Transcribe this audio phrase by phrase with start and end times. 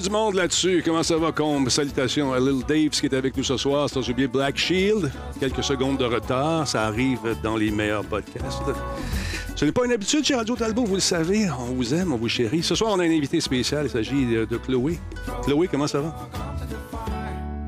[0.00, 0.82] du monde là-dessus?
[0.84, 1.68] Comment ça va, Combe?
[1.68, 3.88] Salutations à Little Dave qui est avec nous ce soir.
[3.88, 5.10] Sans oublier Black Shield.
[5.40, 6.66] Quelques secondes de retard.
[6.66, 8.62] Ça arrive dans les meilleurs podcasts.
[9.56, 11.48] Ce n'est pas une habitude chez Radio Talbot, vous le savez.
[11.50, 12.62] On vous aime, on vous chérit.
[12.62, 13.86] Ce soir, on a un invité spécial.
[13.86, 14.98] Il s'agit de, Chloé.
[15.44, 16.28] Chloé, comment ça va?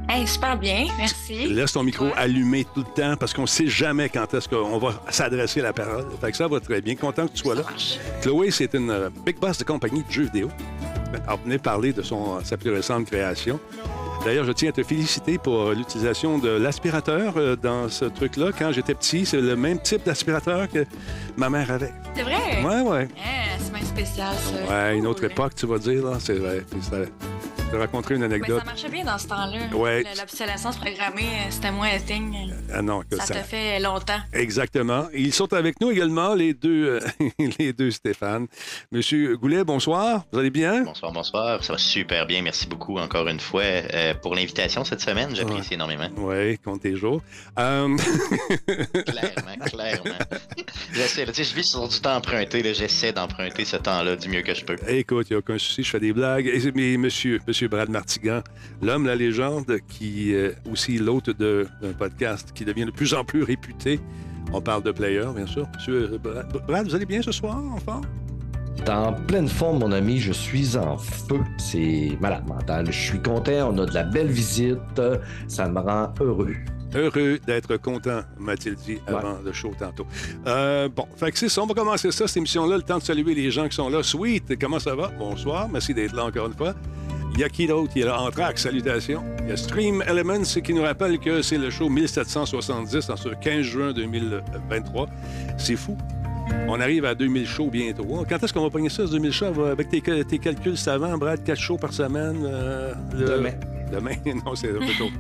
[0.09, 1.47] Hey, super bien, merci.
[1.49, 2.13] Laisse ton micro Ouais.
[2.17, 5.73] allumé tout le temps parce qu'on ne sait jamais quand est-ce qu'on va s'adresser la
[5.73, 6.07] parole.
[6.21, 6.95] Fait que ça va très bien.
[6.97, 7.63] Content que tu sois là.
[8.23, 10.49] Chloé, c'est une euh, big boss de compagnie de jeux vidéo.
[11.13, 13.59] Elle venait parler de son, sa plus récente création.
[14.25, 18.51] D'ailleurs, je tiens à te féliciter pour l'utilisation de l'aspirateur euh, dans ce truc-là.
[18.59, 20.85] Quand j'étais petit, c'est le même type d'aspirateur que
[21.37, 21.93] ma mère avait.
[22.15, 22.65] C'est vrai?
[22.65, 23.09] Ouais, ouais.
[23.19, 24.73] Ah, c'est bien spécial, ça.
[24.73, 26.17] Ouais, une autre époque, tu vas dire, là.
[26.19, 26.65] C'est vrai.
[27.71, 28.61] Te raconterai une Mais anecdote.
[28.61, 29.77] ça marchait bien dans ce temps-là.
[29.77, 30.03] Ouais.
[30.05, 32.53] Le- L'obsolescence programmée, euh, c'était moins un thing.
[32.73, 34.21] Ah non, écoute, Ça ça- te fait longtemps.
[34.33, 35.09] Exactement.
[35.13, 37.29] Ils sont avec nous également, les deux, euh,
[37.59, 38.47] les deux Stéphane.
[38.93, 40.25] Monsieur Goulet, bonsoir.
[40.33, 40.85] Vous allez bien?
[40.85, 41.63] Bonsoir, bonsoir.
[41.65, 42.41] Ça va super bien.
[42.41, 45.35] Merci beaucoup encore une fois euh, pour l'invitation cette semaine.
[45.35, 46.09] J'apprécie énormément.
[46.19, 47.21] Oui, compte tes jours.
[47.57, 47.97] Clairement,
[49.67, 50.15] clairement.
[50.93, 52.63] J'essaie, là, tu sais, je vis sur du temps emprunté.
[52.63, 52.73] là.
[52.73, 54.77] J'essaie d'emprunter ce temps-là du mieux que je peux.
[54.89, 56.51] Écoute, il n'y a aucun souci, je fais des blagues.
[56.75, 58.41] Mais monsieur, monsieur Brad Martigan,
[58.83, 63.25] l'homme, la légende, qui est aussi l'hôte de- d'un podcast qui devient de plus en
[63.25, 64.01] plus réputé.
[64.53, 65.67] On parle de player, bien sûr.
[65.75, 68.01] Monsieur Brad, Brad, vous allez bien ce soir, enfin?
[68.89, 71.41] En pleine forme, mon ami, je suis en feu.
[71.59, 72.87] C'est malade mental.
[72.87, 74.79] Je suis content, on a de la belle visite.
[75.49, 76.55] Ça me rend heureux.
[76.95, 80.07] Heureux d'être content, m'a-t-il dit avant le show tantôt.
[80.47, 83.03] Euh, bon, fait que c'est ça, on va commencer ça, cette émission-là, le temps de
[83.03, 84.03] saluer les gens qui sont là.
[84.05, 85.09] Sweet, comment ça va?
[85.19, 86.75] Bonsoir, merci d'être là encore une fois.
[87.37, 88.19] Il y a qui d'autre qui est là?
[88.21, 89.23] Anthrax, salutations.
[89.43, 93.29] Il y a Stream Elements qui nous rappelle que c'est le show 1770 en ce
[93.29, 95.07] 15 juin 2023.
[95.59, 95.97] C'est fou.
[96.69, 98.07] On arrive à 2000 shows bientôt.
[98.19, 98.25] hein.
[98.29, 99.65] Quand est-ce qu'on va pogner ça, ce 2000 shows?
[99.65, 102.39] Avec tes, tes calculs savants, Brad, 4 shows par semaine?
[102.47, 103.53] euh, le- Demain.
[103.93, 104.15] Demain?
[104.47, 105.11] non, c'est un peu tôt.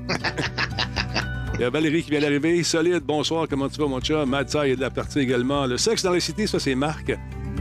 [1.54, 2.62] Il y a Valérie qui vient d'arriver.
[2.62, 4.24] Solide, bonsoir, comment tu vas, mon chat?
[4.46, 5.66] Sai est de la partie également.
[5.66, 7.12] Le sexe dans la cité, ça, c'est Marc.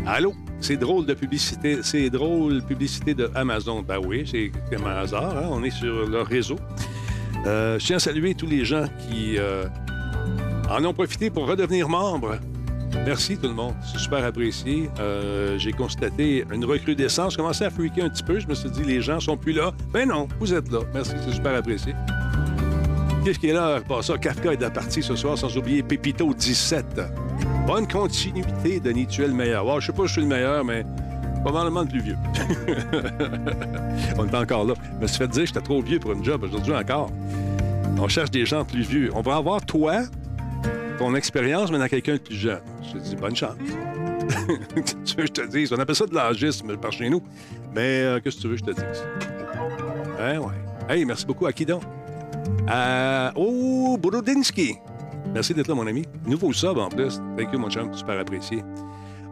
[0.08, 0.34] Allô?
[0.62, 1.80] C'est drôle de publicité.
[1.84, 3.82] C'est drôle, publicité de Amazon.
[3.82, 5.38] Ben oui, c'est comme un hasard.
[5.38, 6.56] hein, On est sur leur réseau.
[7.46, 9.66] Euh, je tiens à saluer tous les gens qui euh,
[10.70, 12.38] en ont profité pour redevenir membres.
[13.06, 13.74] Merci tout le monde.
[13.92, 14.90] C'est super apprécié.
[15.00, 17.34] Euh, J'ai constaté une recrudescence.
[17.34, 18.40] Je commençais à freaker un petit peu.
[18.40, 19.74] Je me suis dit, les gens sont plus là.
[19.92, 20.80] Ben non, vous êtes là.
[20.94, 21.94] Merci, c'est super apprécié.
[23.26, 23.80] Qu'est-ce qui est là?
[24.04, 24.20] Ça.
[24.20, 27.02] Kafka est de la partie ce soir, sans oublier Pépito 17.
[27.66, 29.66] Bonne continuité de Nituel meilleur.
[29.66, 30.86] Ouais, je sais pas si je suis le meilleur, mais
[31.42, 32.18] probablement le plus vieux.
[34.20, 34.76] On est encore là.
[34.98, 37.10] Je me suis fait dire que j'étais trop vieux pour une job aujourd'hui encore.
[37.98, 39.10] On cherche des gens plus vieux.
[39.16, 40.04] On va avoir toi,
[41.00, 42.62] ton expérience, mais dans quelqu'un de plus jeune.
[42.84, 43.56] Je te dis bonne chance.
[45.04, 45.74] tu veux que je te dise?
[45.74, 47.24] On appelle ça de l'âgisme par chez nous.
[47.74, 49.04] Mais euh, qu'est-ce que tu veux que je te dise?
[50.20, 50.54] Hein, ouais.
[50.88, 51.82] Hey, merci beaucoup à qui donc?
[52.68, 53.32] À...
[53.36, 54.76] Oh, Borodinski.
[55.34, 56.04] Merci d'être là, mon ami.
[56.26, 57.20] Nouveau sub en plus.
[57.38, 57.94] Thank you, mon chum.
[57.94, 58.64] Super apprécié.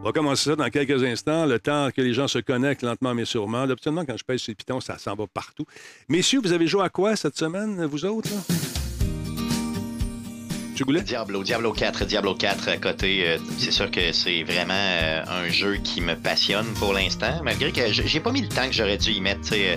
[0.00, 3.14] On va commencer ça dans quelques instants, le temps que les gens se connectent lentement
[3.14, 3.62] mais sûrement.
[3.62, 5.64] Habituellement, quand je pèse sur le ça s'en va partout.
[6.10, 8.28] Messieurs, vous avez joué à quoi cette semaine, vous autres?
[10.88, 11.00] Là?
[11.00, 13.28] Diablo, Diablo 4, Diablo 4 à côté.
[13.28, 17.70] euh, c'est sûr que c'est vraiment euh, un jeu qui me passionne pour l'instant, malgré
[17.70, 19.48] que j'ai pas mis le temps que j'aurais dû y mettre.
[19.52, 19.76] euh,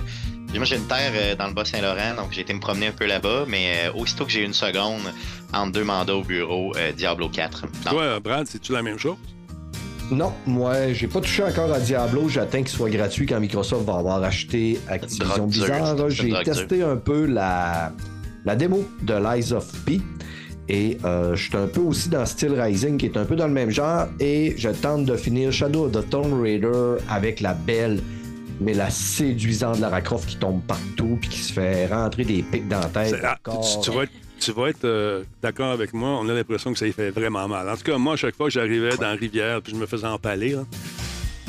[0.57, 3.06] moi, j'ai une terre euh, dans le Bas-Saint-Laurent, donc j'ai été me promener un peu
[3.06, 5.01] là-bas, mais euh, aussitôt que j'ai eu une seconde
[5.53, 7.63] entre deux mandats au bureau, euh, Diablo 4.
[7.85, 9.18] Non, Toi, Brad, c'est-tu la même chose?
[10.09, 12.29] Non, moi, j'ai pas touché encore à Diablo.
[12.29, 17.25] J'attends qu'il soit gratuit quand Microsoft va avoir acheté Activision une J'ai testé un peu
[17.25, 17.91] la,
[18.45, 20.00] la démo de Lies of P.
[20.69, 23.47] Et euh, je suis un peu aussi dans Steel Rising, qui est un peu dans
[23.47, 24.07] le même genre.
[24.19, 28.01] Et je tente de finir Shadow of the Tomb Raider avec la belle,
[28.59, 32.68] mais la séduisante Lara Croft qui tombe partout puis qui se fait rentrer des pics
[32.68, 33.16] dans la tête.
[33.23, 33.38] Ah,
[34.39, 36.09] tu, vas être, euh, d'accord avec moi.
[36.21, 37.68] On a l'impression que ça y fait vraiment mal.
[37.69, 39.86] En tout cas, moi, à chaque fois que j'arrivais dans la rivière puis je me
[39.86, 40.56] faisais empaler,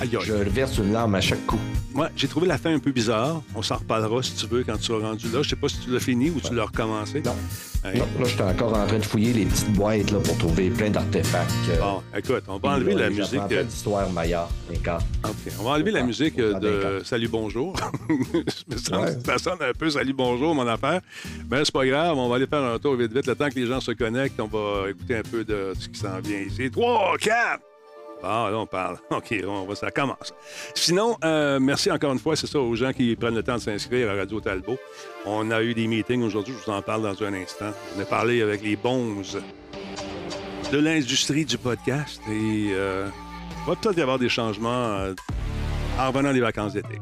[0.00, 0.22] aïe, aïe.
[0.24, 1.58] Je verse une larme à chaque coup.
[1.94, 3.42] Moi, j'ai trouvé la fin un peu bizarre.
[3.54, 5.42] On s'en reparlera si tu veux quand tu seras rendu là.
[5.42, 7.20] Je sais pas si tu l'as fini ou tu l'as recommencé.
[7.22, 7.34] Non.
[7.84, 7.98] Hey.
[7.98, 10.90] Non, là, j'étais encore en train de fouiller les petites boîtes là, pour trouver plein
[10.90, 11.50] d'artefacts.
[11.70, 13.40] euh, Bon, écoute, on va enlever là, la musique.
[13.52, 13.64] euh,
[14.70, 15.00] d'accord.
[15.24, 15.52] OK.
[15.58, 16.54] On va enlever la musique euh,
[16.98, 17.04] de.
[17.04, 17.74] Salut Bonjour.
[18.30, 19.18] Je me sens Ouais.
[19.24, 21.00] ça sonne un peu Salut Bonjour, mon affaire.
[21.50, 23.26] Mais c'est pas grave, on va aller faire un tour vite vite.
[23.26, 25.98] Le temps que les gens se connectent, on va écouter un peu de ce qui
[25.98, 26.70] s'en vient ici.
[26.70, 27.60] 3, 4!
[28.22, 28.98] Ah, là, on parle.
[29.10, 30.34] OK, on ça commence.
[30.74, 33.60] Sinon, euh, merci encore une fois, c'est ça, aux gens qui prennent le temps de
[33.60, 34.78] s'inscrire à Radio Talbot.
[35.26, 37.70] On a eu des meetings aujourd'hui, je vous en parle dans un instant.
[37.96, 39.22] On a parlé avec les bons
[40.72, 43.08] de l'industrie du podcast et euh,
[43.50, 45.14] il va peut-être y avoir des changements euh,
[45.98, 46.98] en revenant des vacances d'été.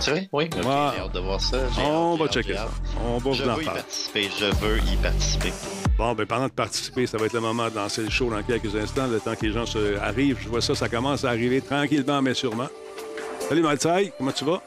[0.00, 0.28] C'est vrai?
[0.32, 0.44] Oui.
[0.44, 0.62] Ouais.
[0.62, 0.66] J'ai
[1.02, 1.58] hâte de voir ça.
[1.78, 3.00] On hâte, va checker hâte, ça.
[3.06, 3.80] On va Je vous en veux y parler.
[3.80, 4.28] participer.
[4.38, 5.52] Je veux y participer.
[5.98, 8.42] Bon, ben pendant de participer, ça va être le moment de lancer le show dans
[8.42, 10.38] quelques instants, le temps que les gens se arrivent.
[10.40, 12.68] Je vois ça, ça commence à arriver tranquillement, mais sûrement.
[13.48, 14.62] Salut Maltaï, comment tu vas?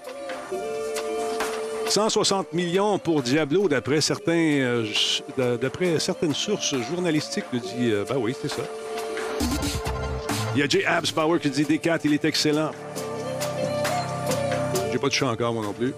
[1.87, 4.85] 160 millions pour Diablo, d'après certains, euh,
[5.61, 7.91] d'après certaines sources journalistiques, nous dit.
[7.91, 8.63] euh, ben oui, c'est ça.
[10.55, 10.85] Il y a J.
[10.85, 12.71] Abs Power qui dit D4, il est excellent.
[14.93, 15.93] J'ai pas de chat encore, moi non plus.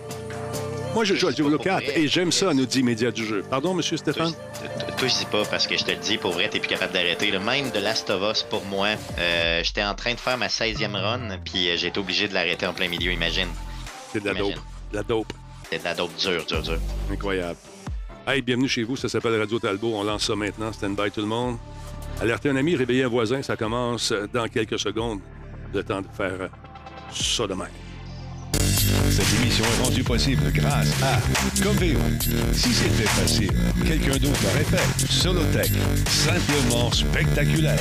[0.93, 2.01] Moi, je joue à Diablo pas 4 pour vrai.
[2.01, 3.43] et j'aime ça, nous dit Média du jeu.
[3.49, 4.31] Pardon, monsieur Stéphane?
[4.31, 6.69] je- toi, je sais pas parce que je te le dis, pour vrai, t'es plus
[6.69, 7.29] capable d'arrêter.
[7.31, 7.39] là.
[7.39, 8.87] Même de Last of Us, pour moi,
[9.19, 12.33] euh, j'étais en train de faire ma 16e run, puis euh, j'ai été obligé de
[12.33, 13.49] l'arrêter en plein milieu, imagine.
[14.13, 14.53] C'est de la Imagine.
[14.55, 14.63] dope.
[14.91, 15.33] De la dope.
[15.69, 16.79] C'est de la dope dure, dure, dure.
[17.11, 17.57] Incroyable.
[18.25, 18.95] Hey, bienvenue chez vous.
[18.95, 19.95] Ça s'appelle Radio Talbot.
[19.95, 20.71] On lance ça maintenant.
[20.71, 21.57] Stand by tout le monde.
[22.21, 23.41] Alertez un ami, réveillez un voisin.
[23.41, 25.19] Ça commence dans quelques secondes.
[25.73, 26.47] Le temps de faire euh,
[27.13, 27.67] ça de même.
[29.09, 31.19] Cette émission est rendue possible grâce à
[31.61, 31.99] Coveo.
[32.53, 33.51] Si c'était facile,
[33.85, 35.07] quelqu'un d'autre l'aurait fait.
[35.11, 35.71] Solotech,
[36.07, 37.79] simplement spectaculaire.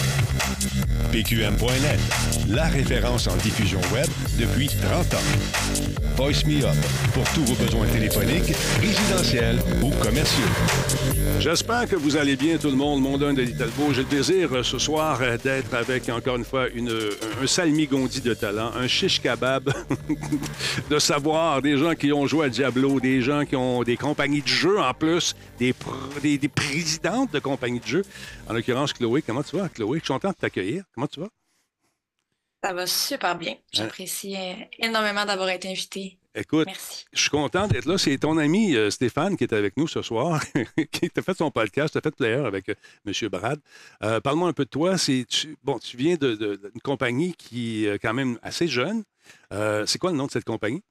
[1.13, 2.01] PQM.net,
[2.49, 4.09] la référence en diffusion web
[4.39, 5.94] depuis 30 ans.
[6.17, 6.77] Voice Me Up,
[7.13, 10.45] pour tous vos besoins téléphoniques, résidentiels ou commerciaux.
[11.41, 13.03] J'espère que vous allez bien, tout le monde.
[13.03, 13.93] Mon de Talbot.
[13.93, 18.21] J'ai le plaisir euh, ce soir euh, d'être avec, encore une fois, une, un, salmi-gondi
[18.21, 19.73] de talent, un shish kebab
[20.91, 24.43] de savoir, des gens qui ont joué à Diablo, des gens qui ont des compagnies
[24.43, 25.75] de jeux en plus, des,
[26.23, 28.05] des, des présidentes de compagnies de jeux.
[28.49, 29.23] En l'occurrence, Chloé.
[29.23, 29.99] Comment tu vas, Chloé?
[29.99, 30.85] Je suis content de t'accueillir.
[30.95, 31.29] Comment tu vas?
[32.65, 33.57] Ça va super bien.
[33.73, 36.17] J'apprécie euh, énormément d'avoir été invité.
[36.35, 37.05] Écoute, Merci.
[37.13, 37.99] je suis content d'être là.
[37.99, 40.43] C'est ton ami euh, Stéphane qui est avec nous ce soir,
[40.91, 42.75] qui t'a fait son podcast, t'a fait player avec euh,
[43.07, 43.29] M.
[43.29, 43.61] Brad.
[44.03, 44.97] Euh, Parle-moi un peu de toi.
[44.97, 49.05] Tu, bon, tu viens de- de- d'une compagnie qui est quand même assez jeune.
[49.51, 50.83] C'est quoi le nom de cette compagnie?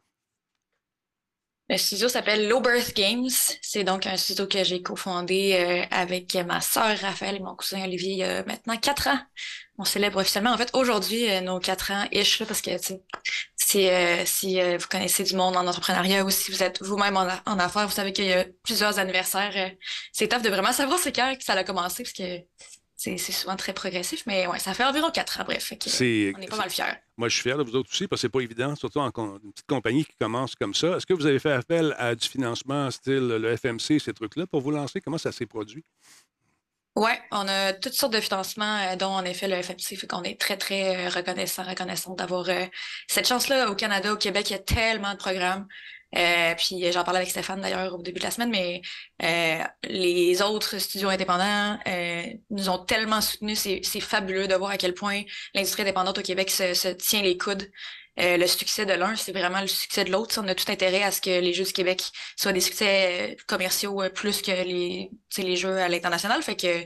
[1.69, 3.30] Le studio s'appelle Low Birth Games.
[3.62, 7.83] C'est donc un studio que j'ai cofondé euh, avec ma sœur Raphaël et mon cousin
[7.83, 9.19] Olivier il y a maintenant quatre ans.
[9.77, 12.71] On célèbre officiellement, en fait, aujourd'hui, euh, nos quatre ans ish, là, parce que
[13.56, 17.18] si, euh, si euh, vous connaissez du monde en entrepreneuriat ou si vous êtes vous-même
[17.18, 19.71] en, en affaires, vous savez qu'il y a plusieurs anniversaires.
[20.12, 22.39] c'est tough de vraiment savoir c'est quand que ça a commencé, parce que
[23.03, 25.73] c'est souvent très progressif, mais ouais, ça fait environ quatre ans, bref.
[25.85, 26.94] C'est, on est pas mal fiers.
[27.17, 29.11] moi, je suis fier de vous autres aussi, parce que c'est pas évident, surtout en
[29.11, 30.95] une petite compagnie qui commence comme ça.
[30.95, 34.61] Est-ce que vous avez fait appel à du financement style le FMC, ces trucs-là, pour
[34.61, 35.01] vous lancer?
[35.01, 35.83] Comment ça s'est produit?
[36.95, 40.21] Ouais, on a toutes sortes de financements, euh, dont en effet le FMC, fait qu'on
[40.21, 42.65] est très, très euh, reconnaissant, reconnaissant d'avoir euh,
[43.07, 45.67] cette chance-là au Canada, au Québec, il y a tellement de programmes.
[46.15, 48.81] Euh, puis j'en parlais avec Stéphane d'ailleurs au début de la semaine, mais
[49.24, 54.77] euh, les autres studios indépendants euh, nous ont tellement soutenus, c'est fabuleux de voir à
[54.77, 55.24] quel point
[55.54, 57.69] l'industrie indépendante au Québec se, se tient les coudes.
[58.19, 60.39] Euh, le succès de l'un, c'est vraiment le succès de l'autre.
[60.39, 62.04] On a tout intérêt à ce que les Jeux du Québec
[62.38, 66.44] soient des succès euh, commerciaux euh, plus que les, les jeux à l'international.
[66.44, 66.86] Fait que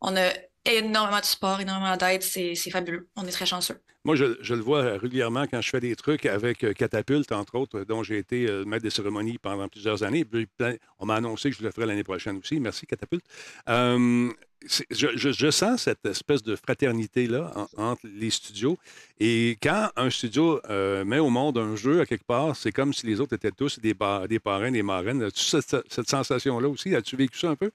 [0.00, 0.30] on a
[0.64, 2.22] énormément de support, énormément d'aide.
[2.22, 3.10] C'est fabuleux.
[3.16, 3.82] On est très chanceux.
[4.04, 7.84] Moi, je, le vois régulièrement quand je fais des trucs avec euh, Catapulte, entre autres,
[7.84, 10.24] dont j'ai été euh, maître des cérémonies pendant plusieurs années.
[10.24, 10.48] Puis,
[10.98, 12.58] on m'a annoncé que je le ferai l'année prochaine aussi.
[12.58, 13.24] Merci, Catapulte.
[13.68, 14.28] Euh,
[14.90, 18.76] je, sens cette espèce de fraternité-là en- entre les studios.
[19.20, 22.92] Et quand un studio euh, met au monde un jeu à quelque part, c'est comme
[22.92, 23.94] si les autres étaient tous des,
[24.28, 25.22] des parrains, des marraines.
[25.22, 26.94] As-tu cette, cette sensation-là aussi?
[26.94, 27.70] As-tu vécu ça un peu?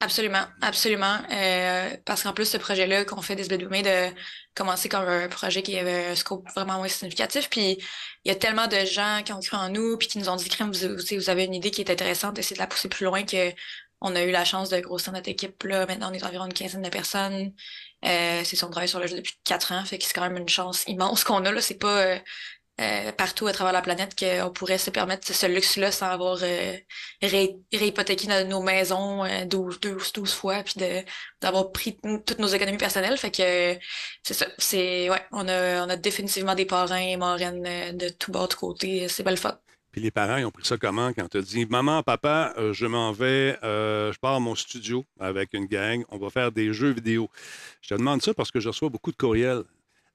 [0.00, 1.18] Absolument, absolument.
[1.32, 4.14] Euh, parce qu'en plus, ce projet-là qu'on fait des SBDOME de
[4.54, 7.50] commencer comme un projet qui avait un scope vraiment moins significatif.
[7.50, 7.78] Puis
[8.24, 10.36] il y a tellement de gens qui ont cru en nous, puis qui nous ont
[10.36, 13.04] dit, Crème, vous, vous, avez une idée qui est intéressante, d'essayer de la pousser plus
[13.06, 13.52] loin que
[14.00, 15.64] on a eu la chance de grossir notre équipe.
[15.64, 15.84] Là.
[15.86, 17.52] Maintenant, on est environ une quinzaine de personnes.
[18.04, 20.36] Euh, c'est son travail sur le jeu depuis quatre ans, fait que c'est quand même
[20.36, 21.50] une chance immense qu'on a.
[21.50, 21.60] là.
[21.60, 22.18] C'est pas euh,
[22.80, 26.72] euh, partout à travers la planète qu'on pourrait se permettre ce luxe-là sans avoir euh,
[27.22, 30.74] ré- réhypothéqué no- nos maisons euh, 12, 12, 12 fois, puis
[31.40, 33.18] d'avoir pris toutes nos économies personnelles.
[33.18, 33.78] Fait que
[34.22, 34.46] c'est ça.
[34.58, 38.46] C'est ouais, on a, on a définitivement des parrains et marraines euh, de tout bas
[38.46, 39.08] de côté.
[39.08, 39.58] C'est belle fun.
[39.90, 42.84] Puis les parents, ils ont pris ça comment quand tu as dit Maman, papa, je
[42.86, 46.90] m'en vais, je pars à mon studio avec une gang, on va faire des jeux
[46.90, 47.30] vidéo.
[47.80, 49.62] Je te demande ça parce que je reçois beaucoup de courriels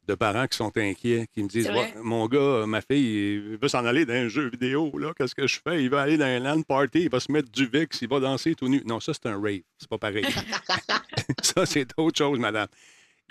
[0.08, 1.70] de parents qui sont inquiets, qui me disent?
[1.70, 5.36] Ouais, Mon gars, ma fille, il veut s'en aller dans un jeu vidéo, là, qu'est-ce
[5.36, 5.84] que je fais?
[5.84, 8.20] Il va aller dans un LAN party, il va se mettre du VIX, il va
[8.20, 8.82] danser tout nu.
[8.86, 10.26] Non, ça, c'est un rave, c'est pas pareil.
[11.42, 12.68] ça, c'est autre chose, madame.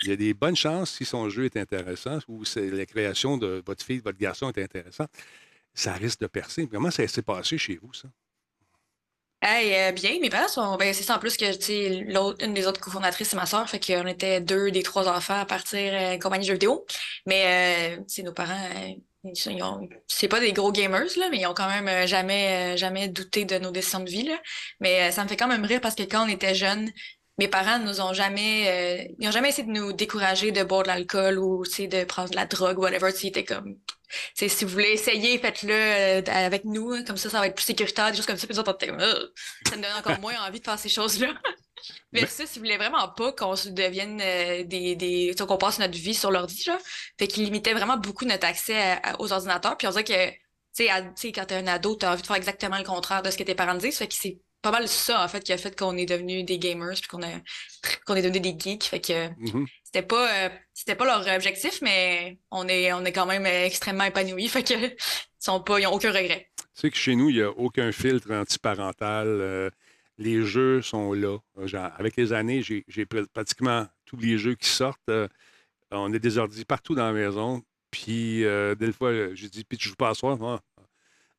[0.01, 3.37] Il y a des bonnes chances si son jeu est intéressant ou c'est la création
[3.37, 5.09] de votre fille, de votre garçon est intéressante
[5.73, 6.67] ça risque de percer.
[6.67, 8.07] Comment ça s'est passé chez vous, ça?
[9.45, 10.77] Hey, euh, bien, mes parents sont.
[10.77, 13.69] Ben, c'est ça en plus que tu l'autre, une des autres cofondatrices, c'est ma soeur.
[13.69, 16.85] Fait qu'on était deux des trois enfants à partir euh, compagnie de jeux vidéo.
[17.25, 18.93] Mais euh, tu sais, nos parents, euh,
[19.25, 22.73] ils ont- c'est pas des gros gamers, là, mais ils ont quand même euh, jamais,
[22.75, 24.23] euh, jamais douté de nos décisions de vie.
[24.23, 24.39] Là.
[24.79, 26.89] Mais euh, ça me fait quand même rire parce que quand on était jeunes,
[27.37, 30.83] mes parents nous ont jamais, euh, ils ont jamais essayé de nous décourager de boire
[30.83, 33.11] de l'alcool ou de prendre de la drogue, whatever.
[33.11, 33.75] Tu sais, Ils étaient comme,
[34.35, 37.65] si vous voulez essayer, faites-le euh, avec nous, hein, comme ça, ça va être plus
[37.65, 38.47] sécuritaire, des choses comme ça.
[38.47, 41.33] Puis nous autres, on ça me donne encore moins envie de faire ces choses-là.
[42.13, 46.13] Mais- Versus, ils voulaient vraiment pas qu'on se devienne euh, des, qu'on passe notre vie
[46.13, 46.65] sur l'ordi.
[47.19, 49.75] Fait qu'ils limitaient vraiment beaucoup notre accès à- à- aux ordinateurs.
[49.77, 50.29] Puis on dirait que,
[50.77, 53.37] tu sais, quand t'es un ado, t'as envie de faire exactement le contraire de ce
[53.37, 53.97] que tes parents disent.
[53.97, 56.57] Fait que c'est pas mal ça, en fait, qui a fait qu'on est devenus des
[56.57, 58.85] gamers puis qu'on est devenus des geeks.
[58.85, 59.65] Fait que Mhm.
[59.93, 64.05] C'était pas, euh, c'était pas leur objectif, mais on est, on est quand même extrêmement
[64.05, 64.47] épanouis.
[64.47, 64.95] Fait que, ils
[65.39, 66.49] sont pas, ils ont aucun regret.
[66.57, 69.27] Tu sais que chez nous, il n'y a aucun filtre antiparental.
[69.27, 69.69] euh,
[70.17, 71.37] les jeux sont là.
[71.59, 74.99] Euh, genre, avec les années, j'ai j'ai pr- pratiquement tous les jeux qui sortent.
[75.09, 75.27] euh,
[75.91, 77.61] on est des ordi partout dans la maison.
[77.91, 80.39] Puis, euh, des fois, j'ai dit, puis tu joues pas à soir?
[80.41, 80.59] Ah,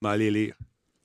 [0.00, 0.54] mais allez lire.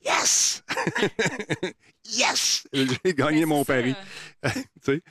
[0.05, 0.63] Yes!
[2.05, 2.67] yes!
[2.73, 3.95] J'ai gagné Ben, mon pari.
[4.43, 4.51] Tu
[4.83, 5.01] sais,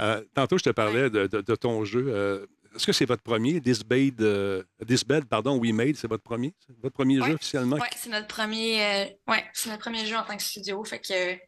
[0.00, 2.06] euh, tantôt, je te parlais de, de- de ton jeu.
[2.08, 3.60] euh, Est-ce que c'est votre premier?
[3.60, 6.54] This Bed, euh, This Bed, pardon, We Made, c'est votre premier?
[6.82, 7.28] Votre premier Ouais.
[7.28, 7.76] jeu officiellement?
[7.76, 10.84] Ouais, c'est notre premier, ouais, c'est notre premier jeu en tant que studio.
[10.84, 11.38] Fait que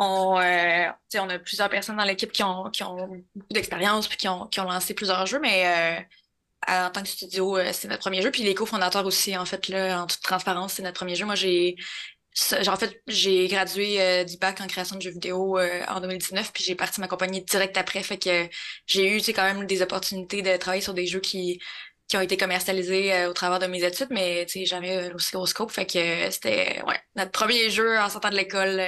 [0.00, 2.96] on, on a plusieurs personnes dans l'équipe qui ont, qui ont
[3.34, 6.06] beaucoup d'expérience puis qui ont, qui ont lancé plusieurs jeux, mais
[6.66, 8.30] en tant que studio, c'est notre premier jeu.
[8.32, 11.24] Puis les cofondateurs aussi, en fait, là, en toute transparence, c'est notre premier jeu.
[11.24, 11.76] Moi, j'ai,
[12.68, 16.52] en fait, j'ai gradué euh, du bac en création de jeux vidéo euh, en 2019,
[16.52, 18.02] puis j'ai parti ma compagnie direct après.
[18.02, 18.48] Fait que
[18.86, 21.60] j'ai eu, quand même des opportunités de travailler sur des jeux qui
[22.08, 25.70] qui ont été commercialisés euh, au travers de mes études, mais jamais aussi gros scope.
[25.70, 28.80] Fait que c'était ouais, notre premier jeu en sortant de l'école.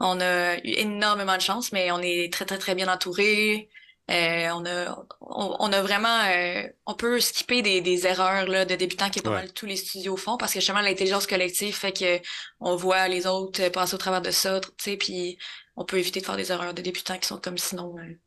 [0.00, 3.68] on a eu énormément de chance, mais on est très, très, très bien entouré.
[4.10, 8.64] Euh, on a, on, on a vraiment, euh, on peut skipper des, des erreurs là,
[8.66, 9.32] de débutants que pas Ouais.
[9.32, 12.20] mal tous les studios font parce que justement l'intelligence collective fait que
[12.60, 15.38] on voit les autres euh, passer au travers de ça, tu sais, puis
[15.76, 18.20] on peut éviter de faire des erreurs de débutants qui sont comme sinon euh,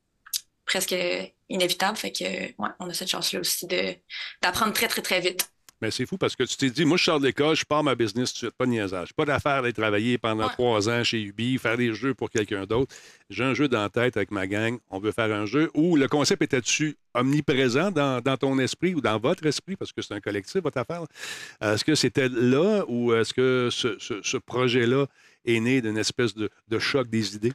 [0.65, 0.95] presque
[1.49, 1.97] inévitables.
[1.97, 3.95] Fait que ouais, on a cette chance-là aussi de
[4.41, 5.49] d'apprendre très, très, très vite.
[5.81, 7.83] Mais c'est fou parce que tu t'es dit, moi, je sors de l'école, je pars
[7.83, 9.13] ma business tout de suite, pas de niaisage.
[9.13, 10.53] Pas d'affaire d'aller travailler pendant Ouais.
[10.53, 12.95] trois ans chez Ubi, faire des jeux pour quelqu'un d'autre.
[13.29, 15.95] J'ai un jeu dans la tête avec ma gang, on veut faire un jeu où
[15.95, 20.13] le concept était-tu omniprésent dans, dans ton esprit ou dans votre esprit, parce que c'est
[20.15, 21.03] un collectif, votre affaire?
[21.61, 25.05] Est-ce que c'était là ou est-ce que ce, ce- ce projet-là
[25.45, 27.53] est né d'une espèce de, de choc des idées?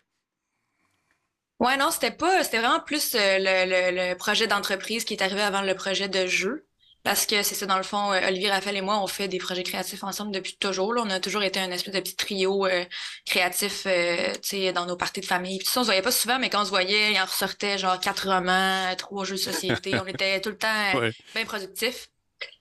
[1.61, 5.23] Ouais, non, c'était pas, c'était vraiment plus euh, le, le, le projet d'entreprise qui est
[5.23, 6.67] arrivé avant le projet de jeu.
[7.05, 9.39] Parce que c'est ça, dans le fond, euh, Olivier, Raphaël et moi, on fait des
[9.39, 10.95] projets créatifs ensemble depuis toujours.
[10.95, 11.03] Là.
[11.05, 12.85] On a toujours été un espèce de petit trio euh,
[13.27, 15.59] créatif euh, tu sais, dans nos parties de famille.
[15.59, 17.77] Puis ça, on se voyait pas souvent, mais quand on se voyait, il en ressortait
[17.79, 19.99] genre quatre romans, trois jeux de société.
[19.99, 21.13] on était tout le temps euh, Ouais.
[21.35, 22.09] bien productifs.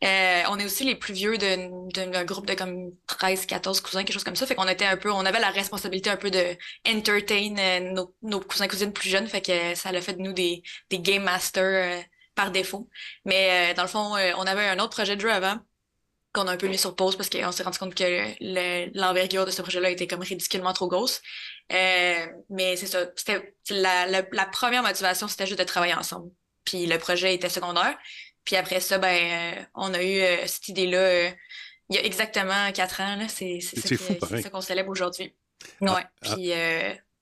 [0.04, 4.04] Euh, on est aussi les plus vieux d'un d'un groupe de comme 13, 14 cousins,
[4.04, 4.46] quelque chose comme ça.
[4.46, 6.56] Fait qu'on était un peu, on avait la responsabilité un peu de
[6.88, 9.28] entertain euh, nos, nos cousins cousines plus jeunes.
[9.28, 12.02] Fait que ça l'a fait de nous des, des game masters euh,
[12.36, 12.90] par défaut.
[13.26, 15.58] Mais euh, dans le fond, euh, on avait un autre projet de jeu avant
[16.34, 18.04] qu'on a un peu mis sur pause parce qu'on s'est rendu compte que
[18.40, 21.22] le- l'envergure de ce projet-là était comme ridiculement trop grosse.
[21.74, 23.06] Euh, mais c'est ça.
[23.16, 26.32] C'était la, la, la première motivation, c'était juste de travailler ensemble.
[26.64, 27.98] Puis le projet était secondaire.
[28.46, 31.32] Puis après ça, ben, on a eu cette idée-là
[31.90, 33.18] il y a exactement quatre ans.
[33.28, 35.36] C'est ça, qu'on célèbre aujourd'hui.
[35.82, 35.90] Ouais.
[35.92, 36.06] ah.
[36.22, 36.54] Puis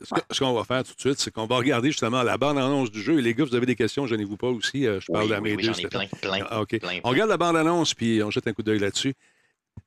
[0.01, 2.37] Ce que- ce qu'on va faire tout de suite, c'est qu'on va regarder justement la
[2.37, 3.19] bande-annonce du jeu.
[3.19, 4.87] Et les gars, vous avez des questions, gênez-vous pas aussi.
[4.87, 5.63] Euh, je parle Oui, à mes oui, deux.
[5.63, 6.07] j'en ai Stéphane.
[6.07, 9.13] plein, plein, Ah, plein, On regarde la bande-annonce, puis on jette un coup d'œil là-dessus.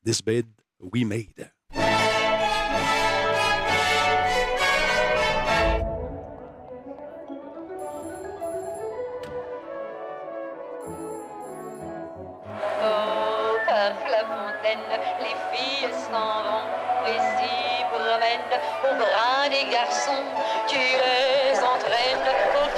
[0.04, 0.46] This bed
[0.80, 1.50] we made.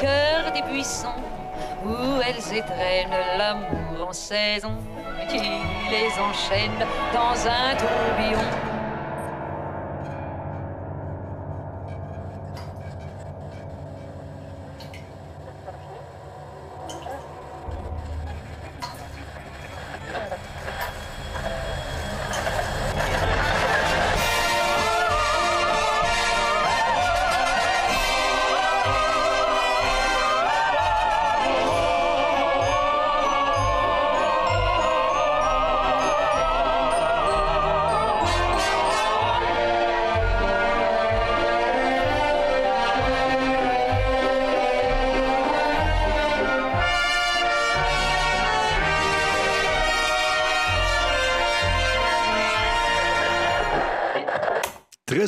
[0.00, 1.20] Cœur des buissons
[1.84, 4.76] où elles étrennent l'amour en saison.
[5.28, 8.73] Tu les enchaînes dans un tourbillon.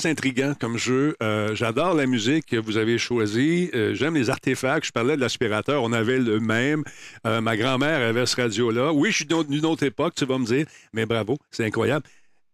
[0.07, 1.17] Très intriguant comme jeu.
[1.23, 3.71] Euh, J'adore la musique que vous avez choisie.
[3.75, 4.87] Euh, J'aime les artefacts.
[4.87, 5.83] Je parlais de l'aspirateur.
[5.83, 6.85] On avait le même.
[7.27, 8.93] Euh, ma grand-mère avait ce radio-là.
[8.93, 10.67] Oui, je suis d'une autre époque, tu vas me dire.
[10.93, 12.07] Mais bravo, c'est incroyable.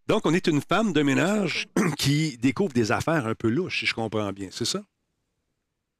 [0.07, 1.67] Donc, on est une femme de ménage
[1.97, 4.49] qui découvre des affaires un peu louches, si je comprends bien.
[4.51, 4.81] C'est ça?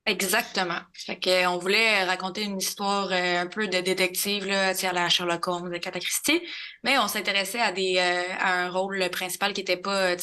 [0.06, 0.80] Exactement.
[1.08, 5.70] Que, on voulait raconter une histoire un peu de détective, là, à la Sherlock Holmes,
[5.70, 6.42] de Agatha Christie,
[6.84, 10.18] mais on s'intéressait à des à un rôle principal qui était pas,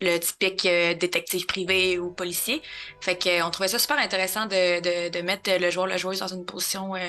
[0.00, 2.62] le typique euh, détective privé ou policier.
[3.00, 6.20] Fait que, on trouvait ça super intéressant de, de, de mettre le joueur, la joueuse
[6.20, 7.00] dans une position euh,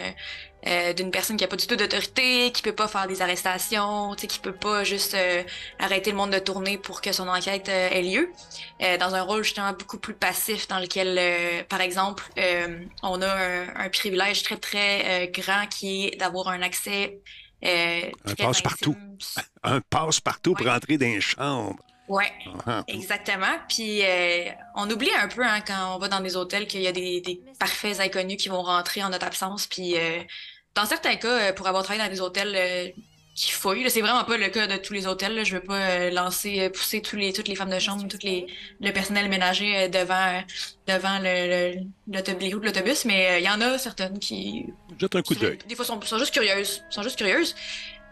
[0.68, 4.14] euh, d'une personne qui a pas du tout d'autorité, qui peut pas faire des arrestations,
[4.16, 5.44] tu sais, qui peut pas juste euh,
[5.78, 8.32] arrêter le monde de tourner pour que son enquête euh, ait lieu.
[8.82, 13.22] Euh, dans un rôle justement beaucoup plus passif dans lequel, euh, par exemple, euh, on
[13.22, 17.20] a un, un privilège très très euh, grand qui est d'avoir un accès
[17.64, 18.96] euh, Un passe-partout.
[19.64, 21.80] Un passe-partout pour entrer dans les chambres.
[22.10, 22.32] Ouais,
[22.66, 23.56] Ah, exactement.
[23.70, 26.88] Puis euh, on oublie un peu hein, quand on va dans des hôtels qu'il y
[26.88, 29.68] a des, des parfaits inconnus qui vont rentrer en notre absence.
[29.68, 30.20] Puis euh,
[30.76, 32.88] dans certains cas, euh, pour avoir travaillé dans des hôtels euh,
[33.36, 35.36] qui fouillent, c'est vraiment pas le cas de tous les hôtels.
[35.36, 35.44] Là.
[35.44, 38.48] Je veux pas euh, lancer, pousser tous les, toutes les femmes de chambre, toutes les
[38.82, 40.44] le personnel ménager devant
[40.88, 44.18] devant le, le, l'auto- les roues de l'autobus, mais euh, il y en a certaines
[44.20, 44.66] qui
[45.00, 45.60] Jette un coup d'œil.
[45.68, 46.84] des fois, sont, sont juste curieuses.
[46.90, 47.56] sont juste curieuses.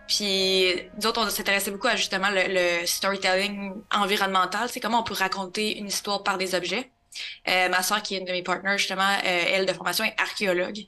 [0.08, 4.70] Puis, nous autres, on s'intéressait beaucoup à justement le, le storytelling environnemental.
[4.70, 6.92] C'est comment on peut raconter une histoire par des objets.
[7.48, 10.16] Euh, ma soeur, qui est une de mes partners, justement, euh, elle, de formation, est
[10.20, 10.80] archéologue.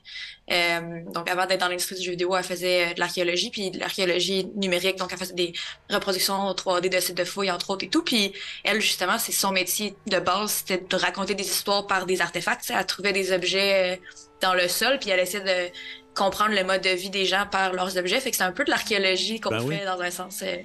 [0.50, 3.70] Euh, donc, avant d'être dans l'industrie du jeu vidéo, elle faisait euh, de l'archéologie, puis
[3.70, 4.96] de l'archéologie numérique.
[4.96, 5.52] Donc, elle faisait des
[5.88, 8.02] reproductions 3D de sites de fouilles, entre autres, et tout.
[8.02, 8.32] Puis,
[8.64, 12.70] elle, justement, c'est son métier de base, c'était de raconter des histoires par des artefacts.
[12.74, 13.96] Elle trouvait des objets euh,
[14.40, 15.72] dans le sol, puis elle essayait de
[16.14, 18.20] comprendre le mode de vie des gens par leurs objets.
[18.20, 19.76] Fait que c'est un peu de l'archéologie qu'on Ben oui.
[19.76, 20.42] fait dans un sens.
[20.42, 20.56] euh,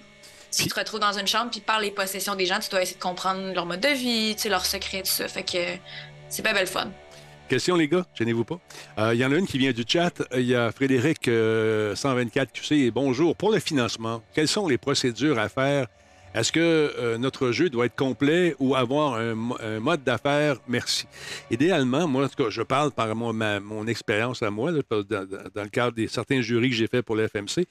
[0.52, 2.70] si Puis- tu te retrouves dans une chambre, puis par les possessions des gens, tu
[2.70, 5.28] dois essayer de comprendre leur mode de vie, tu sais, leurs secrets, tout ça.
[5.28, 5.58] Fait que
[6.30, 6.90] c'est pas belle fun.
[7.50, 8.60] Question, les gars, gênez-vous pas.
[8.98, 10.12] Euh, Il y en a une qui vient du chat.
[10.34, 12.90] Il y a Frédéric euh, 124 QC.
[12.92, 13.36] Bonjour.
[13.36, 15.86] Pour le financement, quelles sont les procédures à faire?
[16.36, 20.58] Est-ce que euh, notre jeu doit être complet ou avoir un, mo- un mode d'affaires?
[20.68, 21.08] Merci.
[21.50, 25.06] Idéalement, moi, je parle par mon, mon expérience à moi, dans,
[25.64, 27.66] le cadre des certains jurys que j'ai fait pour le FMC.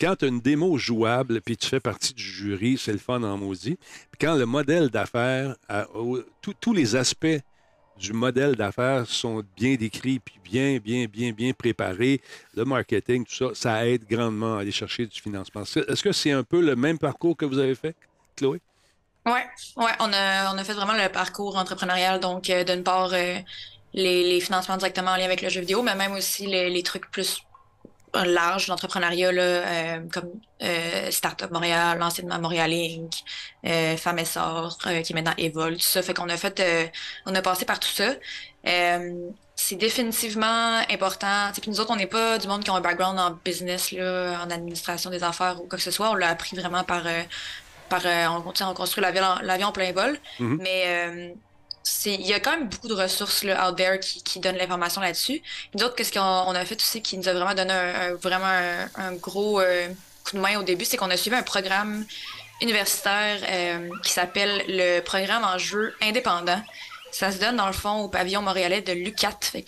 [0.00, 3.38] Quand tu une démo jouable puis tu fais partie du jury, c'est le fun en
[3.38, 3.76] maudit.
[4.10, 5.54] Puis quand le modèle d'affaires,
[6.60, 7.38] tous les aspects
[7.98, 12.20] du modèle d'affaires sont bien décrits, puis bien, bien, bien, bien préparés.
[12.56, 15.62] Le marketing, tout ça, ça aide grandement à aller chercher du financement.
[15.62, 17.94] Est-ce que c'est un peu le même parcours que vous avez fait,
[18.36, 18.60] Chloé?
[19.26, 19.44] Ouais,
[19.76, 23.38] ouais, on a, on a fait vraiment le parcours entrepreneurial, donc euh, d'une part euh,
[23.92, 27.42] les, financements directement en lien avec le jeu vidéo, mais même aussi les trucs plus
[28.14, 30.30] larges d'entrepreneuriat, là, euh, comme
[30.62, 33.12] euh, Startup Montréal, l'anciennement Montréal Inc.,
[33.66, 36.02] euh, Femmes et Sœurs, euh, qui est maintenant Evol, tout ça.
[36.02, 36.86] Fait qu'on a fait, euh,
[37.26, 38.14] on a passé par tout ça.
[38.66, 39.12] Euh,
[39.56, 41.50] c'est définitivement important.
[41.60, 44.38] Puis nous autres, on n'est pas du monde qui ont un background en business, là,
[44.44, 46.10] en administration des affaires ou quoi que ce soit.
[46.10, 47.22] On l'a appris vraiment par, euh,
[47.88, 49.24] par euh, on, on construit l'avion
[49.68, 50.18] en- plein vol.
[50.38, 50.58] Mhm.
[50.60, 51.28] Mais euh,
[52.06, 55.40] il y a quand même beaucoup de ressources out there qui, donnent l'information là-dessus.
[55.40, 58.14] Puis Nous autres, qu'est-ce qu'on on a fait aussi qui nous a vraiment donné un,
[58.14, 58.46] vraiment
[58.96, 59.88] un, gros euh,
[60.24, 62.04] coup de main au début, c'est qu'on a suivi un programme
[62.60, 66.60] universitaire euh, qui s'appelle le programme en jeu indépendant.
[67.10, 69.64] Ça se donne dans le fond au pavillon montréalais de l'UCAT, fait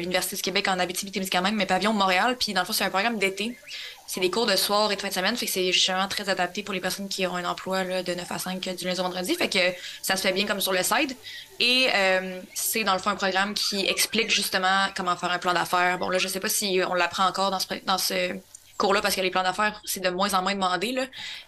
[0.00, 2.36] l'Université du Québec en Abitibi-Témiscamingue, mais pavillon Montréal.
[2.38, 3.56] Puis dans le fond, c'est un programme d'été.
[4.06, 6.28] C'est des cours de soir et de fin de semaine, fait que c'est justement très
[6.28, 9.04] adapté pour les personnes qui ont un emploi de 9 à 5 du lundi au
[9.04, 9.34] vendredi.
[9.34, 9.58] Fait que
[10.02, 11.16] ça se fait bien comme sur le side.
[11.60, 15.54] Et euh, c'est dans le fond un programme qui explique justement comment faire un plan
[15.54, 15.98] d'affaires.
[15.98, 18.36] Bon là, je sais pas si on l'apprend encore dans ce, dans ce
[18.82, 20.92] cours-là parce que les plans d'affaires, c'est de moins en moins demandé.
[20.92, 21.06] Là.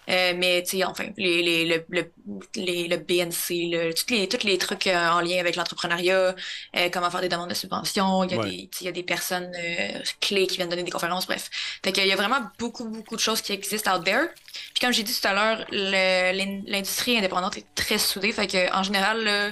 [0.09, 2.11] Euh, mais tu sais, enfin, les, les, le, le,
[2.55, 6.35] les- le BNC, le, tous les, tous les trucs euh, en lien avec l'entrepreneuriat,
[6.77, 8.49] euh, comment faire des demandes de subventions, il y a, Ouais.
[8.49, 11.49] des, il y a des personnes euh, clés qui viennent donner des conférences, bref.
[11.83, 14.27] Fait qu'il y a vraiment beaucoup, beaucoup de choses qui existent out there.
[14.73, 18.31] Puis comme j'ai dit tout à l'heure, l'industrie indépendante est très soudée.
[18.31, 19.51] Fait que en général, là,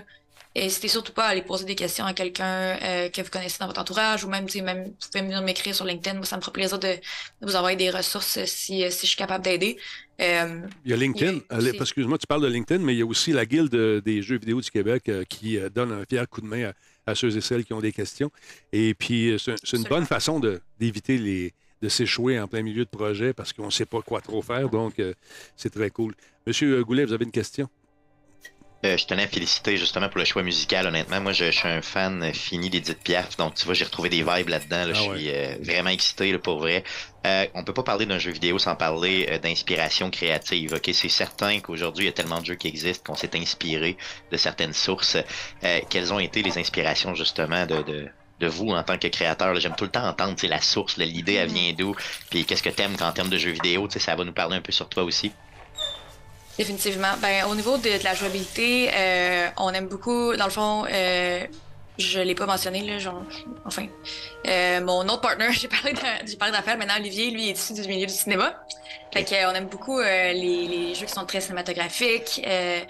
[0.55, 3.65] N'hésitez surtout pas à aller poser des questions à quelqu'un euh, que vous connaissez dans
[3.65, 6.17] votre entourage ou même, tu sais, même, vous pouvez venir m'écrire sur LinkedIn.
[6.17, 6.99] Moi, ça me fera plaisir de, de
[7.41, 9.77] vous envoyer des ressources euh, si, euh, si je suis capable d'aider.
[10.21, 11.39] Euh, Il y a LinkedIn.
[11.81, 14.61] Excuse-moi, tu parles de LinkedIn, mais il y a aussi la Guilde des jeux vidéo
[14.61, 16.69] du Québec euh, qui donne un fier coup de main
[17.05, 18.31] à, à ceux et celles qui ont des questions.
[18.71, 20.39] Et puis, c'est une bonne façon
[20.79, 24.21] d'éviter les de s'échouer en plein milieu de projet parce qu'on ne sait pas quoi
[24.21, 24.69] trop faire.
[24.69, 25.01] Donc,
[25.57, 26.13] c'est très cool.
[26.47, 27.67] Monsieur Goulet, vous avez une question?
[28.85, 30.85] Euh, je tenais à féliciter justement pour le choix musical.
[30.87, 34.09] Honnêtement, moi, je, je suis un fan fini d'Edith Piaf, donc tu vois, j'ai retrouvé
[34.09, 34.85] des vibes là-dedans.
[34.85, 34.91] là.
[34.93, 35.17] Ah je ouais.
[35.17, 36.83] suis euh, vraiment excité là, pour vrai.
[37.25, 40.73] Euh, on peut pas parler d'un jeu vidéo sans parler euh, d'inspiration créative.
[40.73, 43.95] Ok, c'est certain qu'aujourd'hui il y a tellement de jeux qui existent qu'on s'est inspiré
[44.31, 45.15] de certaines sources.
[45.63, 49.53] Euh, quelles ont été les inspirations justement de, de de vous en tant que créateur.
[49.53, 49.59] là?
[49.59, 51.95] J'aime tout le temps entendre tu sais, la source, là, l'idée, elle vient d'où,
[52.29, 54.57] puis qu'est-ce que t'aimes en termes de jeux vidéo, tu sais, ça va nous parler
[54.57, 55.31] un peu sur toi aussi.
[56.57, 57.13] Définitivement.
[57.21, 61.45] Ben, au niveau de, de la jouabilité, euh, on aime beaucoup, dans le fond, euh,
[61.97, 63.23] je l'ai pas mentionné, là, genre,
[63.65, 63.87] enfin.
[64.47, 67.73] Euh, mon autre partner, j'ai parlé de- j'ai parlé d'affaires, maintenant Olivier, lui, est issu
[67.73, 68.53] du milieu du cinéma.
[69.11, 72.81] Fait que, euh, on aime beaucoup euh, les, les jeux qui sont très cinématographiques, euh,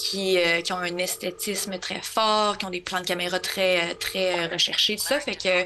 [0.00, 3.78] qui, euh, qui ont un esthétisme très fort, qui ont des plans de caméra très,
[3.90, 5.20] euh, très euh, recherchés, tout ça.
[5.20, 5.64] Fait que,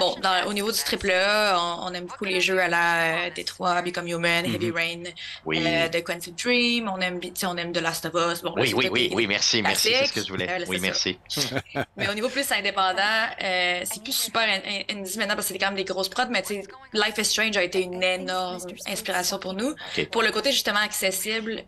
[0.00, 3.26] bon, dans, au niveau du triple A, on, on aime beaucoup les jeux à la
[3.26, 5.02] euh, Détroit, Become Human, Heavy Rain,
[5.44, 5.62] Oui.
[5.64, 8.42] euh, de Quantum Dream, on aime, on aime The Last of Us.
[8.42, 10.46] Bon, Oui, oui, oui, oui, merci, merci, c'est ce que je voulais.
[10.46, 11.18] Là, oui, merci.
[11.96, 15.58] Mais au niveau plus indépendant, c'est plus super in- in- indie maintenant parce que c'est
[15.58, 18.58] quand même des grosses prods, mais tu sais, Life is Strange a été une énorme
[18.88, 19.74] inspiration pour nous.
[20.10, 21.62] Pour le côté justement accessible,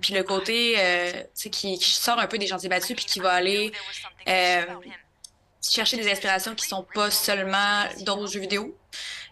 [0.00, 3.20] puis le côté tu sais, qui, qui sort un peu des chantiers battus, puis qui
[3.20, 3.72] va aller
[4.28, 4.62] euh,
[5.62, 8.76] chercher des inspirations qui sont pas seulement d'autres jeux vidéo.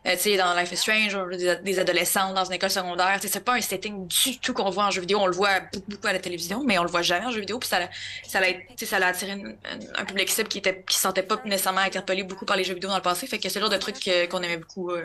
[0.07, 2.71] Euh, tu sais, dans Life is Strange, on a des, des adolescents dans une école
[2.71, 3.15] secondaire.
[3.17, 5.19] Tu sais, c'est pas un setting du tout qu'on voit en jeu vidéo.
[5.21, 7.41] On le voit beaucoup, beaucoup à la télévision, mais on le voit jamais en jeu
[7.41, 7.59] vidéo.
[7.59, 7.81] Puis ça,
[8.27, 8.41] ça,
[8.87, 9.57] ça l'a attiré une-
[9.97, 12.75] un public cible qui était qui se sentait pas nécessairement interpellé beaucoup par les jeux
[12.75, 13.27] vidéo dans le passé.
[13.27, 13.97] Fait que c'est le genre de truc
[14.31, 14.93] qu'on aimait beaucoup.
[14.93, 15.03] euh.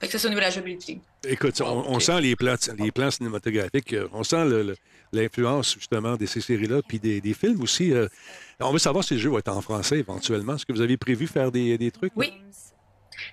[0.00, 1.00] Fait que ça, c'est au niveau de la jouabilité.
[1.26, 4.76] Écoute, on, sent les plans, les plans cinématographiques, euh, on sent le- le-
[5.16, 7.92] l'influence justement de ces séries-là, puis des, des films aussi.
[7.92, 8.08] euh.
[8.60, 10.54] on veut savoir si le jeu va être en français éventuellement.
[10.54, 12.12] Est-ce que vous avez prévu faire des, des trucs?
[12.16, 12.32] Oui.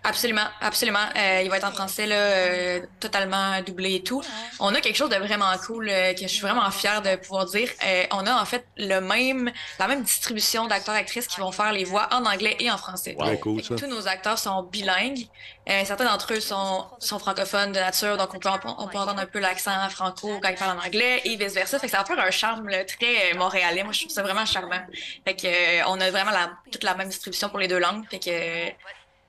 [0.05, 1.07] Absolument, absolument.
[1.15, 4.21] Euh, il va être en français là, euh, totalement doublé et tout.
[4.59, 7.45] On a quelque chose de vraiment cool euh, que je suis vraiment fière de pouvoir
[7.45, 7.69] dire.
[7.85, 11.71] Euh, on a en fait le même, la même distribution d'acteurs actrices qui vont faire
[11.71, 13.15] les voix en anglais et en français.
[13.17, 13.75] Très cool, ça.
[13.75, 15.25] Tous nos acteurs sont bilingues.
[15.69, 19.21] Euh, certains d'entre eux sont, sont francophones de nature, donc on peut, on peut entendre
[19.21, 21.79] un peu l'accent franco quand ils parlent en anglais et vice versa.
[21.79, 23.83] Fait que ça va faire un charme là, très euh, montréalais.
[23.85, 24.81] Moi, je trouve ça vraiment charmant.
[25.25, 28.03] Fait que on a vraiment la, toute la même distribution pour les deux langues.
[28.09, 28.73] Fait que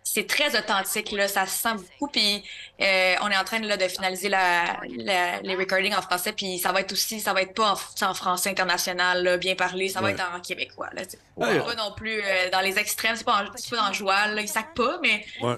[0.07, 2.12] c'est très authentique, là, ça se sent beaucoup.
[2.12, 2.45] Puis
[2.81, 6.33] euh, on est en train là, de finaliser la, la- les recordings en français.
[6.33, 9.55] Puis ça va être aussi, ça va être pas en, en français international, là, bien
[9.55, 10.12] parlé, ça va Ouais.
[10.12, 10.90] être en québécois.
[10.93, 11.03] Là.
[11.37, 11.59] Ouais.
[11.59, 14.64] Pas non plus euh, dans les extrêmes, c'est pas, en, dans le là, ils sacent
[14.75, 15.57] pas, mais Ouais.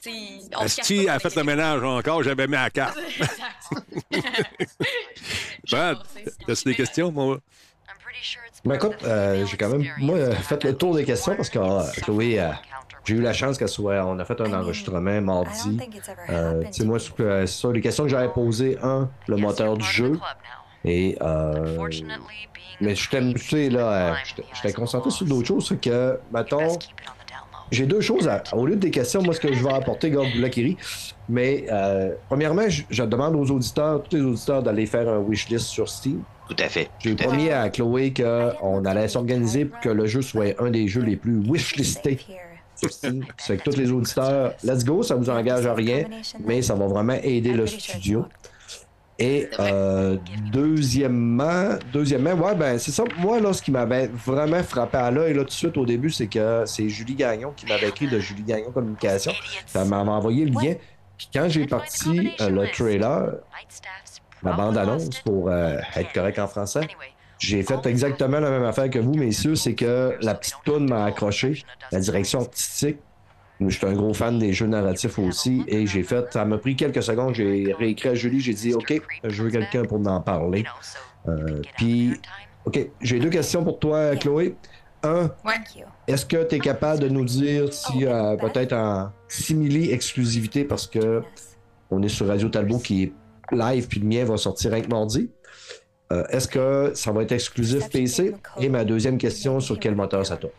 [0.56, 2.96] on se pas a fait le ménage encore, j'avais mis à la carte.
[4.11, 4.76] Exact.
[5.72, 5.98] Ben,
[6.46, 7.38] t'as-tu des questions, moi?
[8.64, 11.59] Ben écoute, euh, j'ai quand même moi euh, fait le tour des questions parce que
[11.59, 12.50] euh, Chloé, euh,
[13.06, 14.04] j'ai eu la chance qu'elle soit.
[14.04, 15.78] On a fait un enregistrement mardi.
[16.28, 16.98] Euh, tu sais, moi,
[17.46, 20.18] ça, les questions que j'avais posées, un, le moteur du jeu.
[20.84, 21.78] Et euh,
[22.80, 24.16] mais je t'aime, tu sais, là,
[24.54, 26.78] j'étais- concentré sur d'autres choses, c'est que, mettons,
[27.72, 30.26] j'ai deux choses à, au lieu des questions, moi, ce que je vais apporter, Gord
[30.34, 30.76] Boulakiri,
[31.28, 35.66] mais euh, premièrement, je, je demande aux auditeurs, tous les auditeurs, d'aller faire un wishlist
[35.66, 36.22] sur Steam.
[36.48, 36.88] Tout à fait.
[37.00, 41.02] J'ai promis à Chloé qu'on allait s'organiser pour que le jeu soit un des jeux
[41.02, 42.18] les plus wishlistés
[42.76, 46.04] C'est que tous les auditeurs, let's go, ça vous engage à rien,
[46.40, 48.26] mais ça va vraiment aider le studio.
[49.18, 50.18] Et euh,
[50.52, 53.04] deuxièmement, deuxièmement, ouais, ben c'est ça.
[53.18, 56.10] Moi, là, ce qui m'avait vraiment frappé à l'œil, là, tout de suite au début,
[56.10, 59.32] c'est que c'est Julie Gagnon qui m'avait écrit de Julie Gagnon Communication.
[59.64, 60.74] Ça m'avait envoyé le lien.
[61.16, 63.36] Puis quand j'ai parti euh, le trailer,
[64.42, 66.86] la bande-annonce pour euh, être correct en français,
[67.38, 71.05] j'ai fait exactement la même affaire que vous, messieurs, c'est que la petite toune m'a
[71.05, 72.99] accroché, la direction artistique.
[73.61, 76.77] Je suis un gros fan des jeux narratifs aussi, et j'ai fait, ça m'a pris
[76.77, 80.64] quelques secondes, j'ai réécrit à Julie, j'ai dit, OK, je veux quelqu'un pour m'en parler.
[81.27, 82.20] Euh, puis,
[82.66, 84.57] OK, j'ai deux questions pour toi, Chloé.
[85.03, 85.31] Un,
[86.07, 88.05] est-ce que tu es capable de nous dire si,
[88.40, 91.22] peut-être en simili-exclusivité, parce que
[91.90, 93.12] on est sur Radio Talbot qui est
[93.53, 95.31] live, puis le mien va sortir avec mardi?
[96.12, 98.34] Euh, Est-ce que ça va être exclusif PC?
[98.60, 100.52] Et ma deuxième question, sur quel moteur ça tourne?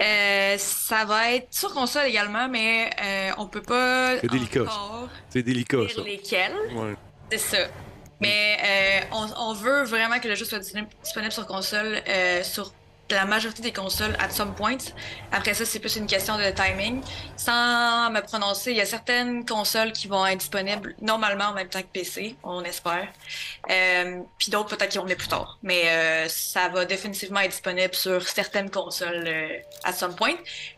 [0.00, 5.08] Euh, ça va être sur console également, mais euh, on peut pas C'est délicat, encore
[5.30, 6.02] C'est délicat, dire ça.
[6.02, 6.52] lesquels.
[6.74, 6.94] Ouais.
[7.30, 7.58] C'est ça.
[8.20, 12.42] Mais euh, on, on veut vraiment que le jeu soit disponible, disponible sur console, euh,
[12.42, 12.72] sur
[13.10, 14.78] la majorité des consoles at some point.
[15.30, 17.02] Après ça, c'est plus une question de timing.
[17.36, 21.68] Sans me prononcer, il y a certaines consoles qui vont être disponibles normalement en même
[21.68, 23.08] temps que PC, on espère.
[23.70, 25.58] Euh, Puis d'autres peut-être qui vont venir plus tard.
[25.62, 30.34] Mais euh, ça va définitivement être disponible sur certaines consoles euh, at some point.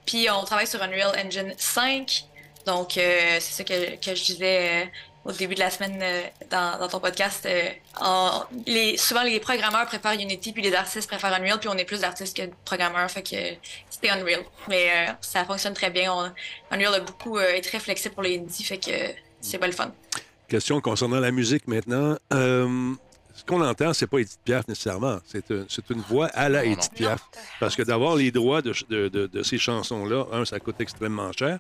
[0.07, 2.25] Puis on travaille sur Unreal Engine 5.
[2.67, 4.91] Donc, euh, c'est ça que, que je disais.
[5.25, 7.47] Au début de la semaine euh, dans, dans ton podcast.
[7.47, 7.69] euh,
[8.67, 12.01] les, souvent, les programmeurs préfèrent Unity, puis les artistes préfèrent Unreal, puis on est plus
[12.01, 13.37] d'artistes que de programmeurs, fait que
[13.89, 14.41] c'était Unreal.
[14.69, 16.13] Mais euh, ça fonctionne très bien.
[16.13, 16.31] On-
[16.71, 18.91] Unreal a beaucoup, euh, est très flexible pour les indies, fait que
[19.41, 19.93] c'est pas le fun.
[20.49, 22.17] Question concernant la musique maintenant.
[22.33, 22.93] Euh,
[23.35, 25.19] ce qu'on entend, c'est pas Edith Piaf nécessairement.
[25.27, 26.65] C'est un- c'est une voix à la.
[26.65, 27.21] Edith Piaf.
[27.59, 31.33] Parce que d'avoir les droits de, de- de- de ces chansons-là, un, ça coûte extrêmement
[31.33, 31.59] cher.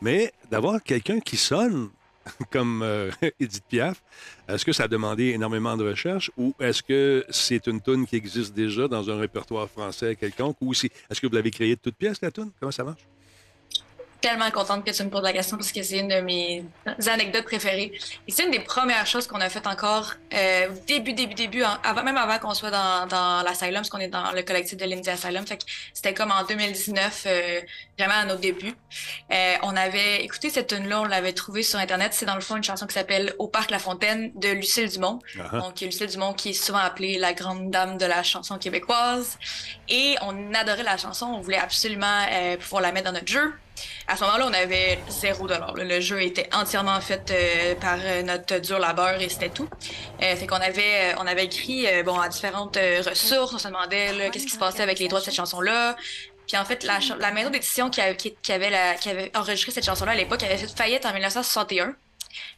[0.00, 1.88] Mais d'avoir quelqu'un qui sonne
[2.50, 3.10] comme euh,
[3.40, 4.02] Edith Piaf,
[4.48, 8.16] est-ce que ça a demandé énormément de recherche ou est-ce que c'est une tune qui
[8.16, 11.80] existe déjà dans un répertoire français quelconque ou si, est-ce que vous l'avez créée de
[11.80, 12.50] toute pièce, la tune?
[12.58, 13.02] Comment ça marche?
[14.20, 16.64] Tellement contente que tu me poses la question parce que c'est une de mes
[17.06, 17.92] anecdotes préférées.
[18.26, 22.02] Et c'est une des premières choses qu'on a faites encore euh, début, début, début, avant,
[22.02, 25.10] même avant qu'on soit dans, dans l'Asylum, parce qu'on est dans le collectif de l'Indie
[25.10, 25.46] Asylum.
[25.46, 27.60] Fait que c'était comme en 2019, euh,
[27.98, 28.74] vraiment à nos débuts.
[29.32, 32.12] Euh, on avait écouté cette tune-là, on l'avait trouvée sur Internet.
[32.14, 35.20] C'est dans le fond une chanson qui s'appelle Au Parc La Fontaine de Lucille Dumont.
[35.38, 39.38] Ah, Donc, Lucille Dumont, qui est souvent appelée la grande dame de la chanson québécoise.
[39.88, 43.52] Et on adorait la chanson, on voulait absolument euh, pouvoir la mettre dans notre jeu.
[44.06, 45.74] À ce moment-là, on avait zéro dollar.
[45.74, 49.68] Le jeu était entièrement fait euh, par euh, notre dur labeur et c'était tout.
[50.22, 53.52] Euh, qu'on avait, euh, on avait écrit bon, à différentes ressources.
[53.52, 55.96] On se demandait qu'est-ce qui se passait avec les droits de cette chanson-là.
[56.46, 60.42] Puis en fait, la, maison d'édition qui, avait qui avait enregistré cette chanson-là à l'époque
[60.42, 61.94] avait fait faillite en 1961.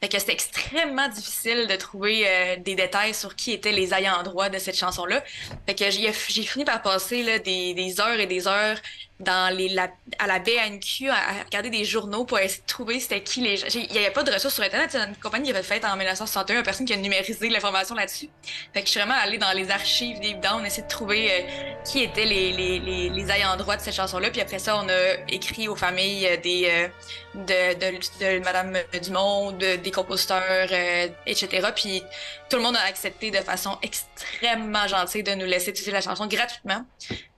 [0.00, 4.48] Fait que c'était extrêmement difficile de trouver des détails sur qui étaient les ayants droit
[4.48, 5.24] de cette chanson-là.
[5.66, 8.76] Fait que j'ai fini par passer des heures et des heures
[9.20, 13.22] dans les, la, à la BNQ à, regarder des journaux pour essayer de trouver c'était
[13.22, 13.66] qui les gens.
[13.74, 14.90] Il n'y avait pas de ressources sur Internet.
[14.90, 18.28] C'est une compagnie qui avait fait en 1961, personne qui a numérisé l'information là-dessus.
[18.72, 21.72] Fait que je suis vraiment allée dans les archives des Down, essayer de trouver euh,
[21.84, 24.30] qui étaient les, les, les, les ayants droit de cette chanson-là.
[24.30, 26.88] Puis après ça, on a écrit aux familles euh, des, euh,
[27.34, 31.68] de, de, de Madame Dumont, de, des compositeurs, euh, etc.
[31.74, 32.02] Puis
[32.48, 36.26] tout le monde a accepté de façon extrêmement gentille de nous laisser utiliser la chanson
[36.26, 36.84] gratuitement.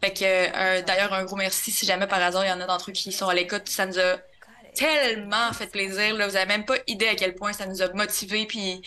[0.03, 2.67] Fait que euh, d'ailleurs un gros merci si jamais par hasard il y en a
[2.67, 4.19] d'entre eux qui sont à l'écoute, ça nous a
[4.75, 6.15] tellement fait plaisir.
[6.17, 6.27] Là.
[6.27, 8.47] Vous avez même pas idée à quel point ça nous a motivés.
[8.47, 8.83] Puis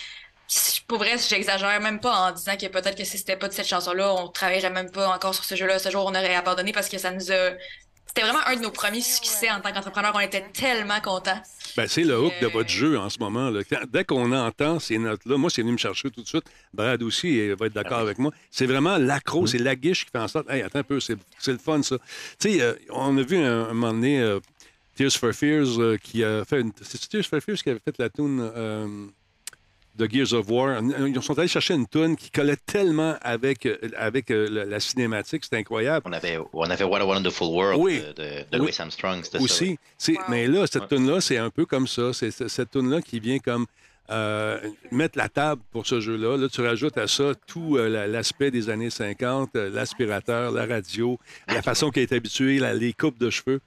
[0.87, 3.67] pour vrai, j'exagère même pas en disant que peut-être que si c'était pas de cette
[3.67, 5.79] chanson-là, on travaillerait même pas encore sur ce jeu-là.
[5.79, 7.51] Ce jour, on aurait abandonné parce que ça nous a.
[8.15, 10.13] C'était vraiment un de nos premiers succès en tant qu'entrepreneur.
[10.15, 11.41] On était tellement contents.
[11.75, 13.49] Ben, c'est le hook de Euh, votre jeu en ce moment.
[13.49, 13.61] là.
[13.69, 16.45] Quand- dès qu'on entend ces notes-là, moi, c'est venu me chercher tout de suite.
[16.73, 18.31] Brad aussi il va être d'accord avec moi.
[18.49, 20.49] C'est vraiment l'accro, c'est la guiche qui fait en sorte.
[20.49, 21.97] Hey, attends un peu, c'est c'est le fun, ça.
[22.39, 24.39] Tu sais, euh, on a vu un, un moment donné euh,
[24.95, 26.71] Tears for Fears euh, qui a fait une.
[26.83, 29.07] C'est Tears for Fears qui avait fait la tune euh,
[29.97, 30.81] de Gears of War.
[31.07, 34.79] Ils sont allés chercher une tune qui collait tellement avec, euh, avec euh, la, la
[34.79, 36.05] cinématique, c'était incroyable.
[36.09, 37.99] On avait, on avait What a Wonderful World Oui.
[37.99, 38.57] de, de, de Oui.
[38.59, 39.23] Louis Armstrong.
[39.23, 39.63] c'était ça, aussi.
[39.69, 39.79] oui.
[39.97, 40.23] C'est- Wow.
[40.29, 42.11] Mais là, cette tune-là, c'est un peu comme ça.
[42.13, 43.65] C'est c'est- cette tune-là qui vient comme
[44.11, 44.59] euh,
[44.91, 46.37] mettre la table pour ce jeu-là.
[46.37, 50.65] Là, tu rajoutes à ça tout euh, la- l'aspect des années 50, euh, l'aspirateur, la
[50.67, 53.61] radio, la façon qui est habituée, la- les coupes de cheveux.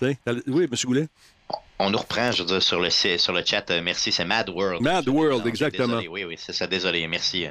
[0.00, 0.16] Oui,
[0.64, 0.68] M.
[0.84, 1.06] Goulet?
[1.84, 3.68] On nous reprend, je veux dire, sur le, sur le chat.
[3.70, 4.80] euh, merci, c'est Mad World.
[4.82, 5.86] Mad World, exactement.
[5.98, 6.66] Désolé, oui, oui, c'est ça.
[6.68, 7.46] Désolé, merci.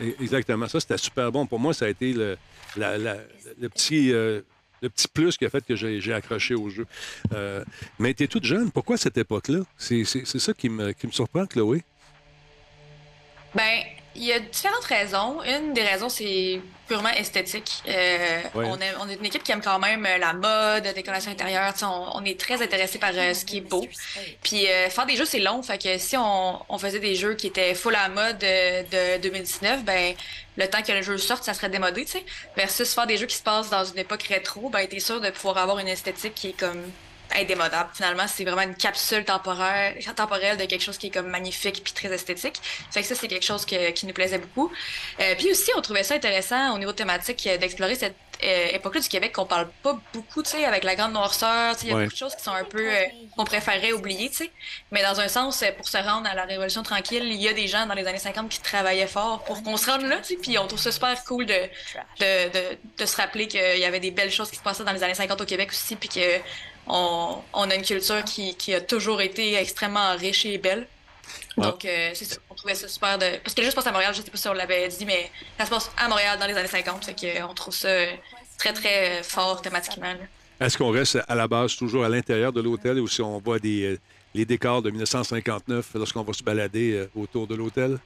[0.00, 0.66] E- Exactement.
[0.66, 1.46] Ça, c'était super bon.
[1.46, 2.38] Pour moi, ça a été le,
[2.76, 3.18] la- la-
[3.60, 4.12] le petit.
[4.12, 4.40] euh,
[4.82, 6.86] le petit plus qui a fait que j'ai accroché au jeu.
[7.34, 7.62] Euh,
[7.98, 8.70] mais tu es toute jeune.
[8.70, 9.58] Pourquoi cette époque-là?
[9.76, 11.82] C'est c'est- c'est ça qui me, qui me surprend, Chloé.
[13.54, 13.82] Ben,
[14.16, 15.40] il y a différentes raisons.
[15.44, 17.82] Une des raisons, c'est purement esthétique.
[17.88, 18.66] Euh, Ouais.
[18.68, 21.30] on, est, on est une équipe qui aime quand même euh, la mode, la décoration
[21.30, 21.72] intérieure.
[21.82, 23.86] On, on est très intéressé par euh, ce qui est beau.
[24.42, 25.62] Puis euh, faire des jeux, c'est long.
[25.62, 29.16] Fait que si on, on faisait des jeux qui étaient full à la mode euh,
[29.18, 30.14] de 2019, ben
[30.56, 32.24] le temps que le jeu sorte, ça serait démodé, tu sais.
[32.56, 35.30] Versus faire des jeux qui se passent dans une époque rétro, ben t'es sûr de
[35.30, 36.82] pouvoir avoir une esthétique qui est comme
[37.34, 37.90] indémodable.
[37.94, 41.92] Finalement, c'est vraiment une capsule temporaire, temporelle de quelque chose qui est comme magnifique puis
[41.92, 42.56] très esthétique.
[42.90, 44.72] Fait que ça, c'est quelque chose que- qui nous plaisait beaucoup.
[45.20, 49.08] Euh, puis aussi, on trouvait ça intéressant au niveau thématique d'explorer cette euh, époque-là du
[49.10, 51.74] Québec qu'on parle pas beaucoup, tu sais, avec la grande noirceur.
[51.76, 52.04] tu sais, Il y a Ouais.
[52.04, 53.04] beaucoup de choses qui sont un peu euh,
[53.36, 54.50] qu'on préférerait oublier, tu sais.
[54.90, 57.52] Mais dans un sens, euh, pour se rendre à la Révolution tranquille, il y a
[57.52, 60.24] des gens dans les années 50 qui travaillaient fort pour qu'on se rende là, tu
[60.24, 60.36] sais.
[60.40, 61.52] Puis on trouve ça super cool de,
[62.20, 64.92] de, de, de se rappeler qu'il y avait des belles choses qui se passaient dans
[64.92, 66.20] les années 50 au Québec aussi, puis que
[66.92, 70.86] on, on a une culture qui, qui a toujours été extrêmement riche et belle.
[71.56, 71.64] Ouais.
[71.66, 72.36] Donc, euh, c'est ça.
[72.50, 73.38] On trouvait ça super de.
[73.42, 75.30] Parce que là, je pense à Montréal, je sais pas si on l'avait dit, mais
[75.58, 77.04] ça se passe à Montréal dans les années 50.
[77.04, 78.06] Fait que, euh, on trouve ça euh,
[78.58, 80.14] très, très fort thématiquement.
[80.60, 83.58] Est-ce qu'on reste à la base toujours à l'intérieur de l'hôtel ou si on voit
[83.58, 83.98] des, euh,
[84.34, 87.98] les décors de 1959 lorsqu'on va se balader euh, autour de l'hôtel?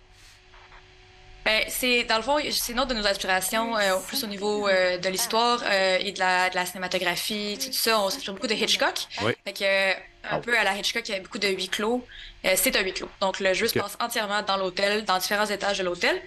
[1.45, 4.67] Ben, c'est dans le fond, c'est une autre de nos aspirations, euh, plus au niveau
[4.67, 8.01] euh, de l'histoire euh, et de la, de la cinématographie, tout ça.
[8.01, 8.95] On s'inspire beaucoup de Hitchcock.
[9.23, 9.33] Oui.
[9.45, 9.93] Fait que, euh,
[10.31, 12.03] un peu à la Hitchcock, il y a beaucoup de huis clos.
[12.47, 13.11] Euh, c'est un huis clos.
[13.21, 16.19] Donc, le jeu se passe entièrement dans l'hôtel, dans différents étages de l'hôtel.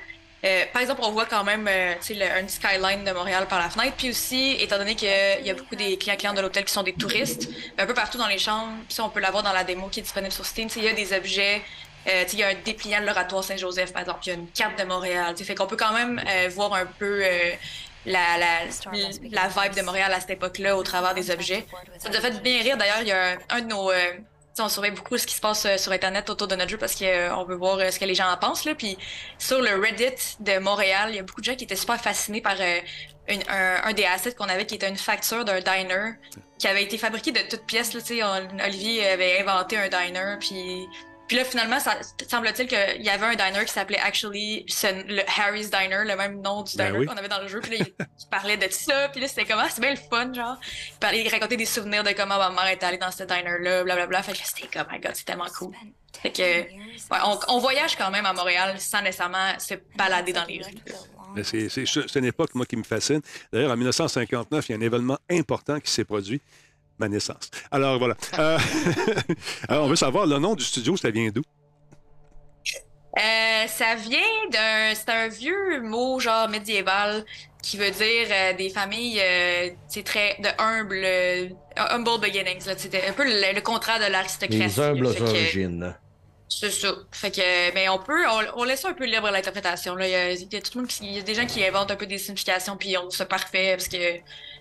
[0.45, 3.71] Euh, par exemple, on voit quand même euh, le- un skyline de Montréal par la
[3.71, 3.95] fenêtre.
[3.97, 5.09] Puis aussi, étant donné qu'il
[5.43, 7.49] y a beaucoup des clients-clients de l'hôtel qui sont des touristes,
[7.79, 10.03] un peu partout dans les chambres, ça, on peut l'avoir dans la démo qui est
[10.03, 10.67] disponible sur Steam.
[10.75, 11.63] Il y a des objets.
[12.07, 14.19] Euh, il y a un dépliant de l'oratoire Saint-Joseph, par exemple.
[14.25, 15.35] Il y a une carte de Montréal.
[15.37, 17.51] Fait qu'on peut quand même euh, voir un peu euh,
[18.05, 18.59] la, la,
[19.31, 21.65] la vibe de Montréal à cette époque-là au travers des objets.
[21.97, 22.77] Ça nous a fait bien rire.
[22.77, 23.91] D'ailleurs, il y a un, de nos.
[24.59, 27.43] on surveille beaucoup ce qui se passe sur Internet autour de notre jeu parce qu'on
[27.43, 28.63] veut voir ce que les gens en pensent.
[28.63, 28.73] Là.
[28.73, 28.97] Puis
[29.37, 32.41] sur le Reddit de Montréal, il y a beaucoup de gens qui étaient super fascinés
[32.41, 32.55] par
[33.27, 36.13] un, des assets qu'on avait qui était une facture d'un diner
[36.57, 37.93] qui avait été fabriqué de toutes pièces.
[37.93, 40.37] Olivier avait inventé un diner.
[40.39, 40.87] Puis,
[41.27, 45.69] puis là, finalement, ça semble-t-il qu'il y avait un diner qui s'appelait actually le Harry's
[45.69, 47.05] Diner, le même nom du Ben diner oui.
[47.05, 47.59] qu'on avait dans le jeu.
[47.59, 49.09] Puis là, il, parlait de ça.
[49.09, 49.67] Puis là, c'était comment?
[49.69, 50.57] C'est bien le fun, genre.
[50.93, 53.83] Il parlait, il racontait des souvenirs de comment ma mère était allée dans ce diner-là,
[53.83, 54.23] blablabla.
[54.23, 55.73] Fait que c'était comme, oh my god, c'est tellement cool.
[56.21, 60.45] Fait que, ouais, on, on voyage quand même à Montréal sans nécessairement se balader dans
[60.45, 60.73] les rues.
[61.43, 63.21] C'est une époque, moi, qui me fascine.
[63.51, 66.41] D'ailleurs, en 1959, il y a un événement important qui s'est produit,
[66.99, 67.49] ma naissance.
[67.71, 68.15] Alors, voilà.
[68.39, 68.57] Euh,
[69.69, 71.41] alors, on veut savoir, le nom du studio, ça vient d'où?
[73.17, 74.19] Euh, ça vient
[74.51, 74.93] d'un.
[74.93, 77.25] C'est un vieux mot, genre médiéval,
[77.63, 80.35] qui veut dire euh, des familles, euh, c'est très.
[80.39, 81.01] de humble.
[81.03, 82.61] euh, humble beginnings.
[82.77, 84.59] C'était un peu le, le contraire de l'aristocratie.
[84.59, 85.95] Les humbles que- origines.
[86.49, 86.93] C'est ça.
[87.11, 89.97] Fait que, mais on peut, on, on laisse un peu libre l'interprétation.
[89.99, 92.05] Il, y a, tout le monde il y a des gens qui inventent un peu
[92.07, 94.19] des significations, puis on ça parfait parce que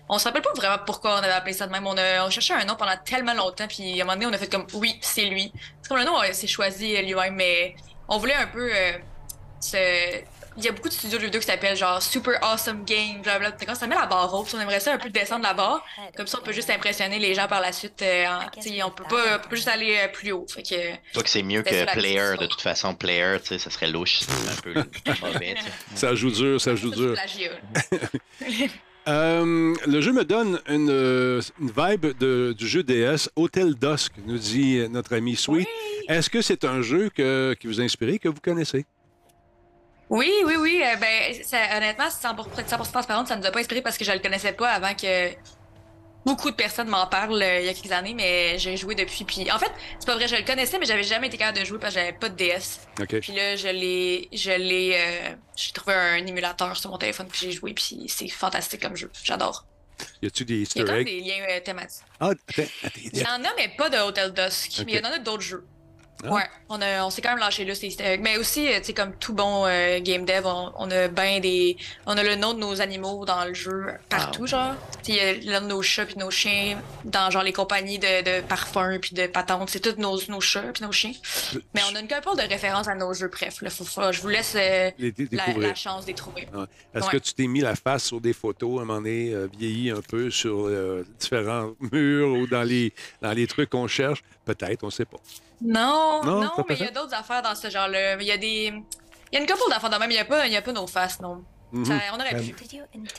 [0.09, 1.87] on se rappelle pas vraiment pourquoi on avait appelé ça de même.
[1.87, 4.33] On a, on cherchait un nom pendant tellement longtemps, puis à un moment donné, on
[4.33, 5.51] a fait comme oui, c'est lui.
[5.81, 7.75] C'est comme le nom, euh, c'est choisi lui-même, mais
[8.09, 8.91] on voulait un peu euh,
[9.61, 10.23] se-
[10.57, 13.21] Il y a beaucoup de studios de jeux vidéo qui s'appellent genre Super Awesome Game,
[13.21, 13.65] blablabla.
[13.65, 15.85] Quand ça met la barre haute, on aimerait ça un peu descendre la barre.
[16.15, 18.01] Comme ça, on peut juste impressionner les gens par la suite.
[18.01, 20.45] euh, en- tu sais, on peut pas, on peut pas juste aller euh, plus haut.
[20.51, 20.95] Fait que.
[21.13, 23.87] Toi que c'est mieux que la player, de toute façon, player, tu sais, ça serait
[23.87, 24.73] louche, c'est un peu
[25.21, 25.55] mauvais.
[25.95, 27.15] Ça joue dur, ça joue dur.
[29.07, 30.89] Euh, le jeu me donne une,
[31.61, 35.65] une vibe de- du jeu DS, Hotel Dusk, nous dit notre ami Sweet.
[36.09, 38.85] Est-ce que c'est un jeu que- qui vous a inspiré, que vous connaissez?
[40.09, 40.81] Oui, oui, oui.
[40.83, 43.81] euh, ben, ça- honnêtement, 100%, pour être 100% transparente, ça ne nous a pas inspiré
[43.81, 45.31] parce que je le connaissais pas avant que
[46.25, 49.23] beaucoup de personnes m'en parlent euh, il y a quelques années, mais j'ai joué depuis.
[49.25, 51.65] Puis, en fait, c'est pas vrai, je le connaissais, mais j'avais jamais été capable de
[51.65, 52.79] jouer parce que j'avais pas de DS.
[53.01, 53.19] OK.
[53.19, 57.39] Puis là, je l'ai, je l'ai, euh, j'ai trouvé un émulateur sur mon téléphone puis
[57.43, 59.11] j'ai joué puis c'est fantastique comme jeu.
[59.23, 59.65] J'adore.
[60.21, 61.05] Y a-tu des Il y a easter eggs?
[61.05, 62.03] des liens euh, thématiques.
[62.19, 64.83] Ah, attends, attends, Il y en a, mais pas de Hotel Dusk.
[64.85, 65.65] Mais il y en a d'autres jeux.
[66.23, 66.31] Ah.
[66.33, 68.17] Ouais, on, a, on s'est quand même lâché là, c'est.
[68.19, 71.39] Mais aussi, euh, tu sais, comme tout bon euh, game dev, on, on a ben
[71.39, 71.77] des.
[72.07, 74.75] On a le nom de nos animaux dans le jeu partout, Ah, genre.
[75.03, 78.41] Tu il y a nos chats puis nos chiens dans genre les compagnies de, de
[78.41, 79.69] parfums puis de patentes.
[79.69, 81.13] C'est tous nos, nos chats puis nos chiens.
[81.75, 83.61] Mais on a une couple de références à nos jeux, bref.
[83.61, 84.89] Là, faut, faut- je vous laisse euh,
[85.31, 86.47] la, chance de les trouver.
[86.53, 86.63] Ouais.
[86.95, 87.11] Est-ce Ouais.
[87.11, 89.91] que tu t'es mis la face sur des photos à un moment donné, euh, vieilli
[89.91, 94.23] un peu sur euh, différents murs ou dans les, dans les trucs qu'on cherche?
[94.45, 95.17] Peut-être, on ne sait pas.
[95.61, 98.15] Non, Non, mais il y a d'autres affaires dans ce genre-là.
[98.21, 98.73] Il y a des.
[99.31, 100.61] Il y a une couple d'affaires de même, il n'y a, pas- il y a
[100.61, 101.43] pas nos faces, non.
[101.73, 101.83] Mhm.
[101.85, 102.55] Ça- on aurait Euh, pu.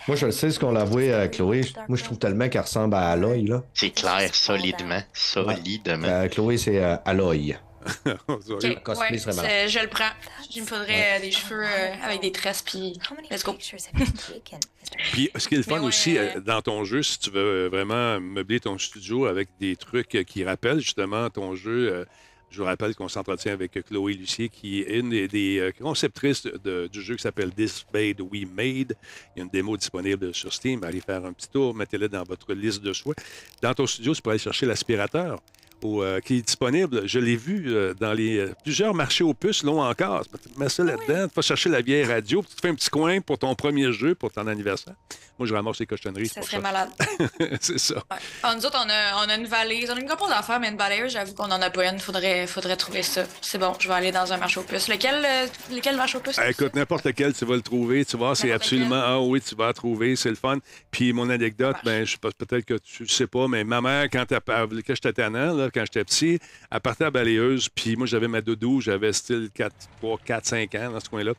[0.07, 1.63] Moi, je le sais, ce qu'on l'a avoué à Chloé.
[1.87, 3.43] Moi, je trouve tellement qu'elle ressemble à Aloy.
[3.43, 3.63] Là.
[3.75, 6.09] C'est clair, solidement, solidement.
[6.09, 7.57] Euh, Chloé, c'est euh, Aloy.
[8.29, 10.11] Ouais, je le prends.
[10.55, 12.99] Il me faudrait euh, des cheveux euh, avec des tresses, puis
[13.31, 13.55] let's go.
[15.13, 17.69] Puis, ce qui est le fun ouais, aussi euh, dans ton jeu, si tu veux
[17.69, 22.05] vraiment meubler ton studio avec des trucs qui rappellent justement ton jeu, euh,
[22.51, 27.03] je vous rappelle qu'on s'entretient avec Chloé Lucier, qui est une des, euh, conceptrices du
[27.03, 28.97] jeu qui s'appelle This Made We Made.
[29.35, 30.83] Il y a une démo disponible sur Steam.
[30.85, 33.15] Allez faire un petit tour, mettez-le dans votre liste de choix.
[33.61, 35.41] Dans ton studio, tu peux aller chercher l'aspirateur.
[35.85, 37.07] euh, qui est disponible.
[37.07, 40.25] Je l'ai vu euh, dans les plusieurs marchés aux puces, l'ont encore.
[40.27, 42.91] Tu mets ça là-dedans, tu vas chercher la vieille radio, tu te fais un petit
[42.91, 44.95] coin pour ton premier jeu, pour ton anniversaire.
[45.39, 46.29] Moi, je ramasse les cochonneries.
[46.29, 46.61] Ça serait ça.
[46.63, 46.89] malade.
[47.61, 47.95] c'est ça.
[47.97, 48.17] Ouais.
[48.43, 49.91] Ah, nous autres, on a, on a une valise.
[49.91, 51.99] On a une couple d'affaires, mais une balayeuse, j'avoue qu'on en a pas une.
[51.99, 53.25] Faudrait, faudrait trouver ça.
[53.41, 54.89] C'est bon, je vais aller dans un marché aux puces.
[54.89, 56.39] Lequel, euh, lequel marché aux puces?
[56.39, 58.05] Ah, écoute, n'importe lequel, tu vas le trouver.
[58.05, 59.01] Tu vois, c'est absolument.
[59.03, 60.59] Ah oui, tu vas le trouver, c'est le fun.
[60.91, 63.81] Puis mon anecdote, ben, je sais pas, peut-être que tu le sais pas, mais ma
[63.81, 66.39] mère, quand, elle- quand j'étais tannant, là, quand j'étais petit,
[66.71, 70.75] elle partait à balayeuse, puis moi, j'avais ma doudou, j'avais style 4, 3, 4, 5
[70.75, 71.33] ans dans ce coin-là.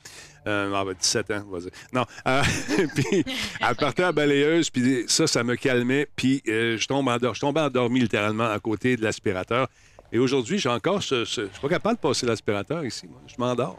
[0.48, 1.70] Euh, ah, ben, 17 ans, vas-y.
[1.94, 2.06] Non.
[2.28, 2.42] euh,
[2.96, 3.24] puis
[3.68, 6.08] elle partait à balayeuse, puis ça, ça me calmait.
[6.16, 9.68] Puis euh, je, tombe endor- je tombais endormi littéralement à côté de l'aspirateur.
[10.12, 11.24] Et aujourd'hui, j'ai encore ce.
[11.26, 13.06] ce- je suis pas capable de passer l'aspirateur ici.
[13.08, 13.22] moi.
[13.28, 13.78] Je m'endors.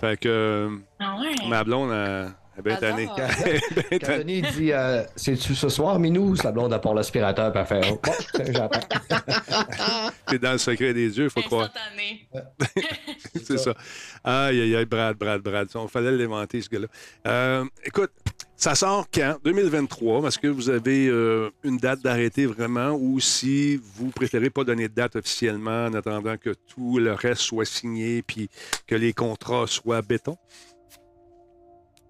[0.00, 0.70] Fait que.
[1.00, 1.48] Ah ouais.
[1.48, 2.32] Ma blonde, elle,
[2.62, 3.06] Ben tanné.
[3.06, 4.18] Quand.
[4.18, 6.34] Denis dit euh, C'est-tu ce soir, Minou?
[6.36, 10.10] Sa blonde apporte l'aspirateur, puis elle fait Oh, bon, j'attends.
[10.26, 11.70] T'es dans le secret des dieux, faut croire.
[11.70, 12.28] Instantané.
[13.44, 13.74] C'est ça.
[14.24, 15.68] Aïe, aïe, aïe, Brad, Brad, Brad.
[15.72, 16.86] Il fallait l'inventer, ce gars-là.
[17.26, 18.10] Euh, écoute,
[18.56, 19.36] ça sort quand?
[19.44, 20.26] 2023.
[20.26, 22.90] Est-ce que vous avez euh, une date d'arrêté vraiment?
[22.90, 27.42] Ou si vous préférez pas donner de date officiellement en attendant que tout le reste
[27.42, 28.50] soit signé puis
[28.88, 30.36] que les contrats soient béton?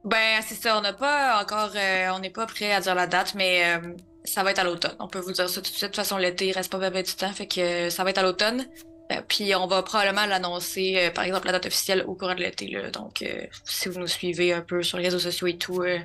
[0.08, 0.78] Ben, c'est ça.
[0.78, 1.70] On n'a pas encore.
[1.76, 3.94] euh, on n'est pas prêt à dire la date, mais euh,
[4.24, 4.94] ça va être à l'automne.
[5.00, 5.82] On peut vous dire ça tout de suite.
[5.82, 7.32] De toute façon, l'été, il reste pas bien du temps.
[7.32, 8.66] Fait que euh, ça va être à l'automne.
[9.10, 12.40] Euh, puis on va probablement l'annoncer, euh, par exemple, la date officielle au courant de
[12.40, 12.66] l'été.
[12.68, 12.90] là.
[12.90, 15.98] Donc, euh, si vous nous suivez un peu sur les réseaux sociaux et tout, euh,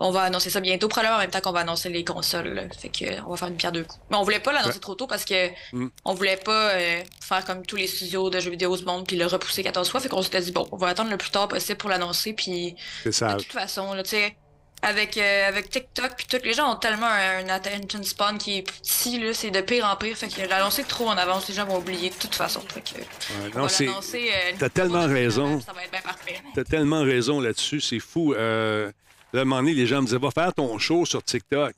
[0.00, 2.48] on va annoncer ça bientôt, probablement en même temps qu'on va annoncer les consoles.
[2.54, 2.62] là.
[2.78, 4.00] Fait que on va faire une pierre deux coups.
[4.10, 4.80] Mais on voulait pas l'annoncer Ouais.
[4.80, 5.88] trop tôt parce que Mm.
[6.06, 9.16] on voulait pas euh, faire comme tous les studios de jeux vidéo du monde puis
[9.16, 10.00] le repousser 14 fois.
[10.00, 12.32] Fait qu'on s'était dit bon, on va attendre le plus tard possible pour l'annoncer.
[12.32, 13.34] Puis C'est ça.
[13.34, 14.36] de toute façon, là, tu sais,
[14.82, 18.58] avec, euh, avec TikTok, puis tous les gens ont tellement un, un attention span qui
[18.58, 20.16] est petit, là, c'est de pire en pire.
[20.16, 22.60] Fait que l'annoncer trop en avance, les gens vont oublier de toute façon.
[22.72, 23.86] Fait que, Ouais, non, c'est.
[23.88, 25.60] euh, t'as tellement raison.
[25.60, 26.40] Ça va être bien parfait.
[26.54, 28.34] T'as tellement raison là-dessus, c'est fou.
[28.34, 28.90] Euh,
[29.32, 31.74] là, à un moment donné, les gens me disaient, va faire ton show sur TikTok.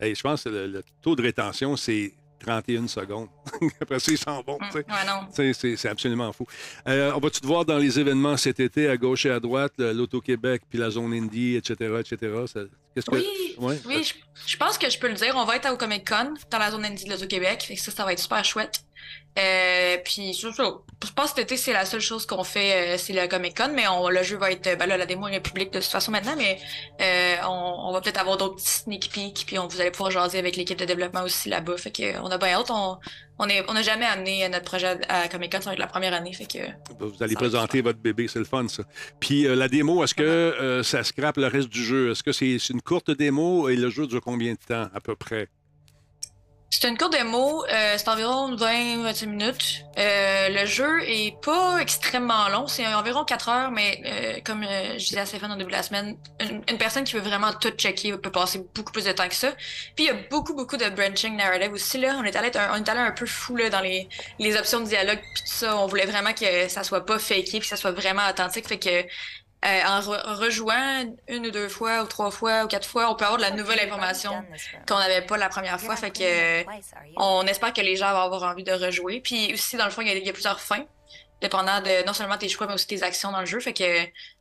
[0.00, 3.28] Hey, je pense que le, le taux de rétention, c'est 31 secondes.
[3.80, 4.58] Après ça, ils s'en vont.
[4.60, 5.52] Mm, ouais.
[5.76, 6.46] C'est- absolument fou.
[6.88, 9.72] Euh, on va-tu te voir dans les événements cet été, à gauche et à droite,
[9.78, 12.16] l'Auto-Québec, puis la zone Indie, etc., etc.?
[12.46, 12.60] Ça-
[12.94, 13.16] que...
[13.16, 13.26] Oui,
[13.58, 13.78] Ouais.
[13.86, 14.14] oui, je,
[14.46, 15.34] je pense que je peux le dire.
[15.36, 17.72] On va être au Comic Con dans la zone indie de l'Auto-Québec.
[17.78, 18.80] Ça, ça va être super chouette.
[19.38, 22.98] Euh, puis je, je- pense que cet été, c'est la seule chose qu'on fait, euh,
[22.98, 24.76] c'est le Comic Con, mais on, le jeu va être.
[24.78, 26.58] Ben là, la démo est publique de toute façon maintenant, mais
[27.00, 30.10] euh, on, on va peut-être avoir d'autres petits sneak peeks, puis on, vous allez pouvoir
[30.10, 31.78] jaser avec l'équipe de développement aussi là-bas.
[31.78, 32.70] Fait que on a bien hâte.
[33.38, 36.14] On on n'a jamais amené notre projet à, Comic Con, ça va être la première
[36.14, 36.32] année.
[36.32, 36.58] Fait que
[36.98, 38.84] Vous allez présenter votre bébé, c'est le fun, ça.
[39.20, 42.10] Puis euh, la démo, est-ce que euh, ça scrape le reste du jeu?
[42.10, 45.00] Est-ce que c'est c'est une courte démo et le jeu dure combien de temps, à
[45.00, 45.48] peu près?
[46.74, 49.84] C'est une courte démo, euh, c'est environ 20-25 minutes.
[49.98, 54.92] Euh, le jeu est pas extrêmement long, c'est environ 4 heures, mais euh, comme euh,
[54.94, 57.68] je disais à Stéphane au début de la semaine, une, personne qui veut vraiment tout
[57.76, 59.52] checker peut passer beaucoup plus de temps que ça.
[59.96, 61.98] Puis il y a beaucoup, beaucoup de branching narrative aussi.
[61.98, 62.16] Là.
[62.18, 64.08] On est allé, un- on est allé un peu fou là, dans les,
[64.38, 65.76] les options de dialogue puis tout ça.
[65.76, 68.66] On voulait vraiment que ça soit pas faké puis que ça soit vraiment authentique.
[68.66, 69.04] Fait que
[69.64, 73.10] euh, en, re- en rejouant une ou deux fois ou trois fois ou quatre fois,
[73.10, 74.44] on peut avoir de la nouvelle information
[74.88, 75.94] qu'on n'avait pas la première fois.
[75.94, 76.64] Fait que
[77.16, 79.20] on espère que les gens vont avoir envie de rejouer.
[79.20, 80.84] Puis aussi, dans le fond, il y a, plusieurs fins,
[81.40, 83.60] dépendant de non seulement tes choix, mais aussi tes actions dans le jeu.
[83.60, 83.84] Fait que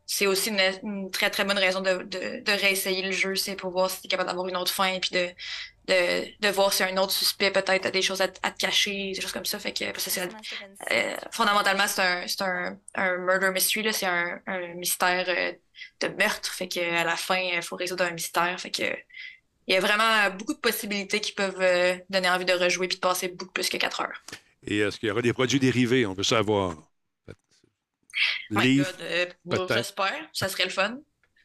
[0.08, 3.90] c'est aussi une, très très bonne raison de, de, réessayer le jeu, c'est pour voir
[3.90, 5.30] si tu es capable d'avoir une autre fin, puis de,
[5.92, 8.58] de, de voir si un autre suspect peut-être a des choses à, te- à te
[8.58, 9.60] cacher, des choses comme ça.
[9.60, 10.30] Fait que parce que c'est
[10.92, 13.94] euh, fondamentalement, c'est un, c'est un, un murder mystery, là.
[13.94, 15.54] C'est un, un mystère euh,
[16.02, 16.52] de meurtre.
[16.54, 18.60] Fait que à la fin, il faut résoudre un mystère.
[18.60, 18.84] Fait que
[19.68, 22.98] il y a vraiment beaucoup de possibilités qui peuvent euh, donner envie de rejouer puis
[22.98, 24.22] de passer beaucoup plus que 4 heures.
[24.66, 26.06] Et est-ce qu'il y aura des produits dérivés?
[26.06, 26.76] On veut savoir.
[28.50, 28.92] My Livre.
[29.46, 30.30] God, euh, j'espère.
[30.34, 30.98] Ça serait le fun.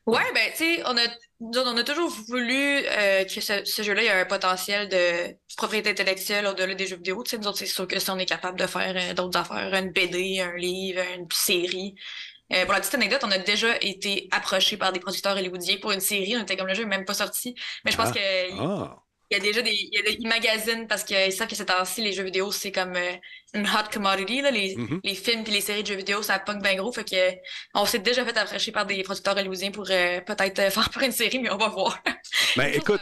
[0.06, 1.06] Ouais, ben, tu sais, on a,
[1.40, 2.54] nous autres, on a toujours voulu
[2.86, 6.86] euh, que ce, ce jeu-là, il y a un potentiel de propriété intellectuelle au-delà des
[6.86, 7.22] jeux vidéo.
[7.22, 9.38] Tu sais, nous autres, c'est sûr que si on est capable de faire euh, d'autres
[9.38, 11.94] affaires, une BD, un livre, une série.
[12.52, 15.92] Euh, pour la petite anecdote, on a déjà été approché par des producteurs hollywoodiens pour
[15.92, 16.36] une série.
[16.36, 17.54] On était comme le jeu n'est même pas sorti.
[17.84, 18.12] Mais je pense Ah.
[18.12, 21.32] que Ah, il y a déjà des, il y a des ils magasinent parce qu'ils
[21.32, 23.12] savent que ces temps-ci, les jeux vidéo, c'est comme euh,
[23.54, 24.40] une hot commodity.
[24.42, 24.50] Là.
[24.50, 25.00] Les, Mhm.
[25.02, 26.92] les films et les séries de jeux vidéo, ça pogne bien gros.
[26.92, 27.36] Fait que
[27.74, 31.02] on s'est déjà fait approcher par des producteurs hollywoodiens pour euh, peut-être euh, faire pour
[31.02, 31.98] une série, mais on va voir.
[32.56, 33.00] ben écoute,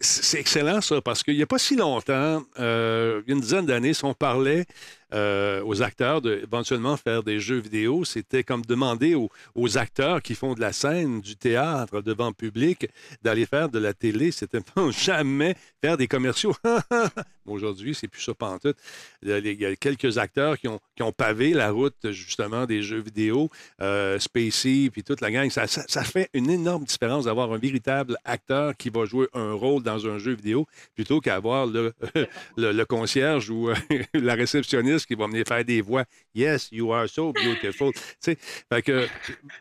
[0.00, 3.66] c'est- excellent ça, parce qu'il n'y a pas si longtemps, il y a une dizaine
[3.66, 4.64] d'années, si on parlait
[5.12, 10.34] euh, aux acteurs de éventuellement faire des jeux vidéo, c'était comme demander aux, acteurs qui
[10.34, 12.88] font de la scène, du théâtre devant le public,
[13.22, 14.30] d'aller faire de la télé.
[14.30, 14.60] C'était
[14.90, 16.54] jamais faire des commerciaux.
[17.46, 18.76] Aujourd'hui, c'est plus ça pantoute.
[19.22, 23.00] Il y a- quelques acteurs qui ont, qui ont pavé la route justement des jeux
[23.00, 23.50] vidéo,
[23.80, 25.50] euh, Spacey, puis toute la gang.
[25.50, 29.52] Ça, ça- ça fait une énorme différence d'avoir un véritable acteur qui va jouer un
[29.54, 31.92] rôle dans un jeu vidéo plutôt qu'avoir le,
[32.56, 33.74] le, le concierge ou euh,
[34.14, 36.04] la réceptionniste qui va venir faire des voix.
[36.34, 37.92] Yes, you are so beautiful.
[38.22, 39.08] Fait que,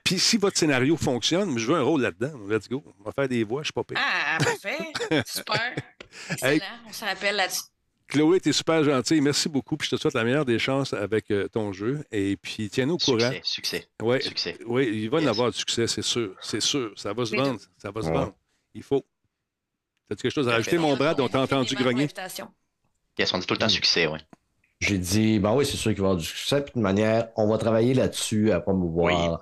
[0.03, 2.37] puis si votre scénario fonctionne, je veux un rôle là-dedans.
[2.47, 2.83] Let's go.
[2.99, 3.97] On va faire des voix, je suis pas pire.
[3.99, 5.23] Ah, parfait.
[5.25, 5.75] Super.
[6.31, 6.65] Excellent.
[6.87, 7.61] On se rappelle là-dessus.
[8.07, 9.21] Chloé, tu es super gentil.
[9.21, 9.77] Merci beaucoup.
[9.77, 12.03] Puis je te souhaite la meilleure des chances avec euh, ton jeu.
[12.11, 13.19] Et puis, tiens-nous au courant.
[13.19, 14.57] Succès, succès, Ouais, succès.
[14.65, 15.29] oui, il va y en Yes.
[15.29, 16.35] avoir du succès, c'est sûr.
[16.41, 16.91] C'est sûr.
[16.97, 17.61] Ça va se Oui, vendre.
[17.77, 18.13] Ça va se Ouais.
[18.13, 18.33] vendre.
[18.73, 19.05] Il faut.
[20.09, 21.21] As-tu quelque chose à rajouter, mon Brad?
[21.21, 22.09] On t'a entendu grogner?
[23.17, 24.19] Yes, on dit tout le temps succès, oui.
[24.82, 26.57] J'ai dit, ben oui, c'est sûr qu'il va y avoir du succès.
[26.57, 29.39] Puis de toute manière, on va travailler là-dessus à promouvoir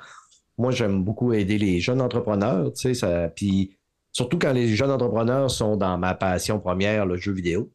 [0.58, 3.78] moi, j'aime beaucoup aider les jeunes entrepreneurs, tu sais, ça, puis
[4.12, 7.72] surtout quand les jeunes entrepreneurs sont dans ma passion première, le jeu vidéo.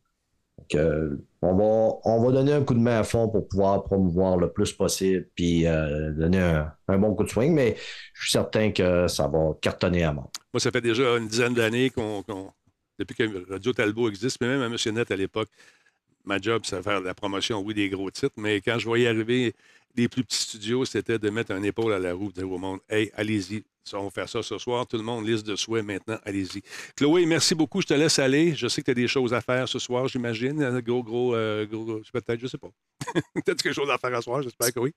[0.59, 3.83] Donc, euh, on, va, on va donner un coup de main à fond pour pouvoir
[3.85, 7.77] promouvoir le plus possible, puis euh, donner un, un bon coup de swing, mais
[8.13, 10.31] je suis certain que ça va cartonner à mort.
[10.53, 12.53] Moi, ça fait déjà une dizaine d'années qu'on, qu'on-
[12.99, 15.49] depuis que Radio Talbot existe, mais même à Monsieur Net à l'époque,
[16.25, 19.09] ma job, c'est faire de la promotion, oui, des gros titres, mais quand je voyais
[19.09, 19.55] arriver
[19.97, 22.59] les plus petits studios, c'était de mettre un épaule à la roue, de dire au
[22.59, 24.87] monde, hey, allez-y, ça, on va faire ça ce soir.
[24.87, 26.63] Tout le monde, liste de souhaits maintenant, allez-y.
[26.97, 28.55] Chloé, merci beaucoup, je te laisse aller.
[28.55, 30.63] Je sais que tu as des choses à faire ce soir, j'imagine.
[30.63, 32.69] Euh, Gros, gros, euh, gros, gros- peut-être, je sais pas.
[33.35, 34.95] Peut-être quelque chose à faire ce soir, j'espère que oui.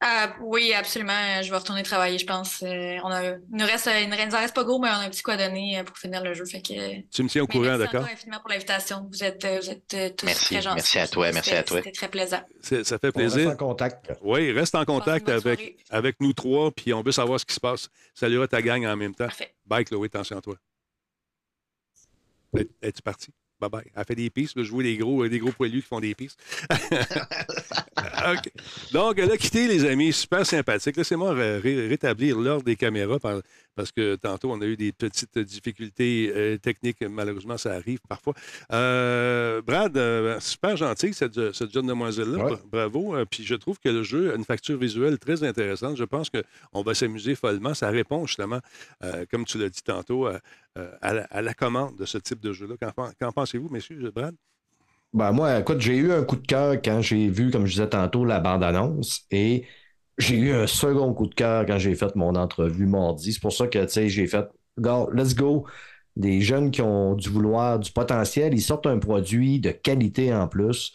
[0.00, 1.42] Ah, oui, absolument.
[1.42, 2.62] Je vais retourner travailler, je pense.
[2.62, 5.08] Euh, on a, il nous reste, il nous reste pas gros, mais on a un
[5.10, 6.44] petit coup à donner euh, pour finir le jeu.
[6.44, 8.00] Fait que, Tu me tiens au mais courant, merci d'accord?
[8.02, 9.08] encore infiniment pour l'invitation.
[9.10, 10.74] Vous êtes, euh, vous êtes euh, tous Merci, très gentils.
[10.76, 11.76] merci à toi, merci à C'était- toi.
[11.78, 12.40] C'était très plaisant.
[12.60, 13.56] C'est- Ça fait On reste en plaisir.
[13.56, 14.12] contact.
[14.22, 17.60] Oui, reste en contact avec, avec nous trois, puis on veut savoir ce qui se
[17.60, 17.88] passe.
[18.14, 19.26] Salut à ta gang en même temps.
[19.26, 19.54] Parfait.
[19.64, 20.56] Bye, Chloé, attention à toi.
[22.56, 23.28] Es- Es-tu parti?
[23.58, 23.90] Bye bye.
[23.94, 24.56] Elle fait des pistes.
[24.56, 26.38] là, je vois des gros, des gros poilus qui font des pistes.
[26.70, 28.52] OK.
[28.92, 30.12] Donc, elle a quitté, les amis.
[30.12, 30.96] Super sympathique.
[30.96, 33.40] Laissez-moi ré- rétablir l'ordre des caméras par-
[33.76, 37.02] parce que tantôt, on a eu des petites difficultés euh, techniques.
[37.02, 38.34] Malheureusement, ça arrive parfois.
[38.72, 42.44] Euh, Brad, euh, super gentil, cette, cette jeune demoiselle-là.
[42.44, 42.58] Ouais.
[42.72, 43.14] Bravo.
[43.30, 45.96] Puis je trouve que le jeu a une facture visuelle très intéressante.
[45.96, 47.74] Je pense qu'on va s'amuser follement.
[47.74, 48.60] Ça répond justement,
[49.30, 52.74] comme tu l'as dit tantôt, à, la, à la commande de ce type de jeu-là.
[52.80, 54.34] Qu'en, qu'en pensez-vous, messieurs, Brad?
[55.12, 57.88] Ben moi, écoute, j'ai eu un coup de cœur quand j'ai vu, comme je disais
[57.88, 59.64] tantôt, la bande-annonce et
[60.18, 63.32] j'ai eu un second coup de cœur quand j'ai fait mon entrevue mardi.
[63.32, 64.46] C'est pour ça que, tu sais, j'ai fait,
[64.78, 65.66] Go, let's go.
[66.16, 70.48] Des jeunes qui ont du vouloir, du potentiel, ils sortent un produit de qualité en
[70.48, 70.94] plus.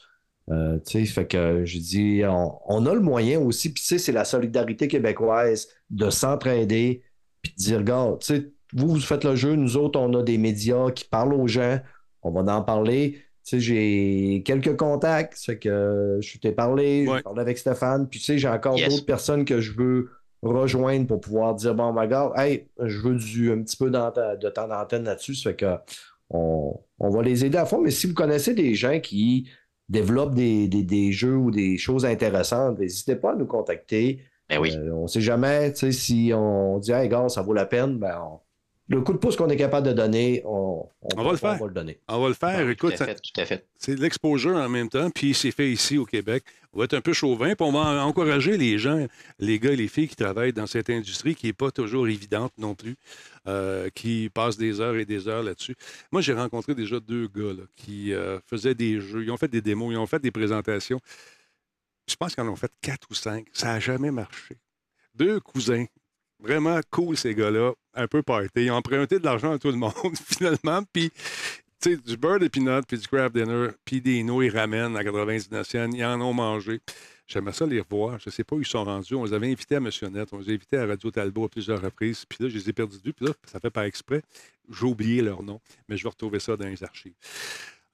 [0.50, 3.88] Euh, tu sais, fait que j'ai dit, on, on a le moyen aussi, puis tu
[3.88, 7.04] sais, c'est la solidarité québécoise de s'entraider,
[7.42, 10.24] puis de dire, regarde, tu sais, vous, vous faites le jeu, nous autres, on a
[10.24, 11.80] des médias qui parlent aux gens,
[12.24, 13.22] on va en parler.
[13.60, 17.18] J'ai quelques contacts, c'est que je t'ai parlé, Ouais.
[17.18, 18.90] j'ai parlé avec Stéphane, puis tu sais, j'ai encore Yes.
[18.90, 20.10] d'autres personnes que je veux
[20.42, 24.50] rejoindre pour pouvoir dire, bon, my God, hey, je veux du, un petit peu de
[24.50, 25.76] temps d'antenne là-dessus, ça fait que
[26.30, 29.50] on, on va les aider à fond, mais si vous connaissez des gens qui
[29.90, 34.22] développent des, des- des jeux ou des choses intéressantes, n'hésitez pas à nous contacter.
[34.50, 34.74] Ben oui.
[34.76, 37.66] Euh, on ne sait jamais, tu sais, si on dit, hey, gars, ça vaut la
[37.66, 38.40] peine, ben, on-
[38.92, 40.86] le coup de pouce qu'on est capable de donner, on,
[41.16, 41.54] On va le faire.
[41.54, 42.00] On va le donner.
[42.10, 42.70] On va le faire.
[42.70, 43.66] Écoute, tout à fait, tout à fait.
[43.78, 46.44] c'est de l'exposure en même temps, puis c'est fait ici au Québec.
[46.74, 49.08] On va être un peu chauvin, puis on va encourager les gens,
[49.40, 52.52] les gars et les filles qui travaillent dans cette industrie qui n'est pas toujours évidente
[52.58, 52.96] non plus,
[53.48, 55.76] euh, qui passent des heures et des heures là-dessus.
[56.12, 59.48] Moi, j'ai rencontré déjà deux gars là, qui euh, faisaient des jeux, ils ont fait
[59.48, 61.00] des démos, ils ont fait des présentations.
[62.08, 63.48] Je pense qu'ils en ont fait quatre ou cinq.
[63.54, 64.58] Ça n'a jamais marché.
[65.16, 65.86] Deux cousins.
[66.42, 67.74] Vraiment cool, ces gars-là.
[67.94, 68.50] Un peu party.
[68.56, 69.94] Ils ont emprunté de l'argent à tout le monde,
[70.26, 70.82] finalement.
[70.92, 71.12] Puis,
[71.80, 75.04] tu sais, du beurre de peanut, puis du craft dinner, puis des nouilles ramen à
[75.04, 75.92] 99 cents.
[75.92, 76.80] Ils en ont mangé.
[77.28, 78.20] J'aimerais ça les revoir.
[78.20, 79.14] Je ne sais pas où ils sont rendus.
[79.16, 80.30] On les avait invités à Monsieur Net.
[80.34, 82.26] On les a invités à Radio Talbot à plusieurs reprises.
[82.26, 83.00] Puis là, je les ai perdus.
[83.14, 84.22] Puis là, ça fait par exprès.
[84.70, 87.14] J'ai oublié leur nom, mais je vais retrouver ça dans les archives.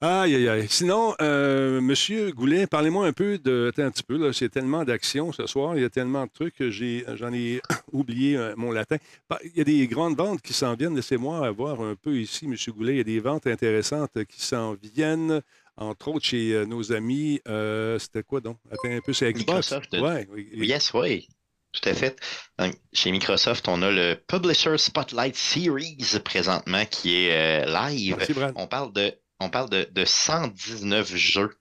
[0.00, 0.66] Aïe, aïe, aïe.
[0.68, 3.70] Sinon, euh, Monsieur Goulet, parlez-moi un peu de.
[3.70, 4.32] Attends un petit peu, là.
[4.32, 5.76] C'est tellement d'actions ce soir.
[5.76, 7.60] Il y a tellement de trucs que j'ai, j'en ai
[7.92, 8.96] oublié euh, mon latin.
[9.44, 10.94] Il y a des grandes ventes qui s'en viennent.
[10.94, 12.92] Laissez-moi voir un peu ici, Monsieur Goulet.
[12.92, 15.42] Il y a des ventes intéressantes qui s'en viennent.
[15.76, 17.40] Entre autres, chez euh, nos amis.
[17.48, 18.58] euh, c'était quoi donc?
[18.70, 19.72] Attends un peu, c'est Xbox.
[19.72, 19.92] Microsoft.
[20.00, 20.48] Ouais, oui.
[20.52, 21.28] Yes, oui.
[21.72, 22.18] Tout à fait.
[22.58, 28.16] Donc, chez Microsoft, on a le Publisher Spotlight Series présentement qui est euh, live.
[28.16, 28.52] Merci, Brad.
[28.56, 31.56] On parle de, on parle de, de 119 jeux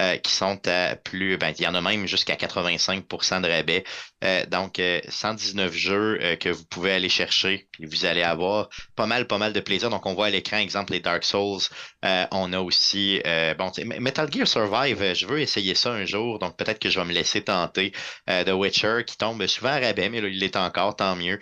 [0.00, 3.84] euh, qui sont à plus, ben, il y en a même jusqu'à 85% de rabais.
[4.24, 8.68] Euh, donc, euh, 119 jeux euh, que vous pouvez aller chercher, puis vous allez avoir
[8.96, 9.90] pas mal, pas mal de plaisir.
[9.90, 11.62] Donc, on voit à l'écran, exemple, les Dark Souls.
[12.02, 13.20] On a aussi,
[13.58, 13.70] bon,
[14.00, 17.12] Metal Gear Survive, je veux essayer ça un jour, donc peut-être que je vais me
[17.12, 17.92] laisser tenter.
[18.26, 21.38] The Witcher qui tombe souvent à rabais, mais là, il l'est encore, tant mieux.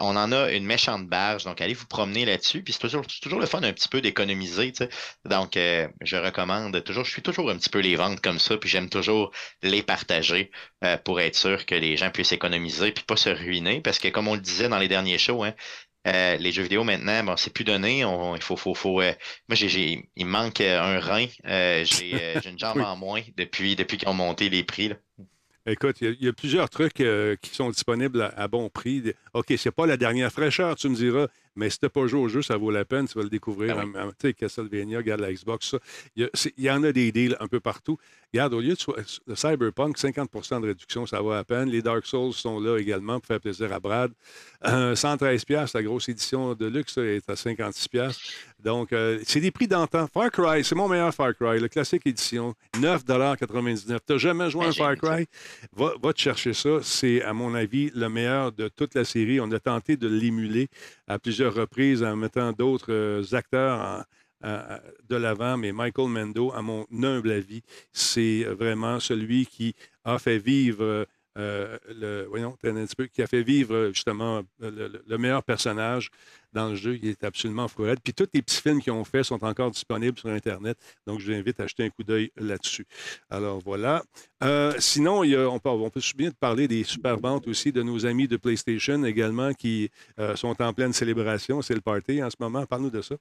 [0.00, 2.62] On en a une méchante barge, donc allez vous promener là-dessus.
[2.62, 4.72] Puis c'est toujours, toujours le fun un petit peu d'économiser.
[5.24, 8.68] Donc, je recommande toujours, je suis toujours un petit peu les ventes comme ça, puis
[8.68, 9.30] j'aime toujours
[9.62, 10.50] les partager
[10.84, 13.80] euh, pour être sûr que les gens puissent économiser puis pas se ruiner.
[13.80, 15.54] Parce que comme on le disait dans les derniers shows, hein,
[16.08, 18.04] euh, les jeux vidéo maintenant, bon, c'est plus donné.
[18.04, 19.00] On, il faut, faut, faut.
[19.00, 19.12] euh,
[19.48, 21.26] moi, j'ai, il me manque un rein.
[21.44, 22.82] J'ai, une jambe Oui.
[22.84, 24.88] en moins depuis, depuis qu'ils ont monté les prix.
[24.88, 24.96] là.
[25.64, 26.94] Écoute, il y a- il y, a plusieurs trucs
[27.40, 29.14] qui sont disponibles à, à bon prix.
[29.32, 32.20] OK, c'est pas la dernière fraîcheur, tu me diras, Mais si tu n'as pas joué
[32.20, 33.06] au jeu, ça vaut la peine.
[33.06, 33.76] Tu vas le découvrir.
[33.76, 34.10] Ben oui.
[34.18, 35.78] Tu sais, Castlevania, regarde la Xbox, ça.
[36.16, 36.28] Il
[36.58, 37.98] y, en a des deals un peu partout.
[38.32, 41.68] Regarde, au lieu de le Cyberpunk, 50% de réduction, ça vaut la peine.
[41.68, 44.12] Les Dark Souls sont là également pour faire plaisir à Brad.
[44.64, 48.18] Euh, 113 pièces, la grosse édition de luxe est à 56 pièces.
[48.58, 50.06] Donc, euh, c'est des prix d'antan.
[50.06, 54.62] Far Cry, c'est mon meilleur Far Cry, le classique édition, 9,99 Tu n'as jamais joué
[54.62, 54.96] à un Magique, Far.
[54.96, 55.26] Cry?
[55.76, 56.78] Va, va te chercher ça.
[56.82, 59.40] C'est, à mon avis, le meilleur de toute la série.
[59.40, 60.68] On a tenté de l'émuler
[61.12, 64.04] à plusieurs reprises en mettant d'autres euh, acteurs
[65.08, 69.72] de l'avant, mais Michael Mendo, à mon humble avis, c'est vraiment celui qui
[70.04, 71.06] a fait vivre
[71.38, 71.78] euh,
[73.12, 76.10] qui a fait vivre justement le, le- le meilleur personnage
[76.52, 76.98] dans le jeu.
[77.02, 78.00] Il est absolument fou raide.
[78.02, 80.76] Puis tous les petits films qu'ils ont faits sont encore disponibles sur Internet.
[81.06, 82.86] Donc, je vous invite à jeter un coup d'œil là-dessus.
[83.30, 84.02] Alors, voilà.
[84.42, 87.82] Euh, sinon, on, peut, on peut se bien de parler des super ventes aussi de
[87.82, 91.62] nos amis de PlayStation également qui euh, sont en pleine célébration.
[91.62, 92.66] C'est le party en ce moment.
[92.66, 93.14] Parle-nous de ça.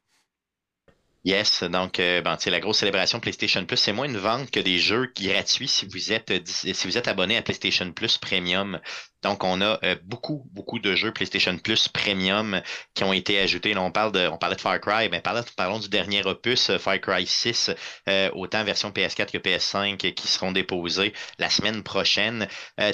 [1.24, 4.80] Yes, donc euh, sais, la grosse célébration PlayStation Plus, c'est moins une vente que des
[4.80, 8.80] jeux gratuits si vous êtes si vous êtes abonné à PlayStation Plus Premium.
[9.24, 12.62] Donc on a euh, beaucoup beaucoup de jeux PlayStation Plus Premium
[12.94, 13.74] qui ont été ajoutés.
[13.74, 16.70] Là, on parle de on parlait de Far Cry, mais parlons, parlons du dernier opus
[16.70, 17.72] euh, Far Cry 6,
[18.10, 22.48] euh, autant version PS4 que PS5 euh, qui seront déposés la semaine prochaine.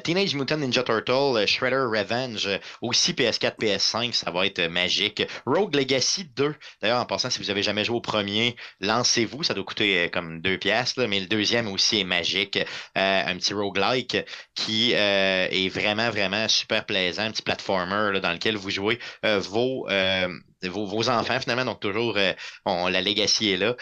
[0.04, 2.50] Teenage Mutant Ninja Turtle, Shredder Revenge,
[2.82, 5.24] aussi PS4 PS5, ça va être magique.
[5.46, 9.44] Rogue Legacy 2, D'ailleurs, en passant, si vous avez jamais joué au premier, lancez-vous.
[9.44, 12.60] Ça doit coûter comme deux piastres, mais le deuxième aussi est magique.
[12.96, 14.18] Un petit roguelike
[14.56, 17.24] qui est vraiment, vraiment super plaisant.
[17.24, 20.28] Un petit platformer dans lequel vous jouez euh, vos, euh,
[20.64, 21.66] vos, vos enfants, finalement.
[21.66, 22.34] Donc, toujours, euh,
[22.66, 23.76] on, la legacy est là.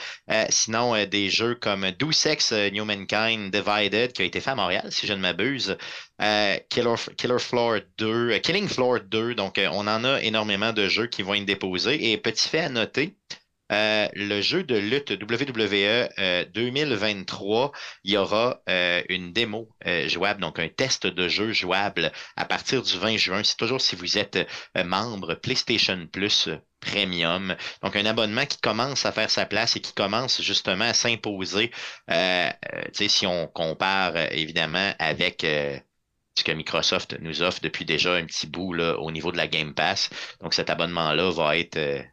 [0.50, 4.56] Sinon, des jeux comme Deus Ex euh, New Mankind Divided, qui a été fait à
[4.56, 5.78] Montréal, si je ne m'abuse.
[6.70, 9.36] Killer, Killer Floor 2, euh, Killing Floor 2.
[9.36, 12.12] Donc, on en a énormément de jeux qui vont être déposés.
[12.12, 13.16] Et petit fait à noter,
[13.72, 17.72] euh, le jeu de lutte WWE euh, 2023,
[18.04, 22.46] il y aura euh, une démo euh, jouable, donc un test de jeu jouable à
[22.46, 23.44] partir du 20 juin.
[23.44, 24.38] C'est toujours si vous êtes
[24.78, 26.50] euh, membre PlayStation Plus
[26.80, 27.56] Premium.
[27.82, 31.72] Donc un abonnement qui commence à faire sa place et qui commence justement à s'imposer.
[32.94, 35.44] Si on compare évidemment avec
[36.38, 39.48] ce que Microsoft nous offre depuis déjà un petit bout là, au niveau de la
[39.48, 40.10] Game Pass.
[40.42, 42.06] Donc cet abonnement-là va être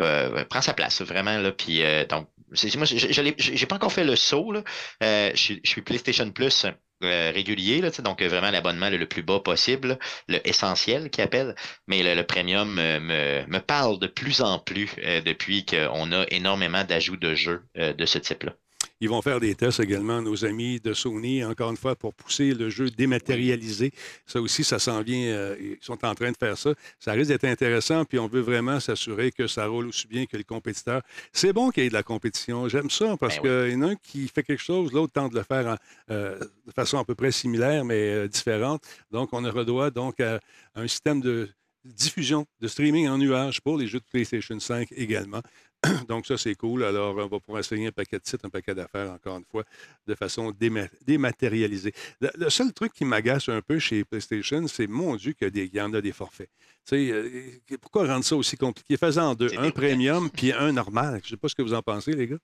[0.00, 1.52] euh, prend sa place vraiment là.
[1.52, 2.28] Puis euh, donc
[2.76, 4.62] moi j'ai pas encore fait le saut là.
[5.02, 6.66] Euh, je, suis- PlayStation Plus
[7.04, 11.54] euh, régulier là, donc euh, vraiment l'abonnement le, plus bas possible, le essentiel qui appelle.
[11.86, 14.90] Mais le, le premium euh, me, me parle de plus en plus
[15.24, 18.52] depuis qu'on a énormément d'ajouts de jeux de ce type-là.
[19.00, 22.54] Ils vont faire des tests également, nos amis de Sony, encore une fois, pour pousser
[22.54, 23.92] le jeu dématérialisé.
[24.26, 25.26] Ça aussi, ça s'en vient.
[25.26, 26.72] euh, ils sont en train de faire ça.
[26.98, 30.36] Ça risque d'être intéressant, puis on veut vraiment s'assurer que ça roule aussi bien que
[30.36, 31.02] les compétiteurs.
[31.32, 32.68] C'est bon qu'il y ait de la compétition.
[32.68, 35.32] J'aime ça parce Ben qu'il y en a un qui fait quelque chose, l'autre tente
[35.32, 35.76] de le faire en-
[36.10, 38.82] euh, de façon à peu près similaire, mais euh, différente.
[39.10, 40.40] Donc, on redoit donc à
[40.74, 41.48] un système de
[41.84, 45.40] diffusion, de streaming en nuage pour les jeux de PlayStation 5 également.
[46.08, 46.84] Donc, ça, c'est cool.
[46.84, 49.64] Alors, on va pouvoir essayer un paquet de sites, un paquet d'affaires, encore une fois,
[50.06, 51.92] de façon déma- dématérialisée.
[52.20, 55.80] Le, le seul truc qui m'agace un peu chez PlayStation, c'est, mon Dieu, qu'il y,
[55.80, 56.50] en a des forfaits.
[56.86, 58.96] Tu sais, euh, pourquoi rendre ça aussi compliqué?
[58.96, 61.20] Faisant deux, C'est un premium puis un normal.
[61.22, 62.38] Je ne sais pas ce que vous en pensez, les gars.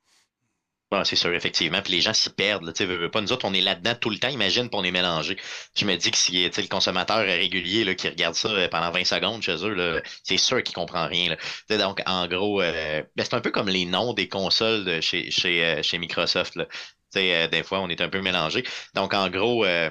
[0.93, 1.81] Bon, c'est sûr, effectivement.
[1.81, 2.65] Puis les gens s'y perdent.
[2.65, 3.23] Là, veux, veux pas.
[3.23, 4.29] Nous autres, on est là-dedans tout le temps.
[4.29, 5.39] Imagine pour on est mélangé.
[5.75, 9.05] Je me dis que si le consommateur régulier là, qui regarde ça euh, pendant 20
[9.07, 11.31] secondes chez eux, c'est sûr qu'il comprend rien.
[11.31, 11.37] Là.
[11.37, 14.85] Tu sais, donc, en gros, euh, ben, c'est un peu comme les noms des consoles
[14.85, 16.57] de chez, chez, euh, chez Microsoft.
[16.57, 16.67] Là.
[16.67, 16.77] Tu
[17.21, 18.63] sais, euh, des fois, on est un peu mélangé.
[18.95, 19.91] Donc, en gros, euh,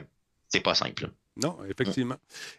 [0.49, 1.09] c'est pas simple.
[1.37, 2.17] Non, effectivement.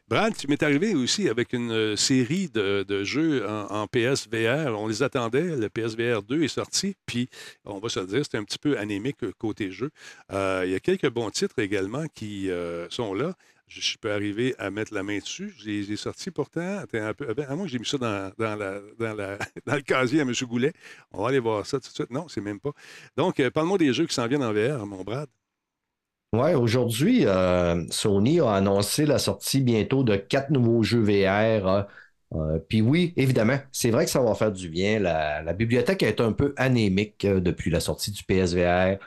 [0.08, 4.74] Brad, tu m'es arrivé aussi avec une euh, série de, de jeux en, en PSVR.
[4.78, 5.56] On les attendait.
[5.56, 6.96] Le PSVR 2 est sorti.
[7.04, 7.28] Puis,
[7.66, 9.90] on va se le dire, c'était un petit peu anémique euh, côté jeu.
[10.32, 13.34] Euh, il y a quelques bons titres également qui euh, sont là.
[13.68, 15.54] Je, je peux arriver à mettre la main dessus.
[15.58, 16.82] Je les ai sortis pourtant.
[16.94, 17.34] Un peu.
[17.38, 20.20] Ah À moins que j'ai mis ça dans, dans la- dans la- dans le casier
[20.20, 20.32] à M.
[20.44, 20.72] Goulet.
[21.12, 22.10] On va aller voir ça tout de suite.
[22.10, 22.72] Non, c'est même pas.
[23.18, 25.28] Donc, parle-moi des jeux qui s'en viennent en VR, mon Brad.
[26.32, 31.66] Ouais, aujourd'hui, euh, Sony a annoncé la sortie bientôt de quatre nouveaux jeux VR.
[31.68, 31.82] euh,
[32.34, 34.98] euh, Puis oui, évidemment, c'est vrai que ça va faire du bien.
[34.98, 38.98] La, la bibliothèque est un peu anémique euh, depuis la sortie du PSVR.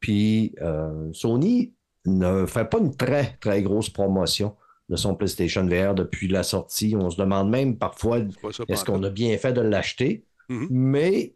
[0.00, 1.72] Puis euh, Sony
[2.04, 4.54] ne fait pas une très, très grosse promotion
[4.90, 6.94] de son PlayStation VR depuis la sortie.
[6.98, 8.18] On se demande même parfois
[8.68, 10.26] est-ce qu'on a bien fait de l'acheter?
[10.50, 10.66] Mhm.
[10.68, 11.34] Mais,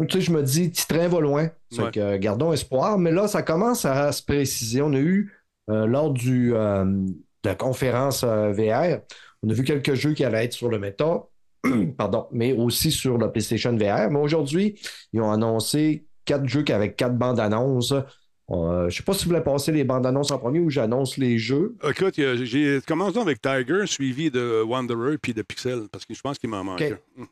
[0.00, 1.50] tu sais, je me dis, petit train va loin.
[1.74, 1.90] Fait Ouais.
[1.90, 2.98] que, euh, gardons espoir.
[2.98, 4.82] Mais là, ça commence à se préciser.
[4.82, 5.32] On a eu,
[5.70, 9.00] euh, lors du, euh, de la conférence euh, VR,
[9.42, 11.22] on a vu quelques jeux qui allaient être sur le méta.
[11.96, 14.10] pardon, mais aussi sur le PlayStation VR.
[14.10, 14.78] Mais aujourd'hui,
[15.12, 17.92] ils ont annoncé quatre jeux avec quatre bandes annonces.
[17.92, 20.70] Euh, je ne sais pas si vous voulez passer les bandes annonces en premier ou
[20.70, 21.74] j'annonce les jeux.
[21.88, 26.38] Écoute, j'ai commencé avec Tiger, suivi de Wanderer puis de Pixel, parce que je pense
[26.38, 26.80] qu'il m'en manque.
[26.82, 27.26] OK.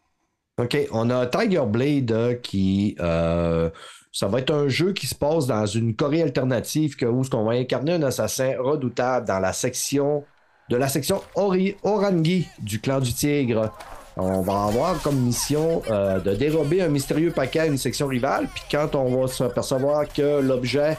[0.56, 2.96] OK, on a Tiger Blade euh, qui.
[3.00, 3.70] euh,
[4.12, 7.42] ça va être un jeu qui se passe dans une Corée alternative où ce qu'on
[7.42, 10.22] va incarner un assassin redoutable dans la section
[10.70, 13.72] de la section Orangi du clan du Tigre.
[14.16, 18.46] On va avoir comme mission euh, de dérober un mystérieux paquet à une section rivale.
[18.54, 20.96] Puis quand on va s'apercevoir que l'objet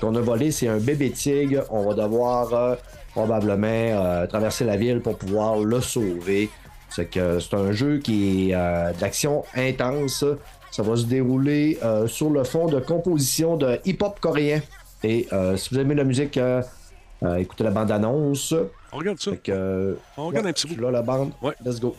[0.00, 2.74] qu'on a volé, c'est un bébé tigre, on va devoir euh,
[3.12, 6.50] probablement traverser la ville pour pouvoir le sauver.
[6.96, 10.24] C'est que c'est un jeu qui est euh, d'action intense.
[10.70, 14.62] Ça va se dérouler euh, sur le fond de composition de hip-hop coréen.
[15.04, 16.62] Et euh, si vous aimez la musique, euh,
[17.22, 18.54] euh, écoutez la bande-annonce.
[18.92, 19.32] On regarde ça.
[19.32, 20.80] Que, euh, On regarde ouais, un petit bout.
[20.80, 21.32] Là, la bande.
[21.42, 21.52] Ouais.
[21.62, 21.94] Let's go.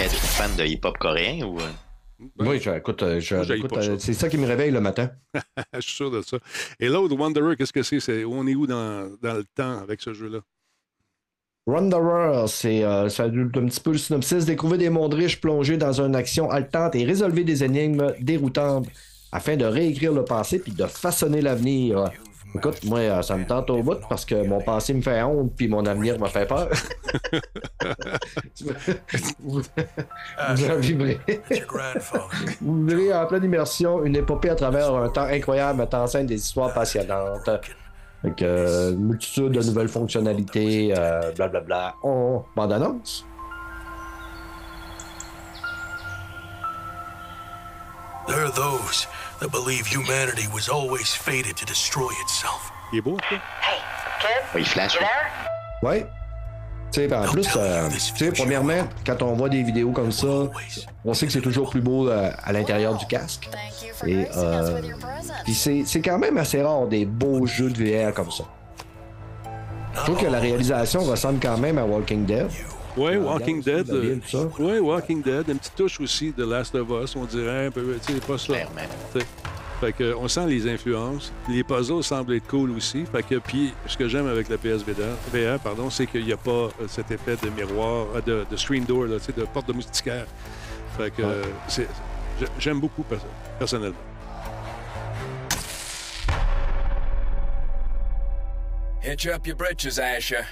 [0.00, 1.58] Êtes-vous fan de hip-hop coréen ou.
[2.20, 2.24] Euh?
[2.38, 5.10] Oui, je- écoute, euh, euh, c'est ça qui me réveille le matin.
[5.74, 6.38] je suis sûr de ça.
[6.80, 8.24] Et l'autre, Wanderer, qu'est-ce que c'est?
[8.24, 10.40] On est où dans, dans le temps avec ce jeu-là?
[11.66, 14.46] Wanderer, c'est euh, un petit peu le synopsis.
[14.46, 18.88] Découvrir des mondes riches plongés dans une action haletante et résolver des énigmes déroutantes
[19.32, 22.10] afin de réécrire le passé puis de façonner l'avenir.
[22.54, 25.52] Écoute, moi, euh, ça me tente au bout parce que mon passé me fait honte
[25.54, 26.68] puis mon avenir me fait peur.
[29.40, 29.60] vous,
[30.54, 31.18] vous en vivrez.
[32.60, 36.26] Vous vivrez en pleine immersion une épopée à travers un temps incroyable mettant en scène
[36.26, 37.50] des histoires passionnantes.
[38.36, 41.94] Que, euh, multitude de nouvelles fonctionnalités, euh, blablabla.
[42.02, 43.24] On bande annonce.
[48.28, 49.06] There are those
[49.40, 52.70] that believe humanity was always fated to destroy itself.
[52.92, 53.36] Il est beau, ça?
[53.62, 53.80] Hey,
[54.20, 54.94] kid, il flash.
[54.94, 55.30] you there?
[55.82, 56.06] Ouais.
[56.92, 60.26] Tu sais, en plus, euh, sais, premièrement, quand on voit des vidéos comme ça,
[61.06, 63.48] on sait que c'est toujours plus beau euh, à l'intérieur du casque.
[64.06, 64.80] Et euh,
[65.44, 68.44] puis c'est c'est quand même assez rare des beaux jeux de VR comme ça.
[69.94, 72.48] Je trouve que la réalisation ressemble quand même à Walking Dead.
[72.98, 73.88] Oui, Walking Dead.
[73.90, 74.16] euh.
[74.58, 75.48] Oui, Walking Dead.
[75.48, 77.96] Une petite touche aussi de Last of Us, on dirait un peu.
[78.04, 78.52] Tu sais, pas ça.
[79.80, 81.32] Fait que, on sent les influences.
[81.48, 83.04] Les puzzles semblent être cool aussi.
[83.06, 86.36] Fait que, puis, ce que j'aime avec la PSVR, VR, pardon, c'est qu'il n'y a
[86.36, 89.44] pas euh, cet effet de miroir, euh, de, de screen door, là, tu sais, de
[89.44, 90.26] porte de moustiquaire.
[90.96, 91.22] Fait que,
[92.58, 93.26] j'aime beaucoup perso-
[93.56, 93.94] personnellement.
[99.04, 100.42] Hitch up your britches, Asher.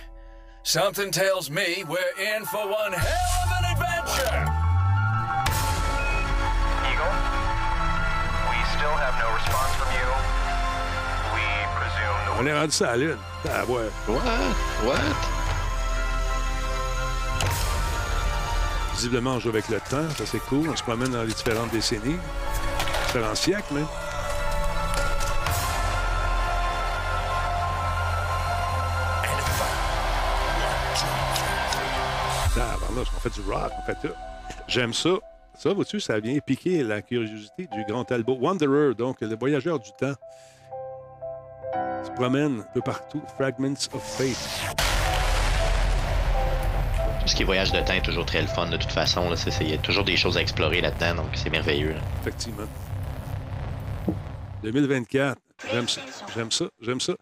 [0.67, 4.43] Something tells me we're in for one hell of an adventure.
[6.91, 7.15] Eagle,
[8.51, 10.07] we still have no response from you.
[11.37, 11.47] We
[11.79, 13.19] presume the On est rendu ça à la lune.
[13.49, 13.89] Ah ouais.
[14.09, 14.57] What?
[14.83, 14.99] What?
[18.95, 20.11] Visiblement, on joue avec le temps.
[20.19, 20.69] Ça, c'est cool.
[20.69, 22.19] On se promène dans les différentes décennies,
[23.07, 23.87] différents siècles, même.
[32.97, 34.15] Là, on fait du rock, on fait tout.
[34.69, 35.11] J'aime ça.
[35.55, 38.37] Ça, vois-tu, ça vient piquer la curiosité du grand Talbot.
[38.37, 40.15] Wanderer, donc le voyageur du temps.
[42.05, 43.23] Se promène un peu partout.
[43.37, 44.77] Fragments of Fate.
[47.21, 49.33] Tout ce qui est voyage de temps est toujours très le fun de toute façon.
[49.61, 51.93] Il y a toujours des choses à explorer là-dedans, donc c'est merveilleux.
[51.93, 52.01] là.
[52.21, 52.67] Effectivement.
[54.63, 55.39] 2024.
[55.73, 56.01] J'aime ça.
[56.35, 56.67] J'aime ça.
[56.81, 57.15] J'aime ça.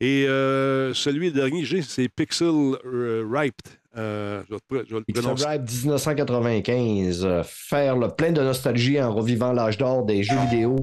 [0.00, 2.48] Et euh, celui dernier j'ai, c'est Pixel
[2.84, 3.77] euh, Riped.
[3.98, 5.46] Euh, je vais te- je vais le prononcer.
[5.48, 10.76] Ride 1995, euh, faire le plein de nostalgie en revivant l'âge d'or des jeux vidéo.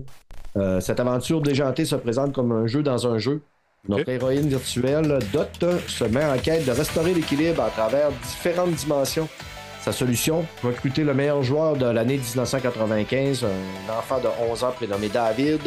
[0.57, 3.41] Euh, cette aventure déjantée se présente comme un jeu dans un jeu.
[3.88, 9.28] Notre héroïne virtuelle, Dot, se met en quête de restaurer l'équilibre à travers différentes dimensions.
[9.82, 15.09] Sa solution, recruter le meilleur joueur de l'année 1995, un enfant de 11 ans prénommé
[15.09, 15.61] David.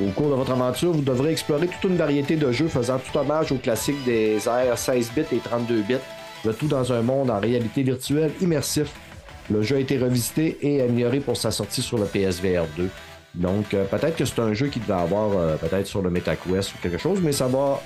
[0.00, 3.16] Au cours de votre aventure, vous devrez explorer toute une variété de jeux faisant tout
[3.16, 5.96] hommage aux classiques des ères 16 bits et 32 bits,
[6.44, 8.90] le tout dans un monde en réalité virtuelle immersif.
[9.50, 12.88] Le jeu a été revisité et amélioré pour sa sortie sur le PSVR 2.
[13.34, 16.74] Donc, euh, peut-être que c'est un jeu qui devait avoir euh, peut-être sur le MetaQuest
[16.74, 17.80] ou quelque chose, mais ça va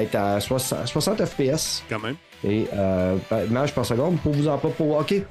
[0.00, 2.14] être à 60, 60 FPS Quand même.
[2.44, 3.16] et euh,
[3.48, 5.12] images par seconde pour vous en pas pour OK.
[5.12, 5.24] Et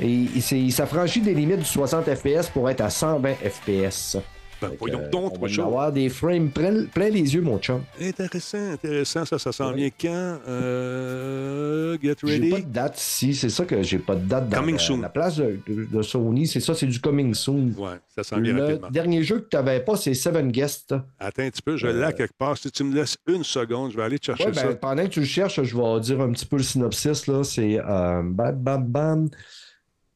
[0.00, 4.16] il s'affranchit des limites du 60 FPS pour être à 120 FPS.
[4.60, 7.82] Ben, voyons euh, donc, on va avoir des frames plein, plein les yeux, mon chum.
[8.00, 9.24] Intéressant, intéressant.
[9.24, 10.38] Ça, ça s'en vient quand?
[10.48, 12.50] Euh, get J'ai ready.
[12.50, 15.00] pas de date ici, c'est ça que j'ai pas de date dans Coming la, soon.
[15.00, 17.72] la place de, Sony, c'est ça, c'est du coming soon.
[17.76, 18.90] Ouais, ça s'en vient Le rapidement.
[18.90, 20.94] dernier jeu que tu n'avais pas, c'est Seven Guests.
[21.18, 22.56] Attends un petit peu, je l'ai Euh, quelque part.
[22.58, 24.74] Si tu me laisses une seconde, je vais aller te chercher Ouais, ben, ça.
[24.74, 27.26] pendant que tu le cherches, je vais dire un petit peu le synopsis.
[27.26, 27.44] Là.
[27.44, 29.28] C'est euh, bam, bam, bam.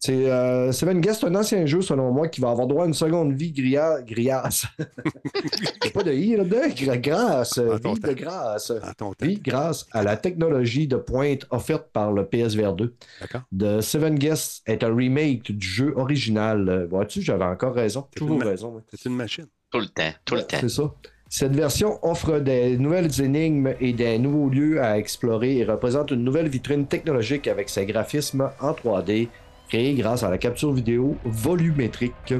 [0.04, 2.92] C'est euh, Seven Guest, un ancien jeu, selon moi, qui va avoir droit à une
[2.92, 4.66] seconde vie griasse.
[5.84, 8.72] Il pas de i là-dedans, grâce, vie de grâce.
[9.20, 12.96] Vie grâce à la technologie de pointe offerte par le PSVR 2.
[13.20, 13.42] D'accord.
[13.56, 16.88] The Seven Guests est un remake du jeu original.
[16.90, 18.08] Vois-tu, j'avais encore raison.
[18.12, 18.82] C'est Toujours ma- raison.
[18.92, 19.46] C'est une machine.
[19.70, 20.56] Tout le temps, tout le temps.
[20.60, 20.92] C'est ça.
[21.28, 26.24] Cette version offre des nouvelles énigmes et des nouveaux lieux à explorer et représente une
[26.24, 29.28] nouvelle vitrine technologique avec ses graphismes en 3D
[29.68, 32.34] créés grâce à la capture vidéo volumétrique.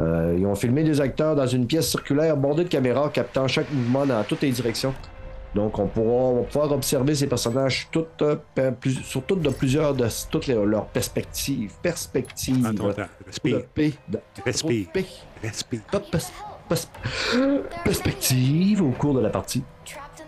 [0.00, 3.70] Euh, ils ont filmé des acteurs dans une pièce circulaire bordée de caméras captant chaque
[3.72, 4.92] mouvement dans toutes les directions.
[5.54, 8.36] Donc on pourra on va pouvoir observer ces personnages toutes, euh,
[8.72, 11.72] plus- sur toutes de plusieurs de toutes les- leurs perspectives.
[11.80, 12.66] Perspectives.
[13.24, 13.62] Respire.
[13.72, 13.94] P.
[14.08, 14.86] de- Respire.
[14.92, 15.06] P.
[15.44, 15.80] Respire.
[15.92, 16.02] Pers-
[16.68, 16.88] pers-
[17.84, 19.62] perspective au cours de la partie.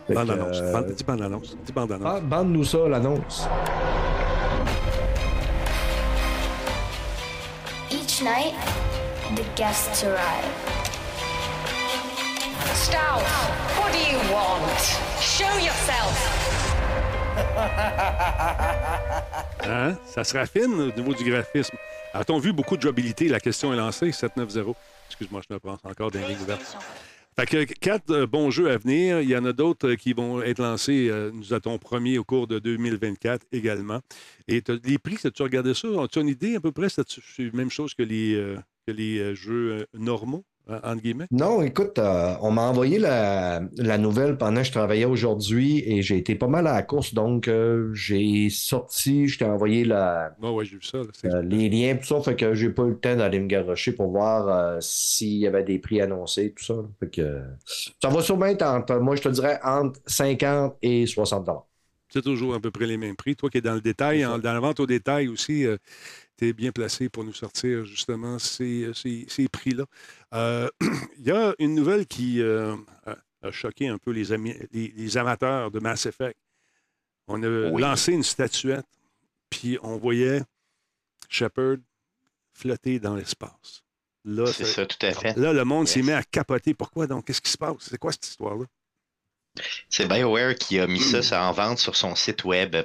[0.07, 0.61] Fait que, Bande-annonce.
[0.63, 1.57] euh, Bande- Dis bande-annonce.
[1.67, 2.05] Dis bande-annonce.
[2.05, 3.49] ban- Bande-nous ça, l'annonce.
[8.17, 8.55] Each night,
[9.35, 10.45] the guests arrive.
[12.73, 13.21] Stout,
[13.77, 14.81] what do you want?
[15.21, 16.17] Show yourself.
[19.69, 19.97] Hein?
[20.07, 21.77] Ça se raffine au niveau du graphisme.
[22.15, 23.27] A-t-on vu beaucoup de jouabilité?
[23.29, 24.75] La question est lancée, 790.
[25.09, 26.77] Excuse-moi, je me pense encore les lignes ouvertes.
[27.39, 29.21] Fait que quatre euh, bons jeux à venir.
[29.21, 32.25] Il y en a d'autres euh, qui vont être lancés, euh, nous a-t-on promis, au
[32.25, 34.01] cours de 2024 également.
[34.49, 35.89] Et les prix, as-tu regardé ça?
[36.03, 36.89] As-tu une idée à peu près?
[36.89, 37.05] C'est
[37.39, 38.57] la même chose que les,
[38.87, 41.29] que les jeux normaux, entre guillemets?
[41.33, 46.01] Non, écoute, euh, on m'a envoyé la, la nouvelle pendant que je travaillais aujourd'hui et
[46.03, 50.39] j'ai été pas mal à la course, donc euh, j'ai sorti, je t'ai envoyé la,
[50.39, 50.99] Oui, ouais, j'ai vu ça.
[50.99, 51.11] là.
[51.13, 53.49] C'est- euh, les liens, tout ça, fait que j'ai pas eu le temps d'aller me
[53.49, 56.75] garrocher pour voir s'il y avait des prix annoncés, tout ça.
[57.01, 57.43] Fait que,
[58.03, 61.67] ça va sûrement être entre, moi je te dirais, entre 50 et 60 dollars.
[62.09, 63.37] C'est toujours à peu près les mêmes prix.
[63.37, 65.67] Toi qui es dans le détail, en- dans la vente au détail aussi,
[66.39, 69.85] tu es bien placé pour nous sortir justement ces, ces- ces prix-là.
[70.35, 70.69] Euh,
[71.19, 72.77] Il y a une nouvelle qui euh,
[73.07, 74.25] a, choqué un peu les,
[74.73, 76.39] les- les amateurs de Mass Effect.
[77.29, 77.81] On a Oui.
[77.81, 78.87] lancé une statuette,
[79.51, 80.43] puis on voyait
[81.29, 81.77] Shepard
[82.53, 83.83] flotter dans l'espace.
[84.25, 85.37] Là, C'est ça- tout à fait.
[85.37, 86.07] là, le monde s'est Yes.
[86.07, 86.75] mis à capoter.
[86.75, 87.27] Pourquoi donc?
[87.27, 87.77] Qu'est-ce qui se passe?
[87.81, 88.65] C'est quoi cette histoire-là?
[89.89, 92.77] C'est BioWare qui a mis ça, ça en vente sur son site web.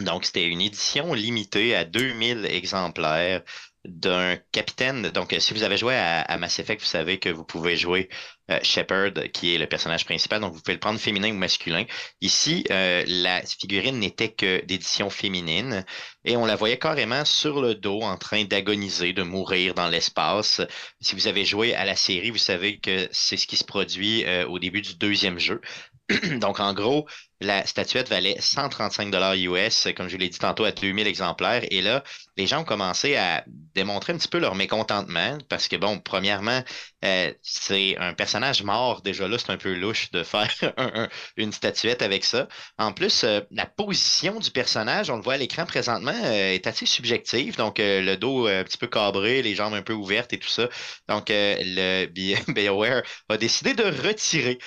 [0.00, 3.42] Donc, c'était une édition limitée à 2000 exemplaires
[3.84, 5.10] d'un capitaine.
[5.10, 8.08] Donc, euh, si vous avez joué à, Mass Effect, vous savez que vous pouvez jouer
[8.50, 10.40] euh, Shepard, qui est le personnage principal.
[10.40, 11.84] Donc, vous pouvez le prendre féminin ou masculin.
[12.20, 15.84] Ici, euh, la figurine n'était que d'édition féminine
[16.24, 20.62] et on la voyait carrément sur le dos en train d'agoniser, de mourir dans l'espace.
[21.00, 24.24] Si vous avez joué à la série, vous savez que c'est ce qui se produit
[24.48, 25.60] au début du deuxième jeu.
[26.40, 27.06] Donc, en gros,
[27.44, 31.62] la statuette valait 135 dollars US, comme je l'ai dit tantôt, à 2000 exemplaires.
[31.70, 32.02] Et là,
[32.36, 36.62] les gens ont commencé à démontrer un petit peu leur mécontentement parce que, bon, premièrement,
[37.04, 39.02] euh, c'est un personnage mort.
[39.02, 42.48] Déjà là, c'est un peu louche de faire un- un- une statuette avec ça.
[42.78, 46.66] En plus, euh, la position du personnage, on le voit à l'écran présentement, euh, est
[46.66, 47.56] assez subjective.
[47.56, 50.68] Donc, le dos un petit peu cabré, les jambes un peu ouvertes et tout ça.
[51.08, 54.58] Donc, le Bi- BioWare a décidé de retirer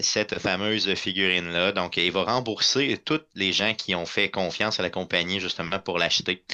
[0.00, 1.72] cette fameuse figurine-là.
[1.72, 5.78] Donc, il va rembourser tous les gens qui ont fait confiance à la compagnie justement
[5.78, 6.44] pour l'acheter.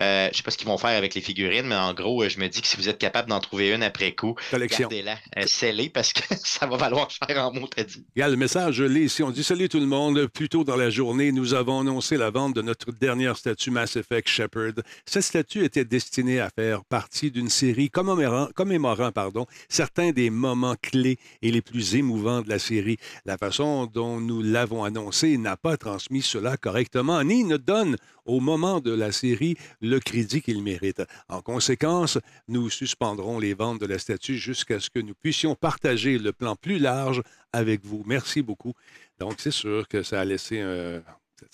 [0.00, 2.28] Euh, je sais pas ce qu'ils vont faire avec les figurines, mais en gros, euh,
[2.28, 5.46] je me dis que si vous êtes capable d'en trouver une après coup, gardez-la, euh,
[5.46, 8.04] scellée parce que ça va valoir cher en mots, t'as dit.
[8.14, 9.22] Regarde, le message, je l'ai ici.
[9.22, 10.26] On dit Salut tout le monde.
[10.26, 13.96] Plus tôt dans la journée, nous avons annoncé la vente de notre dernière statue Mass
[13.96, 14.74] Effect Shepard.
[15.06, 20.76] Cette statue était destinée à faire partie d'une série commémorant, commémorant pardon, certains des moments
[20.80, 22.98] clés et les plus émouvants de la série.
[23.24, 27.96] La façon dont nous l'avons annoncé n'a pas transmis cela correctement, ni ne donne
[28.26, 31.02] au moment de la série le crédit qu'il mérite.
[31.28, 32.18] En conséquence,
[32.48, 36.56] nous suspendrons les ventes de la statue jusqu'à ce que nous puissions partager le plan
[36.56, 37.22] plus large
[37.52, 38.02] avec vous.
[38.06, 38.74] Merci beaucoup.
[39.18, 41.02] Donc, c'est sûr que ça a laissé un-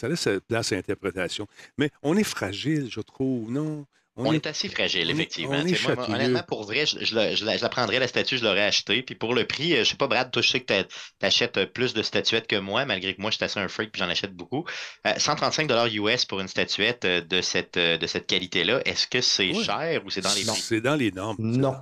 [0.00, 1.46] ça laisse place à l'interprétation.
[1.78, 3.86] Mais on est fragile, je trouve, non?
[4.14, 5.52] On, est, assez fragile, on est- effectivement.
[5.52, 6.14] on est Tu sais, moi, moi, chatouilleux.
[6.26, 8.62] honnêtement, pour vrai, je, je la, je la- je la prendrais, la statue, je l'aurais
[8.64, 9.02] achetée.
[9.02, 10.84] Puis pour le prix, euh, je sais pas, Brad, toi, je sais que t'a-
[11.18, 13.90] t'achètes euh, plus de statuettes que moi, malgré que moi, je suis assez un freak
[13.90, 14.64] puis j'en achète beaucoup.
[15.06, 19.52] Euh, 135 US pour une statuette euh, de cette, de cette qualité-là, est-ce que c'est
[19.54, 20.60] cher ou c'est dans les prix?
[20.60, 21.36] c'est dans les normes.
[21.38, 21.74] Non.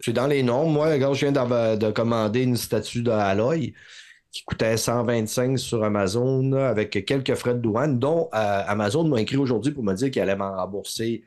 [0.00, 0.72] C'est dans les normes.
[0.72, 3.72] Moi, quand je viens d'av- de commander une statue de Aloy
[4.32, 9.36] qui coûtait 125 sur Amazon avec quelques frais de douane, dont euh, Amazon m'a écrit
[9.38, 11.24] aujourd'hui pour me dire qu'il allait m'en rembourser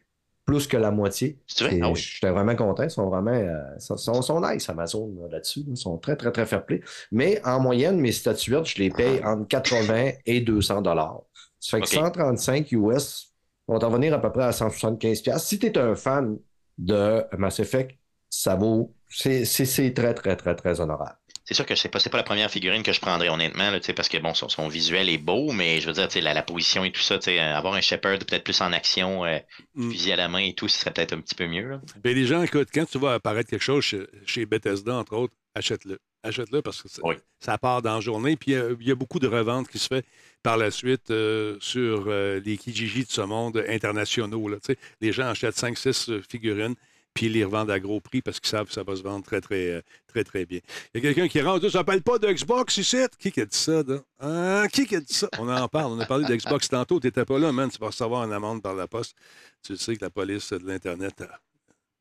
[0.50, 1.40] plus que la moitié.
[1.48, 1.80] C'est vrai?
[1.82, 2.00] Ah oui.
[2.00, 2.84] J'étais vraiment content.
[2.84, 5.62] Ils sont vraiment euh, sont, sont- sont nice, Amazon, là, là-dessus.
[5.68, 6.82] Ils sont très, très, très fair play.
[7.12, 11.22] Mais en moyenne, mes statuettes, je les paye entre 80 et 200 dollars.
[11.60, 11.94] Ça fait que OK.
[11.94, 13.34] 135 US
[13.68, 15.44] vont en venir à peu près à 175 pièces.
[15.46, 16.38] Si tu es un fan
[16.78, 17.98] de Mass Effect,
[18.30, 18.96] ça vaut...
[19.10, 21.19] C'est c'est- c'est très, très, très, très honorable.
[21.50, 24.08] C'est sûr que c'est pas, pas la première figurine que je prendrais honnêtement, là, parce
[24.08, 26.92] que bon, son, son visuel est beau, mais je veux dire, la, la position et
[26.92, 29.40] tout ça, euh, avoir un Shepard peut-être plus en action, euh,
[29.74, 29.92] Mm.
[29.92, 31.68] fusil à la main et tout, ce serait peut-être un petit peu mieux.
[31.68, 31.82] là.
[32.04, 35.34] Ben, les gens, écoute, quand tu vas apparaître quelque chose chez, chez Bethesda, entre autres,
[35.56, 35.98] achète-le.
[36.22, 37.16] Achète-le parce que ça, Oui.
[37.40, 38.36] ça part dans la journée.
[38.36, 40.06] Puis euh, il y a beaucoup de reventes qui se fait
[40.44, 44.48] par la suite euh, sur euh, les Kijiji de ce monde internationaux.
[44.50, 44.58] Là,
[45.02, 46.76] les gens achètent 5-6 figurines
[47.14, 49.26] puis ils les revendent à gros prix parce qu'ils savent que ça va se vendre
[49.26, 50.60] très, très, euh, très, très bien.
[50.94, 52.98] Il y a quelqu'un qui rentre, ça s'appelle pas de Xbox ici.
[53.18, 53.84] Qui qui a dit ça?
[54.20, 54.68] Hein?
[54.72, 55.30] Qui qui ça?
[55.38, 55.92] On en parle.
[55.94, 57.00] On a parlé d'Xbox tantôt.
[57.00, 57.70] Tu n'étais pas là, man.
[57.70, 59.16] Tu vas recevoir une amende par la poste.
[59.64, 61.24] Tu sais que la police de l'Internet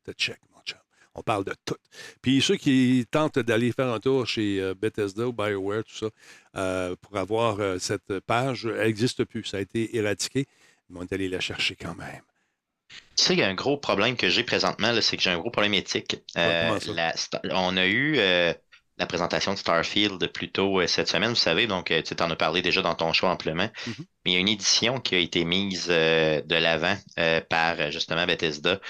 [0.04, 0.78] te check, mon chum.
[1.14, 1.76] On parle de tout.
[2.22, 6.10] Puis ceux qui tentent d'aller faire un tour chez euh, Bethesda ou BioWare, tout ça,
[6.56, 9.44] euh, pour avoir cette page, elle n'existe plus.
[9.44, 10.46] Ça a été éradiqué.
[10.90, 12.22] Mais on est allé la chercher quand même.
[13.18, 15.38] Tu sais, il y a un gros problème que j'ai présentement, c'est que j'ai un
[15.38, 16.18] gros problème éthique.
[16.36, 17.12] Euh, la
[17.52, 18.54] on a eu euh,
[18.96, 22.36] la présentation de Starfield plus tôt euh, cette semaine, vous savez, donc tu en as
[22.36, 23.68] parlé déjà dans ton choix amplement.
[23.88, 23.94] Mhm.
[24.24, 26.96] Mais il y a une édition qui a été mise de l'avant
[27.48, 28.80] par justement Bethesda.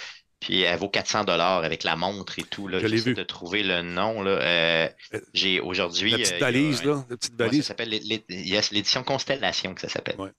[0.40, 2.68] Puis elle vaut 400 dollars avec la montre et tout.
[2.68, 2.78] Là.
[2.80, 3.14] Je l'ai vu.
[3.14, 4.20] de trouver le nom.
[4.20, 4.90] Là.
[5.32, 6.10] J'ai aujourd'hui.
[6.12, 7.04] La petite valise, un- là.
[7.08, 7.64] La petite Ouais, ça valise.
[7.64, 7.88] s'appelle
[8.70, 10.16] l'édition Constellation que ça s'appelle.
[10.18, 10.30] Ouais.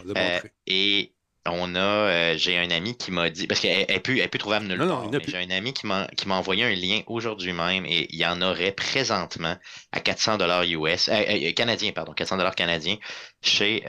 [0.00, 0.52] On l'a montré.
[0.66, 1.12] et
[1.46, 4.38] on a, euh, j'ai un ami qui m'a dit, parce qu'elle elle peut, elle peut
[4.38, 5.30] trouver nulle part, plus.
[5.30, 8.26] j'ai un ami qui m'a, qui m'a envoyé un lien aujourd'hui même et il y
[8.26, 9.56] en aurait présentement
[9.92, 12.96] à 400 dollars US, euh, euh, canadiens, pardon, 400 dollars canadiens
[13.40, 13.82] chez,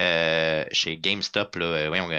[0.72, 2.10] chez GameStop, là, voyons,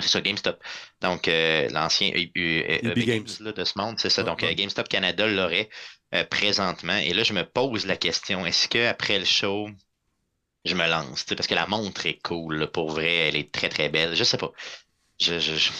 [0.00, 0.62] c'est ça, GameStop.
[1.02, 2.94] Donc, l'ancien EB Games.
[2.94, 4.22] Games là, de ce monde, c'est ça.
[4.22, 4.54] Donc, ouais.
[4.54, 5.68] GameStop Canada l'aurait
[6.30, 6.96] présentement.
[6.96, 9.68] Et là, je me pose la question, est-ce que après le show,
[10.68, 13.50] je me lance, tu parce que la montre est cool, là, pour vrai, elle est
[13.50, 14.14] très très belle.
[14.14, 14.52] Je sais pas.
[15.20, 15.70] Je, je, je-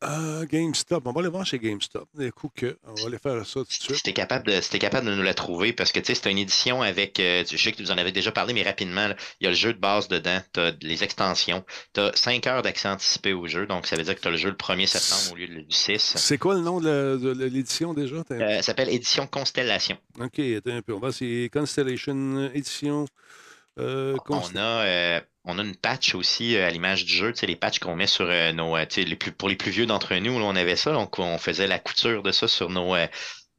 [0.00, 1.06] Ah, GameStop.
[1.06, 2.08] On va aller voir chez GameStop.
[2.14, 2.78] Des coups que.
[2.84, 4.02] On va aller faire ça tout de suite.
[4.02, 6.82] t'es capable de, capable de nous la trouver, parce que tu sais, c'est une édition
[6.82, 9.46] avec, euh, je sais que vous en avez déjà parlé, mais rapidement, là, il y
[9.46, 13.46] a le jeu de base dedans, t'as les extensions, t'as 5 heures d'accès anticipé au
[13.46, 15.64] jeu, donc ça veut dire que t'as le jeu le 1er septembre au lieu du
[15.68, 16.14] 6.
[16.16, 18.24] C'est quoi le nom de l'édition déjà?
[18.32, 19.96] Euh, ça s'appelle Édition Constellation.
[20.18, 20.94] OK, attends un peu.
[20.94, 23.06] On va, c'est Constellation Edition.
[23.78, 27.40] Euh, On a, euh, on a une patch aussi euh, à l'image du jeu, tu
[27.40, 29.86] sais, les patchs qu'on met sur nos, tu sais, les plus, pour les plus vieux
[29.86, 32.94] d'entre nous, là, on avait ça, donc on faisait la couture de ça sur nos,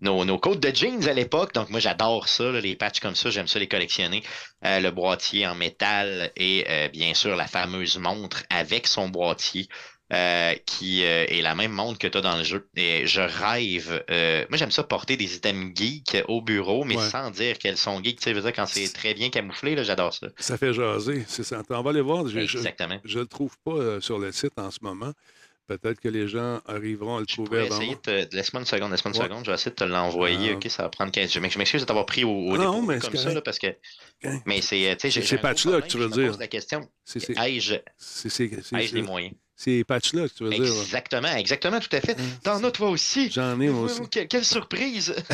[0.01, 1.53] nos, de jeans à l'époque.
[1.53, 4.24] Donc moi j'adore ça, là, les patchs comme ça, j'aime ça les collectionner.
[4.66, 9.68] Euh, le boîtier en métal et euh, bien sûr la fameuse montre avec son boîtier.
[10.12, 12.68] Euh, qui euh, est la même montre que tu as dans le jeu.
[12.76, 14.03] Et je rêve.
[14.09, 17.09] euh, moi, j'aime ça porter des items geeks au bureau, mais Ouais.
[17.09, 18.20] sans dire qu'elles sont geeks.
[18.20, 20.28] Tu sais, je quand c'est très bien camouflé, là, j'adore ça.
[20.38, 21.24] Ça fait jaser.
[21.28, 21.62] C'est ça.
[21.70, 22.28] On va aller voir.
[22.28, 22.99] Je- je- Exactement.
[23.05, 25.14] Je ne le trouve pas sur le site en ce moment.
[25.68, 28.36] Peut-être que les gens arriveront à le Je trouver avant te...
[28.36, 29.28] Laisse-moi une seconde, laisse-moi une Ouais.
[29.30, 30.49] seconde, je vais essayer de te l'envoyer.
[30.51, 30.55] Ah.
[30.55, 32.82] Ok, ça va prendre 15 Je m'ex- je m'excuse de t'avoir pris au, au Non,
[32.82, 33.68] dépourvu mais c'est comme ça, là, parce que.
[34.22, 34.41] Correct.
[34.45, 36.28] Mais c'est, C'est ces patchs-là que tu je veux me dire.
[36.32, 36.89] pose la question.
[37.38, 39.34] Ai-je les moyens?
[39.64, 40.62] Ces patchs-là que tu veux dire.
[40.64, 42.18] Exactement, exactement, tout à fait.
[42.43, 43.30] T'en as toi aussi.
[43.32, 44.01] J'en ai moi aussi.
[44.12, 45.14] Quelle, quelle surprise!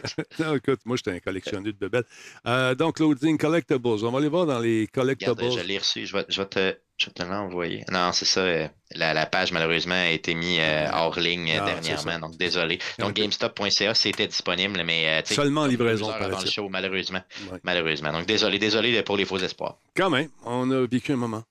[0.38, 2.04] Non, écoute, moi, j'étais un collectionneur de bebelles.
[2.46, 3.86] Euh, donc, Loading Collectibles.
[3.86, 5.30] On va aller voir dans les collectibles.
[5.32, 7.84] Regarde, je l'ai reçu, je vais, je vais te, je vais te l'envoyer.
[7.90, 8.40] Non, c'est ça.
[8.40, 12.78] euh, La, la page, malheureusement, a été mise euh, hors ligne Ah, dernièrement, donc désolé.
[12.98, 13.16] Donc, Ok.
[13.16, 15.22] GameStop.ca, c'était disponible, mais.
[15.26, 17.22] Seulement livraison, heures avant le show, malheureusement.
[17.50, 17.58] Ouais.
[17.62, 18.12] Malheureusement.
[18.12, 19.78] Donc, désolé, désolé pour les faux espoirs.
[19.96, 21.44] Quand même, on a vécu un moment.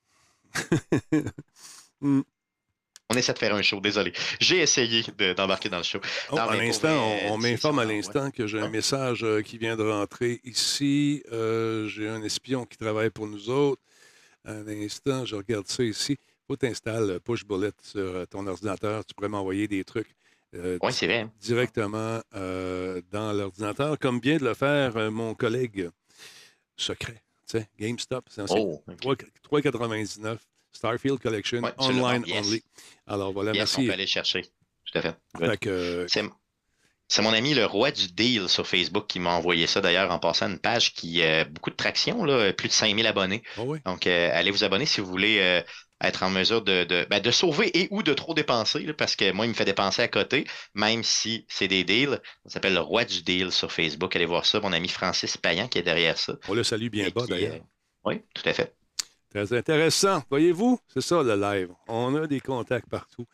[2.01, 2.21] Hmm.
[3.11, 4.13] On essaie de faire un show, désolé.
[4.39, 5.99] J'ai essayé de- d'embarquer dans le show.
[6.31, 7.95] Oh, à l'instant, on, m'informe à ouais.
[7.95, 11.23] l'instant que j'ai un message euh, qui vient de rentrer ici.
[11.31, 13.81] Euh, j'ai un espion qui travaille pour nous autres.
[14.45, 16.17] Un instant, je regarde ça ici.
[16.47, 19.03] faut t'installes Push Bullet sur euh, ton ordinateur.
[19.03, 20.15] Tu pourrais m'envoyer des trucs
[20.55, 21.27] euh, vrai.
[21.41, 25.89] directement euh, dans l'ordinateur, comme vient de le faire euh, mon collègue
[26.77, 27.21] secret.
[27.79, 29.25] GameStop, c'est un Oh, ok.
[29.51, 30.37] 3,99
[30.79, 32.47] Starfield Collection, Ouais, online yes.
[32.47, 32.63] only.
[33.05, 33.85] Alors voilà, Yes, on merci.
[33.87, 34.41] peut aller le chercher.
[34.43, 35.15] Tout à fait.
[35.35, 35.49] Good.
[35.51, 39.67] Fait que, euh, C'est- mon ami le roi du deal sur Facebook qui m'a envoyé
[39.67, 43.07] ça d'ailleurs en passant une page qui a beaucoup de traction, là, plus de 5000
[43.07, 43.41] abonnés.
[43.57, 43.79] Ah oui.
[43.85, 45.61] Donc, euh, allez vous abonner si vous voulez euh,
[46.01, 49.15] être en mesure de, de, ben, de sauver et ou de trop dépenser, là, parce
[49.17, 52.21] que moi, il me fait dépenser à côté, même si c'est des deals.
[52.45, 54.15] Ça s'appelle le roi du deal sur Facebook.
[54.15, 56.35] Allez voir ça, mon ami Francis Payan qui est derrière ça.
[56.47, 57.55] On le salue bien Et bas, d'ailleurs.
[57.55, 57.59] euh,
[58.05, 58.75] oui, tout à fait.
[59.33, 60.23] Très intéressant.
[60.29, 61.69] Voyez-vous, c'est ça le live.
[61.87, 63.25] On a des contacts partout.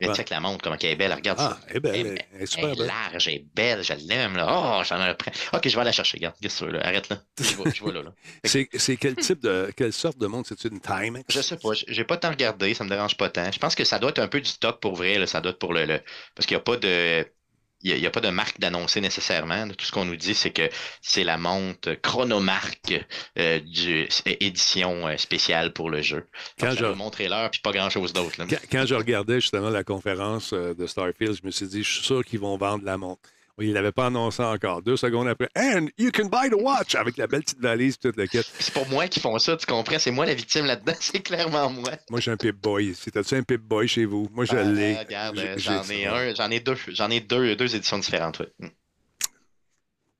[0.00, 0.14] Ouais.
[0.14, 1.12] check la montre, comment elle est belle.
[1.12, 1.66] Regarde Ah, ça.
[1.68, 2.86] elle est belle, Elle elle est super belle.
[2.86, 4.36] large, elle est belle, je l'aime.
[4.36, 4.46] Là.
[4.48, 5.32] Oh, j'en ai un prêt.
[5.52, 6.18] Ok, je vais aller la chercher.
[6.18, 6.86] Regarde, qu'est-ce que là?
[6.86, 7.18] Arrête là.
[7.40, 8.12] Je je vais là, là.
[8.44, 9.72] C'est c'est quel type de.
[9.76, 10.50] Quelle sorte de montre?
[10.56, 11.24] C'est une Timex?
[11.34, 13.50] Je sais pas, j'ai pas tant regardé, ça me dérange pas tant.
[13.50, 15.50] Je pense que ça doit être un peu du stock pour vrai, là, ça doit
[15.50, 15.84] être pour le.
[15.84, 16.00] le-
[16.36, 17.26] parce qu'il n'y a pas de.
[17.82, 19.68] Il n'y a, pas de marque d'annoncer nécessairement.
[19.68, 20.68] Tout ce qu'on nous dit, c'est que
[21.00, 22.94] c'est la montre chronomarque
[23.38, 24.08] euh, du
[24.40, 26.26] édition euh, spéciale pour le jeu.
[26.58, 28.36] Quand Donc, je- montrer l'heure puis pas grand chose d'autre.
[28.38, 31.92] Quand, quand je regardais justement la conférence euh, de Starfield, je me suis dit, je
[31.94, 33.22] suis sûr qu'ils vont vendre la montre.
[33.58, 34.82] Oui, il l'avait pas annoncé encore.
[34.82, 37.98] Deux secondes après, and you can buy the watch avec la belle petite valise et
[37.98, 38.46] toute la quête.
[38.60, 39.98] C'est pas moi qui font ça, tu comprends?
[39.98, 41.90] C'est moi la victime là-dedans, c'est clairement moi.
[42.08, 42.94] Moi, j'ai un Pip-Boy.
[43.12, 44.28] T'as-tu un Pip-Boy chez vous?
[44.32, 44.96] Moi, je Euh, l'ai.
[44.96, 48.38] regarde, euh, j'en ai un, j'en ai deux, j'en ai deux, deux éditions différentes.
[48.38, 48.52] ouais.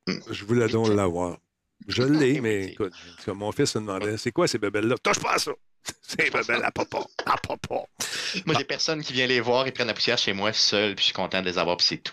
[0.09, 0.19] Mm.
[0.31, 1.39] Je voulais donc l'avoir.
[1.87, 2.93] Je l'ai, mais écoute,
[3.25, 4.97] comme mon fils me demandait, c'est quoi ces bébelles-là?
[5.03, 5.53] Touche pas à ça!
[6.03, 7.85] C'est bébelles à papa, à papa.
[8.45, 11.03] Moi, j'ai personne qui vient les voir, ils prennent la poussière chez moi seul, puis
[11.03, 12.13] je suis content de les avoir, puis c'est tout.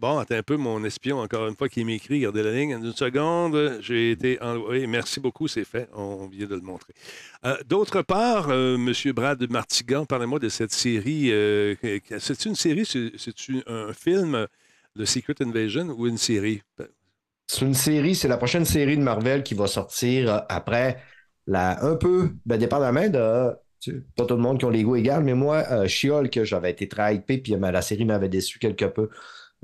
[0.00, 2.18] Bon, attends un peu, mon espion, encore une fois, qui m'écrit.
[2.20, 2.70] Gardez la ligne.
[2.70, 4.88] Une seconde, j'ai été envoyé.
[4.88, 5.88] Merci beaucoup, c'est fait.
[5.94, 6.92] On vient de le montrer.
[7.44, 8.92] Euh, D'autre part, euh, M.
[9.12, 11.30] Brad Martigan, parlez-moi de cette série.
[11.30, 12.84] euh, que- que- C'est-tu une série?
[12.84, 13.12] C'est-
[13.68, 14.46] un film
[14.96, 16.60] de Secret Invasion ou une série?
[17.46, 21.00] C'est une série, c'est la prochaine série de Marvel qui va sortir après
[21.46, 23.52] la, un peu, ben, dépendamment de.
[24.16, 26.88] pas tout le monde qui a les goûts égaux, mais moi, euh, She-Hulk, j'avais été
[26.88, 29.08] très hypé, puis euh, la série m'avait déçu quelque peu.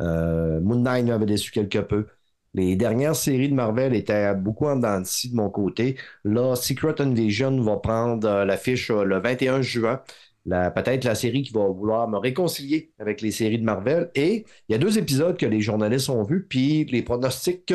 [0.01, 2.07] Euh, Moon Knight m'avait déçu quelque peu.
[2.55, 5.97] Les dernières séries de Marvel étaient beaucoup en dents de mon côté.
[6.25, 10.03] Là, Secret Invasion va prendre euh, l'affiche euh, le 21 juin.
[10.47, 14.11] Peut-être la série qui va vouloir me réconcilier avec les séries de Marvel.
[14.15, 17.73] Et il y a deux épisodes que les journalistes ont vus, puis les pronostics,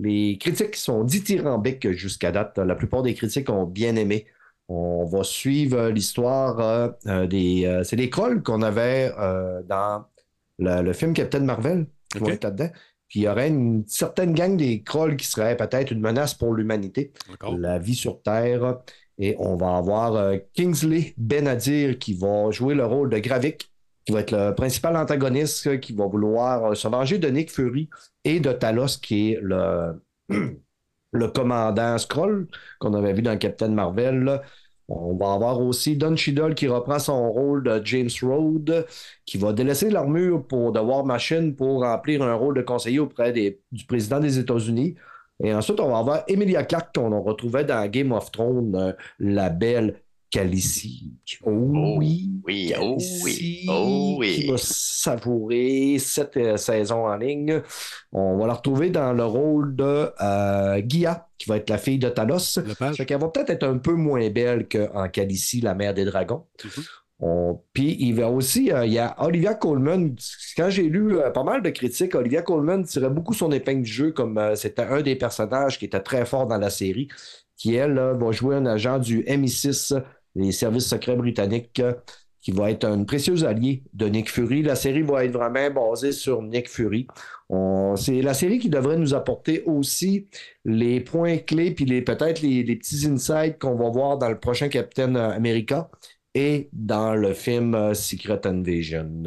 [0.00, 2.58] les critiques sont dithyrambiques jusqu'à date.
[2.58, 4.26] La plupart des critiques ont bien aimé.
[4.68, 6.96] On va suivre l'histoire
[7.28, 7.82] des.
[7.84, 9.10] c'est des crolls qu'on avait
[9.68, 10.04] dans
[10.62, 12.32] le, le film Captain Marvel qui vont OK.
[12.32, 12.70] être là-dedans.
[13.08, 16.54] Puis il y aurait une certaine gang des crolls qui serait peut-être une menace pour
[16.54, 17.12] l'humanité
[17.58, 18.78] la vie sur Terre.
[19.18, 23.70] Et on va avoir euh, Kingsley Benadir qui va jouer le rôle de Gravik,
[24.06, 27.50] qui va être le principal antagoniste, euh, qui va vouloir euh, se venger de Nick
[27.52, 27.90] Fury
[28.24, 30.02] et de Talos, qui est le,
[31.12, 32.48] le commandant Skrull
[32.80, 34.24] qu'on avait vu dans Captain Marvel.
[34.24, 34.42] là.
[34.88, 38.86] On va avoir aussi Don Cheadle qui reprend son rôle de James Rhodes,
[39.24, 43.32] qui va délaisser l'armure pour The War Machine pour remplir un rôle de conseiller auprès
[43.32, 44.94] des- du président des États-Unis.
[45.42, 49.48] Et ensuite, on va avoir Emilia Clarke qu'on retrouvait dans Game of Thrones, euh, la
[49.50, 51.10] belle Khaleesi.
[51.44, 54.34] Oh, Oh, oui, oui, oh oui, oh oui.
[54.34, 57.60] Qui va savourer cette euh, saison en ligne.
[58.12, 61.98] On va la retrouver dans le rôle de euh, Gia, qui va être la fille
[61.98, 62.06] de.
[62.08, 62.96] Lepage?
[62.96, 66.44] Fait qu'elle va peut-être être un peu moins belle qu'en Khaleesi, la mère des dragons.
[66.64, 66.70] Mhm.
[67.24, 70.14] On- Puis il va aussi, euh, il y a Olivia Colman.
[70.56, 73.90] Quand j'ai lu euh, pas mal de critiques, Olivia Colman tirait beaucoup son épingle du
[73.92, 77.08] jeu comme euh, c'était un des personnages qui était très fort dans la série,
[77.56, 79.94] qui elle va jouer un agent du MI6,
[80.34, 81.80] les services secrets britanniques,
[82.40, 84.62] qui va être une précieuse alliée de Nick Fury.
[84.62, 87.06] La série va être vraiment basée sur Nick Fury.
[87.96, 90.26] C'est la série qui devrait nous apporter aussi
[90.64, 94.38] les points clés puis les peut-être les, les petits insights qu'on va voir dans le
[94.40, 95.90] prochain Captain America
[96.34, 99.24] et dans le film euh, Secret Invasion.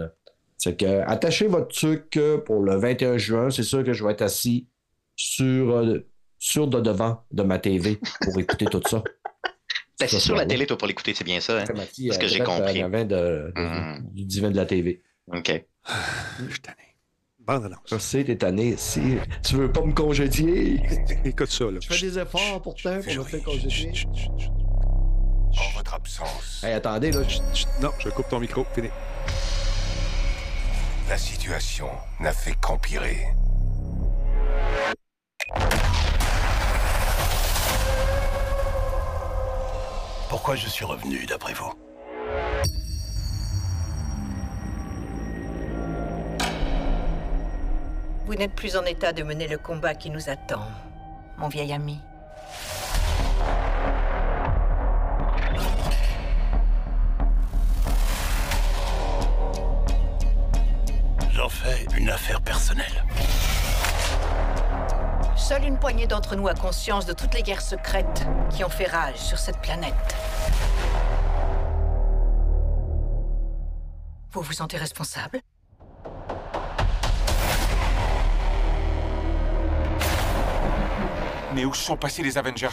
[0.58, 3.50] C'est que attachez votre truc euh, pour le 21 juin.
[3.52, 4.68] C'est sûr que je vais être assis
[5.16, 6.00] sur, euh,
[6.40, 9.04] sur de devant de ma TV pour écouter tout ça.
[9.98, 11.64] T'es Ça, assis sur la télé, toi, pour l'écouter, c'est bien ça, hein?
[11.94, 12.82] C'est ce que j'ai compris.
[12.82, 14.10] De, de- Mm.
[14.12, 15.02] du divin de la TV.
[15.32, 15.64] OK.
[16.40, 16.78] Je suis tanné.
[17.46, 17.80] Bande annonce.
[17.86, 18.76] Je sais, t'es tanné.
[18.78, 20.82] Si tu veux pas me congédier,
[21.26, 21.78] Écoute ça, là.
[21.80, 23.92] je fais des efforts pourtant pour me faire congédier?
[25.58, 27.22] En votre absence, Hey, attendez, là.
[27.82, 28.66] Non, je coupe ton micro.
[28.74, 28.90] Fini.
[31.08, 31.88] la situation
[32.20, 33.28] n'a fait qu'empirer.
[40.30, 41.72] Pourquoi je suis revenu, d'après vous?
[48.26, 50.64] Vous n'êtes plus en état de mener le combat qui nous attend,
[51.38, 52.00] mon vieil ami.
[61.32, 62.38] J'en fais une affaire.
[62.38, 63.04] affaires personnelles.
[65.36, 68.88] Seule une poignée d'entre nous a conscience de toutes les guerres secrètes qui ont fait
[68.88, 70.16] rage sur cette planète.
[74.32, 75.42] Vous vous sentez responsable?
[81.56, 82.68] Mais où sont passés les Avengers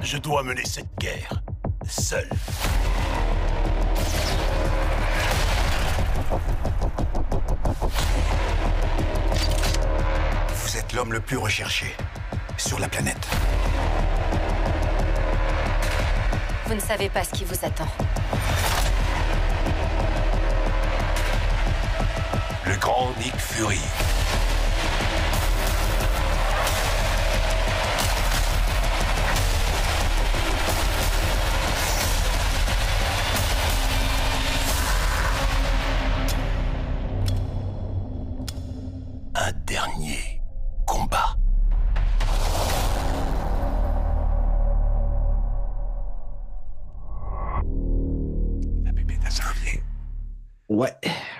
[0.00, 1.42] Je dois mener cette guerre
[1.86, 2.26] seul.
[10.54, 11.94] Vous êtes l'homme le plus recherché
[12.56, 13.28] sur la planète.
[16.64, 17.88] Vous ne savez pas ce qui vous attend.
[22.64, 23.80] Le grand Nick Fury.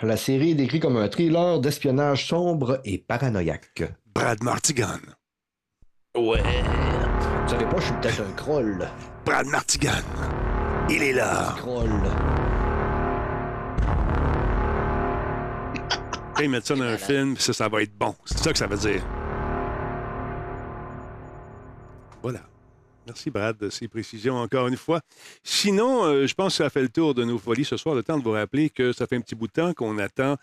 [0.09, 3.83] La série est décrite comme un thriller d'espionnage sombre et paranoïaque.
[4.15, 4.99] Brad Martigan.
[6.17, 6.43] Ouais.
[7.43, 8.89] Vous savez pas, je suis peut-être un croll.
[9.27, 10.03] Brad Martigan.
[10.89, 11.55] Il est là.
[11.59, 11.91] Croll.
[16.41, 18.15] Ils mettent ça dans un film, ça, ça va être bon.
[18.25, 19.03] C'est ça que ça veut dire.
[22.23, 22.41] Voilà.
[23.09, 25.01] Merci, Brad, de ces précisions encore une fois.
[25.43, 27.95] Sinon, euh, je pense que ça fait le tour de nos folies ce soir.
[27.95, 30.37] Le temps de vous rappeler que ça fait un petit bout de temps qu'on attend.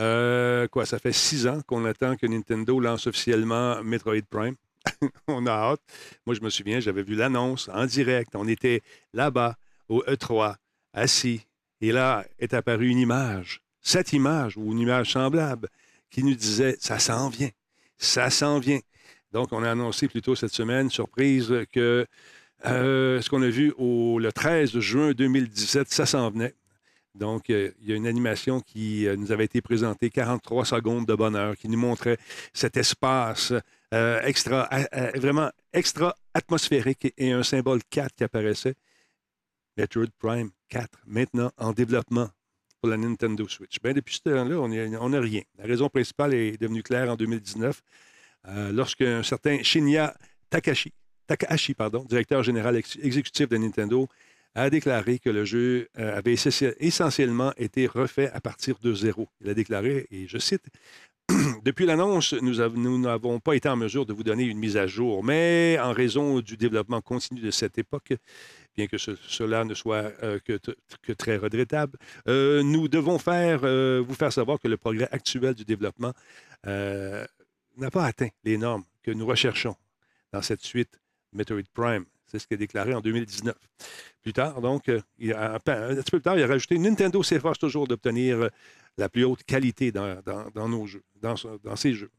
[0.00, 4.56] euh, quoi, ça fait six ans qu'on attend que Nintendo lance officiellement Metroid Prime.
[5.28, 5.80] on a hâte.
[6.26, 8.34] Moi, je me souviens, j'avais vu l'annonce en direct.
[8.34, 8.82] On était
[9.12, 9.54] là-bas,
[9.88, 10.56] au E3,
[10.92, 11.42] assis.
[11.80, 15.68] Et là est apparue une image, cette image ou une image semblable,
[16.10, 17.50] qui nous disait ça s'en vient.
[17.96, 18.80] Ça s'en vient.
[19.32, 22.06] Donc, on a annoncé plus tôt cette semaine, surprise, que
[22.66, 26.54] euh, ce qu'on a vu au, le 13 juin 2017, ça s'en venait.
[27.14, 31.06] Donc, euh, il y a une animation qui euh, nous avait été présentée, 43 secondes
[31.06, 32.18] de bonheur, qui nous montrait
[32.52, 33.52] cet espace
[33.90, 38.74] vraiment extra atmosphérique et un symbole 4 qui apparaissait.
[39.78, 42.28] Metroid Prime 4, maintenant en développement
[42.80, 43.80] pour la Nintendo Switch.
[43.82, 45.42] Bien, depuis ce temps-là, on n'a rien.
[45.56, 47.80] La raison principale est devenue claire en 2019,
[48.46, 50.14] euh, lorsqu'un certain Shinya
[50.50, 50.92] Takashi,
[51.26, 54.08] Takahashi, pardon, directeur général ex- exécutif de Nintendo,
[54.54, 59.28] a déclaré que le jeu euh, avait essentie- essentiellement été refait à partir de zéro.
[59.40, 60.66] Il a déclaré, et je cite,
[61.62, 64.78] Depuis l'annonce, nous av- nous n'avons pas été en mesure de vous donner une mise
[64.78, 68.14] à jour, mais en raison du développement continu de cette époque,
[68.74, 73.60] bien que ce- cela ne soit euh, que, très regrettable, nous devons faire,
[74.02, 76.14] vous faire savoir que le progrès actuel du développement
[77.78, 79.76] n'a pas atteint les normes que nous recherchons
[80.32, 80.98] dans cette suite
[81.32, 82.04] Metroid Prime.
[82.26, 83.54] C'est ce qu'il a déclaré en 2019.
[84.22, 87.22] Plus tard, donc, euh, il a- un petit peu plus tard, il a rajouté Nintendo
[87.22, 88.48] s'efforce toujours d'obtenir euh,
[88.98, 90.20] la plus haute qualité dans,
[90.54, 91.34] dans- nos jeux, dans,
[91.64, 92.10] dans ces jeux.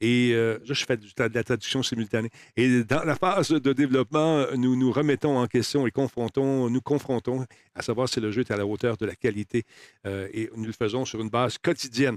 [0.00, 1.04] Et euh, je fais de
[1.34, 2.30] la traduction simultanée.
[2.56, 7.44] Et dans la phase de développement, nous nous remettons en question et confrontons, nous confrontons
[7.74, 9.64] à savoir si le jeu est à la hauteur de la qualité.
[10.06, 12.16] euh, et nous le faisons sur une base quotidienne.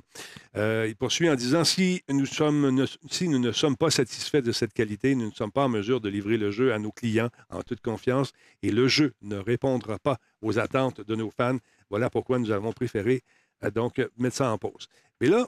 [0.58, 4.42] Euh, il poursuit en disant si nous, sommes, ne- si nous ne sommes pas satisfaits
[4.42, 6.92] de cette qualité, nous ne sommes pas en mesure de livrer le jeu à nos
[6.92, 8.32] clients en toute confiance
[8.62, 11.58] et le jeu ne répondra pas aux attentes de nos fans.
[11.90, 13.24] Voilà pourquoi nous avons préféré
[13.74, 14.88] donc mettre ça en pause.
[15.20, 15.48] Mais là,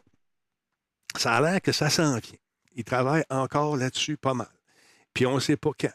[1.17, 2.39] ça a l'air que ça s'en vient.
[2.75, 4.51] Ils travaillent encore là-dessus pas mal.
[5.13, 5.93] Puis on ne sait pas quand.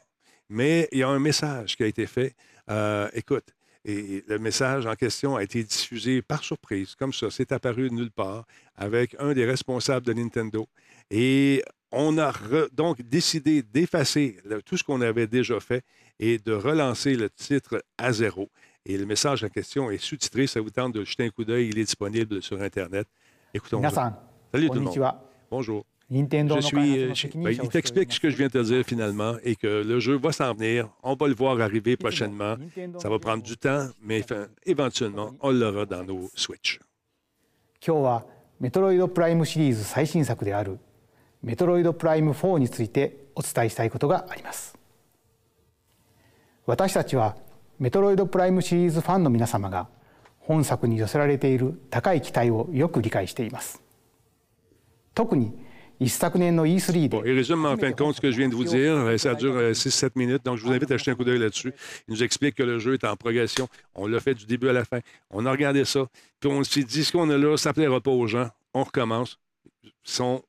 [0.49, 2.35] Mais il y a un message qui a été fait.
[2.71, 7.31] Euh, écoute, et le message en question a été diffusé par surprise, comme ça.
[7.31, 8.45] C'est apparu de nulle part
[8.75, 10.69] avec un des responsables de Nintendo.
[11.09, 11.63] Et
[11.93, 12.33] on a
[12.73, 15.85] donc décidé d'effacer tout ce qu'on avait déjà fait
[16.19, 18.51] et de relancer le titre à zéro.
[18.86, 20.48] Et le message en question est sous-titré.
[20.48, 21.70] Ça vous tente de jeter un coup d'œil.
[21.70, 23.08] Il est disponible sur Internet.
[23.54, 23.78] Écoutons.
[23.80, 24.18] 皆さん
[24.54, 25.04] Salut こ tout ん le にち monde.
[25.06, 25.22] は
[25.52, 25.86] Bonjour.
[26.10, 28.20] 任天堂 Je の開 suis, 発 euh, の je- 責 ben, 任者 il をしており t'explique ce
[28.20, 30.90] que je viens de te dire finalement et que le jeu va s'en venir.
[31.04, 32.56] On va le voir arriver prochainement.
[33.00, 36.80] Ça va prendre du temps, mais enfin, éventuellement, on l'aura dans nos Switch.
[37.86, 38.26] 今日は
[38.60, 40.80] メトロイドプライムシリーズ最新作である
[41.44, 44.78] メトロイドプライム4についてお伝えしたいことがあります
[46.66, 47.36] 私たちは
[47.80, 49.88] メトロイドプライムシリーズファンの皆様が
[50.40, 53.82] 本作に寄せられている高い期待をよく理解しています
[55.14, 55.54] 特に
[56.00, 58.56] 一昨年の E3 で Bon, il résume en fin de compte ce que je viens de
[58.56, 58.94] vous dire.
[58.94, 61.72] Euh, Ça dure 6-7 minutes, donc je vous invite à jeter un coup d'œil là-dessus.
[62.08, 63.68] Il nous explique que le jeu est en progression.
[63.94, 65.00] On l'a fait du début à la fin.
[65.30, 66.08] On a regardé ça,
[66.40, 68.50] puis on s'est dit ce qu'on a là, ça ne plaira pas aux gens.
[68.74, 69.38] On recommence.
[69.84, 70.42] Ils sont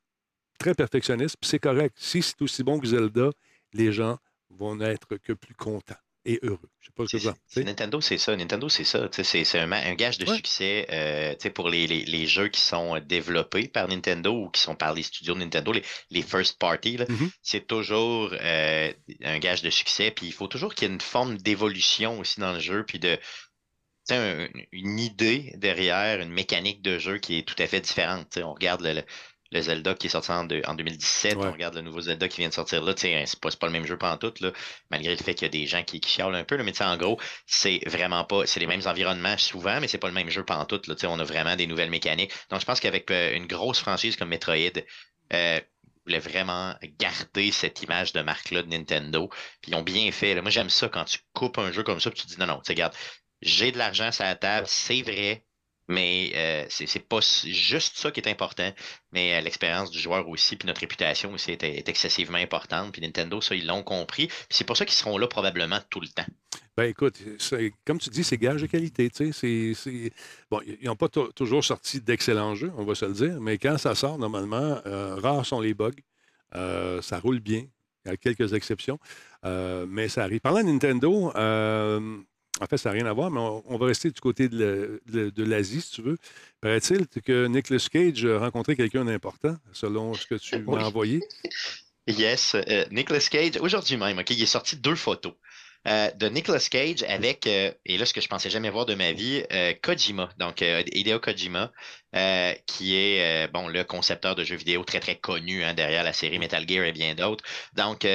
[0.57, 1.95] très perfectionnistes, puis c'est correct.
[1.99, 3.29] Si c'est aussi bon que Zelda,
[3.73, 4.17] les gens
[4.49, 5.93] vont n'être que plus contents
[6.28, 6.60] et heureux.
[6.80, 8.36] Je sais pas ce que vous en C'est- Nintendo, c'est ça.
[8.36, 9.08] Nintendo, c'est ça.
[9.10, 13.66] C'est un, gage de succès euh, pour les, les- les jeux qui sont euh, développés
[13.68, 16.96] par Nintendo ou qui sont par les studios de Nintendo, les, les first party.
[16.98, 17.30] Mm-hmm.
[17.42, 18.92] C'est toujours euh,
[19.24, 20.10] un gage de succès.
[20.10, 22.84] Puis il faut toujours qu'il y ait une forme d'évolution aussi dans le jeu.
[22.86, 23.18] Puis de
[24.10, 28.38] un- une idée derrière, une mécanique de jeu qui est tout à fait différente.
[28.42, 29.04] On regarde le, le-
[29.50, 31.46] le Zelda qui est sorti en, deux- en 2017, Ouais.
[31.46, 33.86] on regarde le nouveau Zelda qui vient de sortir là, sais, c'est pas, le même
[33.86, 34.52] jeu tout là,
[34.90, 36.72] malgré le fait qu'il y a des gens qui, qui chialent un peu, là, mais
[36.72, 40.08] tu sais, en gros, c'est vraiment pas, c'est les mêmes environnements souvent, mais c'est pas
[40.08, 42.32] le même jeu pantoute, là, tu sais, on a vraiment des nouvelles mécaniques.
[42.50, 44.56] Donc je pense qu'avec euh, une grosse franchise comme Metroid,
[45.32, 45.60] euh,
[46.04, 49.28] voulait vraiment garder cette image de marque-là de Nintendo.
[49.60, 50.34] Puis ils ont bien fait.
[50.34, 50.40] là.
[50.40, 52.46] Moi, j'aime ça quand tu coupes un jeu comme ça, puis tu te dis non,
[52.46, 52.94] non, tu sais, regarde,
[53.42, 55.44] j'ai de l'argent sur la table, c'est vrai,
[55.88, 58.70] mais euh, c'est pas juste ça qui est important,
[59.12, 62.92] mais euh, l'expérience du joueur aussi, puis notre réputation aussi est, est excessivement importante.
[62.92, 64.28] Puis Nintendo, ça, ils l'ont compris.
[64.50, 66.26] C'est pour ça qu'ils seront là probablement tout le temps.
[66.76, 67.16] Ben écoute,
[67.84, 69.10] comme tu dis, c'est gage de qualité.
[69.12, 70.12] sais, c'est- c'est-
[70.50, 73.58] Bon, ils n'ont pas tou- toujours sorti d'excellents jeux, on va se le dire, mais
[73.58, 75.90] quand ça sort, normalement, euh, rares sont les bugs.
[76.54, 77.64] Euh, ça roule bien.
[78.06, 78.98] A quelques exceptions.
[79.44, 80.40] Mais ça arrive.
[80.40, 81.32] Parlant de Nintendo,
[82.60, 85.00] en fait, ça n'a rien à voir, mais on, on va rester du côté de
[85.42, 86.18] l'Asie, si tu veux.
[86.60, 90.62] Paraît-il que Nicolas Cage a rencontré quelqu'un d'important, selon ce que tu Oui.
[90.66, 91.20] m'as envoyé.
[92.06, 95.34] Yes, euh, Nicolas Cage, aujourd'hui même, OK, il est sorti deux photos
[95.86, 98.94] euh, de Nicolas Cage avec, euh, et là, ce que je pensais jamais voir de
[98.94, 101.70] ma vie, euh, Kojima, donc Hideo Kojima,
[102.66, 106.38] qui est, bon, le concepteur de jeux vidéo très, très connu hein, derrière la série
[106.38, 107.44] Metal Gear et bien d'autres.
[107.74, 108.06] Donc,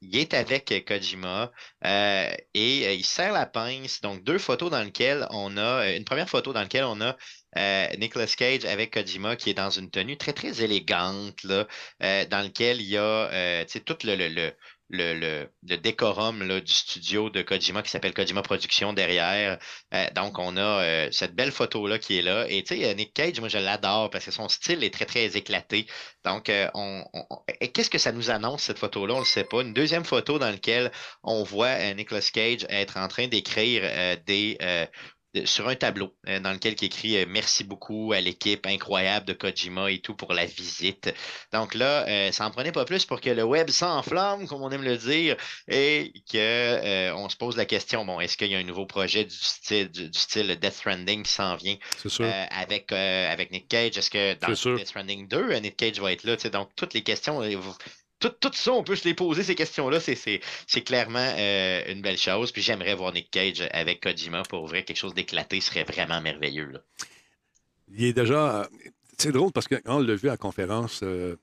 [0.00, 1.50] il est avec euh, Kojima
[1.84, 4.00] euh, et euh, il serre la pince.
[4.00, 7.16] Donc, deux photos dans lesquelles on a, une première photo dans laquelle on a
[7.96, 11.66] Nicolas Cage avec Kojima qui est dans une tenue très, très élégante, là,
[12.00, 14.52] dans lequel il y a tout le, le, le,
[14.90, 19.58] le, décorum du studio de Kojima qui s'appelle Kojima Productions derrière.
[19.94, 22.46] Euh, donc, on a euh, cette belle photo-là qui est là.
[22.48, 25.36] Et tu sais, Nick Cage, moi, je l'adore parce que son style est très, très
[25.36, 25.86] éclaté.
[26.24, 26.68] Donc, euh,
[27.72, 29.14] qu'est-ce que ça nous annonce, cette photo-là?
[29.14, 29.62] On ne le sait pas.
[29.62, 30.90] Une deuxième photo dans laquelle
[31.22, 33.82] on voit Nicolas Cage être en train d'écrire
[34.26, 34.58] des...
[35.44, 39.32] sur un tableau euh, dans lequel il écrit euh, merci beaucoup à l'équipe incroyable de
[39.34, 41.14] Kojima et tout pour la visite.
[41.52, 44.70] Donc là, euh, ça en prenait pas plus pour que le web s'enflamme, comme on
[44.70, 45.36] aime le dire,
[45.68, 48.86] et que euh, on se pose la question bon, est-ce qu'il y a un nouveau
[48.86, 52.26] projet du style du, du style Death Stranding qui s'en vient C'est sûr.
[52.50, 53.98] avec avec Nick Cage?
[53.98, 54.48] Est-ce que dans.
[54.76, 57.40] Death Stranding 2, euh, Nick Cage va être là Donc toutes les questions.
[57.40, 57.76] vous-
[58.18, 60.00] tout, tout ça, on peut se les poser, ces questions-là.
[60.00, 62.52] C'est, c'est, c'est clairement euh, une belle chose.
[62.52, 65.60] Puis j'aimerais voir Nick Cage avec Kojima pour ouvrir quelque chose d'éclaté.
[65.60, 66.66] Ce serait vraiment merveilleux.
[66.72, 66.80] là.
[67.94, 68.60] Il est déjà.
[68.60, 68.64] euh,
[69.18, 71.36] C'est drôle parce que quand on l'a vu à la conférence, euh,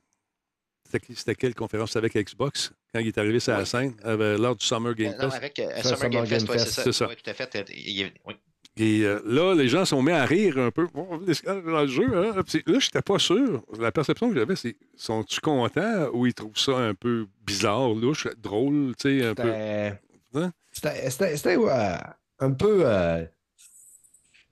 [1.15, 1.89] c'était quelle conférence?
[1.89, 5.13] C'était avec Xbox, quand il est arrivé sur la scène, euh, lors du Summer Game
[5.13, 5.37] Euh, non, Fest.
[5.37, 6.83] avec euh, Summer, Game Fest, ouais, c'est ça.
[6.83, 7.07] C'est ça.
[7.07, 7.65] Ouais, tout à fait.
[7.75, 8.35] Il est- oui.
[8.77, 12.05] Et euh, là, les gens sont mis à rire un peu Bon, dans le jeu.
[12.13, 12.33] Hein?
[12.35, 13.63] Là, je n'étais pas sûr.
[13.79, 18.27] La perception que j'avais, c'est sont-tu contents ou ils trouvent ça un peu bizarre, louche,
[18.37, 19.43] drôle, tu sais, un peu?
[19.43, 19.99] C'était-
[20.33, 20.51] Hein?
[20.73, 21.95] C'était euh,
[22.39, 23.25] un peu euh,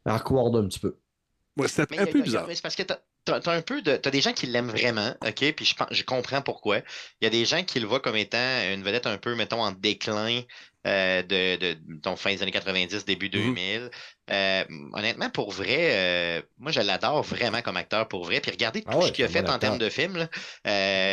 [0.06, 0.96] awkward un petit peu.
[1.58, 2.46] Ouais, c'était un peu bizarre.
[2.48, 2.84] mais C'est parce que
[3.26, 3.96] t'as t'as un peu de.
[3.98, 5.54] T'as des gens qui l'aiment vraiment, OK?
[5.54, 6.80] Puis je, je comprends pourquoi.
[7.22, 8.38] Il y a des gens qui le voient comme étant
[8.72, 10.42] une vedette un peu, mettons, en déclin
[10.86, 13.32] euh, de, de fin des années 90, début Mhm.
[13.32, 13.90] 2000.
[14.32, 14.64] Euh,
[14.94, 18.42] honnêtement, pour vrai, euh, moi, je l'adore vraiment comme acteur pour vrai.
[18.42, 20.18] Puis regardez tout Ah ouais, ce qu'il a fait en termes de films.
[20.18, 20.28] là.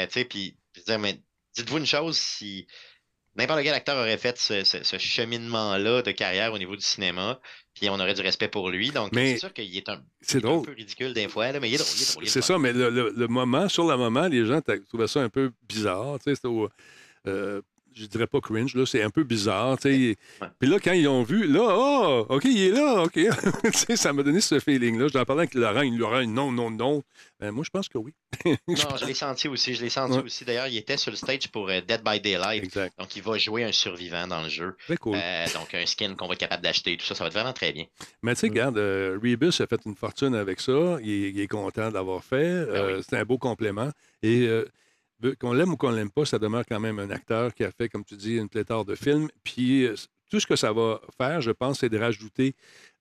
[0.07, 1.21] Tu sais, puis je veux dire, mais
[1.55, 2.67] dites-vous une chose, si
[3.37, 7.41] n'importe quel acteur aurait fait ce, ce- ce cheminement-là de carrière au niveau du cinéma,
[7.75, 8.91] puis on aurait du respect pour lui.
[8.91, 10.03] Donc, c'est sûr qu'il est un,
[10.63, 11.93] peu ridicule des fois, là, mais il est drôle.
[11.97, 14.27] il est drôle, il est C'est ça, mais le, le- le moment, sur le moment,
[14.29, 16.19] les gens trouvaient ça un peu bizarre.
[16.19, 16.69] Tu sais, c'était au-
[17.27, 17.61] euh,
[17.95, 19.77] je dirais pas cringe, là, c'est un peu bizarre.
[19.79, 20.17] Puis
[20.63, 23.19] là, quand ils l'ont vu, là, oh, OK, il est là, OK.
[23.97, 25.09] Ça m'a donné ce feeling-là.
[25.13, 27.03] J'en parlais avec Laurent, il Laurent, non, non, non.
[27.39, 28.13] Ben, moi, je pense que oui.
[28.47, 29.75] Non, je l'ai senti aussi.
[29.75, 30.25] Je l'ai senti Ouais.
[30.25, 30.45] aussi.
[30.45, 32.65] D'ailleurs, il était sur le stage pour euh, Dead by Daylight.
[32.65, 32.93] Exact.
[32.99, 34.77] Donc, il va jouer un survivant dans le jeu.
[34.87, 35.17] Très cool.
[35.17, 36.97] Euh, donc, un skin qu'on va être capable d'acheter.
[36.97, 37.85] Tout ça, ça va être vraiment très bien.
[38.23, 40.99] Mais tu sais, regarde, euh, Rebus a fait une fortune avec ça.
[41.03, 42.37] Il est, il est content de l'avoir fait.
[42.37, 43.91] Euh, C'est un beau complément.
[44.23, 44.65] Et euh,
[45.41, 47.89] qu'on l'aime ou qu'on l'aime pas, ça demeure quand même un acteur qui a fait,
[47.89, 49.29] comme tu dis, une pléthore de films.
[49.45, 49.95] Puis euh,
[50.31, 52.55] tout ce que ça va faire, je pense, c'est de rajouter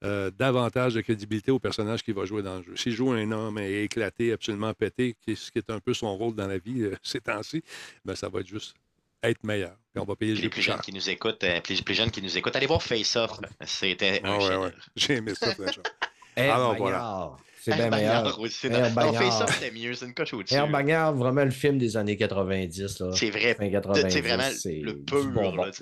[0.04, 2.76] euh, davantage de crédibilité au personnage qui va jouer dans le jeu.
[2.76, 6.16] S'il joue un homme éclaté, absolument pété, qui est- ce qui est un peu son
[6.18, 7.62] rôle dans la vie euh, ces temps-ci,
[8.06, 8.76] ben, ça va être juste
[9.22, 9.76] être meilleur.
[9.94, 12.22] Puis on va payer les plus plus jeunes qui nous écoutent, euh, plus jeunes qui
[12.22, 13.32] nous écoutent, allez voir Face Off.
[13.66, 14.74] C'était Ah un ouais, ouais.
[14.96, 15.48] J'ai aimé ça.
[16.36, 17.32] Air Alors, voilà.
[17.62, 18.40] C'est bien meilleur.
[18.40, 18.68] aussi.
[18.68, 19.12] Air Non,
[19.48, 20.56] c'était mieux, c'est une coche au-dessus.
[20.56, 23.00] Air Bagnard, vraiment le film des années 90.
[23.00, 23.12] là.
[23.14, 23.56] C'est vrai.
[23.60, 25.32] C'est 90, vraiment c'est le pur.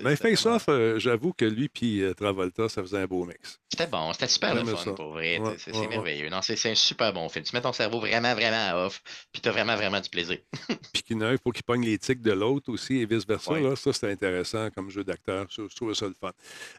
[0.02, 3.60] Mais Face Off, euh, j'avoue que lui puis euh, Travolta, ça faisait un beau mix.
[3.70, 5.40] C'était bon, c'était super le fun pour vrai.
[5.58, 6.28] C'est merveilleux.
[6.28, 7.44] Non, c'est un super bon film.
[7.44, 9.02] Tu mets ton cerveau vraiment, vraiment à off,
[9.32, 10.38] puis t'as vraiment, vraiment du plaisir.
[10.92, 13.52] Puis qu'il un pour qu'il pogne les tics de l'autre aussi et vice-versa.
[13.76, 15.46] Ça, c'était intéressant comme jeu d'acteur.
[15.50, 16.32] Ça, Je trouvais ça le fun.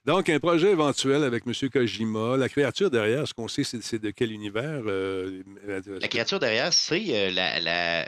[0.05, 1.53] Donc, un projet éventuel avec M.
[1.69, 2.38] Kojima.
[2.38, 4.81] La créature derrière, ce qu'on sait, c'est de quel univers?
[4.89, 7.57] Euh, euh, La créature derrière, c'est euh, la,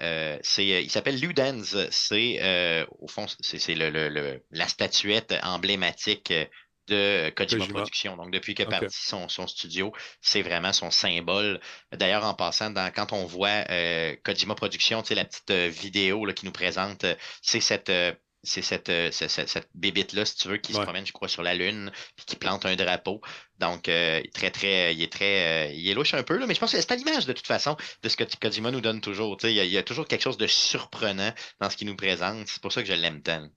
[0.01, 1.89] euh, euh, il s'appelle Ludens.
[1.91, 6.45] C'est euh, au fond, c'est c'est le, le- le- la statuette emblématique euh,
[6.87, 7.67] de Kojima, Kojima.
[7.67, 8.15] Productions.
[8.17, 8.69] Donc, depuis que Ok.
[8.69, 9.91] parti son, son studio,
[10.21, 11.59] c'est vraiment son symbole.
[11.91, 16.33] D'ailleurs, en passant, dans, quand on voit euh, Kojima Productions, la petite euh, vidéo là,
[16.33, 17.89] qui nous présente, euh, c'est cette.
[17.89, 18.13] euh,
[18.43, 21.27] c'est cette, euh, ce- ce- cette bébite-là, si tu veux, qui se promène, je crois,
[21.27, 23.22] sur la Lune, puis qui plante un drapeau.
[23.59, 25.68] Donc, euh, très, très, il est très.
[25.69, 27.34] euh, il est louche un peu, là, mais je pense que c'est à l'image, de
[27.34, 29.38] toute façon, de ce que Kojima nous donne toujours.
[29.38, 31.77] Tu sais, Il y, a, il y a toujours quelque chose de surprenant dans ce
[31.77, 32.47] qu'il nous présente.
[32.47, 33.47] C'est pour ça que je l'aime tant.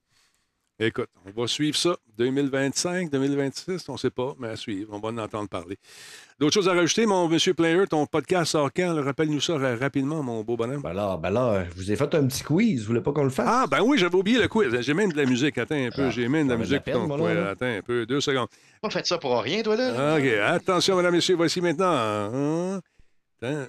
[0.77, 1.95] Écoute, on va suivre ça.
[2.17, 4.89] 2025, 2026, on ne sait pas, mais à suivre.
[4.93, 5.77] On va en entendre parler.
[6.37, 9.01] D'autres choses à rajouter, mon monsieur Player, ton podcast sort quand?
[9.01, 10.81] Rappelle-nous ça ra- rapidement, mon beau bonhomme.
[10.81, 12.81] Ben là, ben là, je vous ai fait un petit quiz.
[12.81, 13.47] Vous voulez pas qu'on le fasse?
[13.49, 14.77] Ah, ben oui, j'avais oublié le quiz.
[14.81, 15.57] J'ai même de la musique.
[15.57, 16.07] Attends un peu.
[16.07, 16.83] Ah, J'ai même de la la musique.
[16.83, 17.49] peine, là.
[17.51, 18.05] Attends un peu.
[18.05, 18.47] Deux secondes.
[18.81, 20.17] Pas fait ça pour rien, toi, là?
[20.17, 20.25] OK.
[20.43, 21.85] Attention, mesdames, messieurs, voici maintenant.
[21.93, 22.81] hein?
[23.41, 23.65] Attends.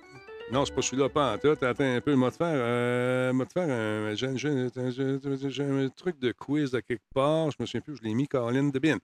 [0.53, 1.49] Non, c'est pas celui-là, pas en tout.
[1.49, 6.33] Attends un peu, moi te faire, euh, moi te faire un, j'ai, un truc de
[6.33, 7.51] quiz de quelque part.
[7.51, 8.99] Je me souviens plus, je l'ai mis, Caroline Debin.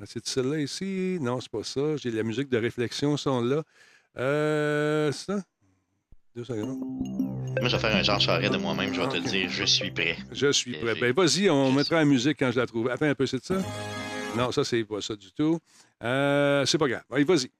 [0.00, 1.18] Ah, C'est celle-là ici?
[1.20, 1.96] Non, c'est pas ça.
[1.96, 3.64] J'ai la musique de réflexion, sont là.
[4.18, 5.42] Euh, c'est ça?
[6.36, 6.78] Deux secondes.
[6.78, 8.94] Moi, je vais faire un genre charret de moi-même.
[8.94, 9.50] Je vais te le dire.
[9.50, 10.16] Je suis prêt.
[10.30, 10.94] Je suis prêt.
[11.00, 12.88] Ben, vas-y, on mettra la musique quand je la trouve.
[12.88, 13.56] Attends un peu, c'est ça?
[14.36, 15.58] Non, ça, c'est pas ça du tout.
[16.04, 17.02] Euh, c'est pas grave.
[17.10, 17.50] Allez, vas-y.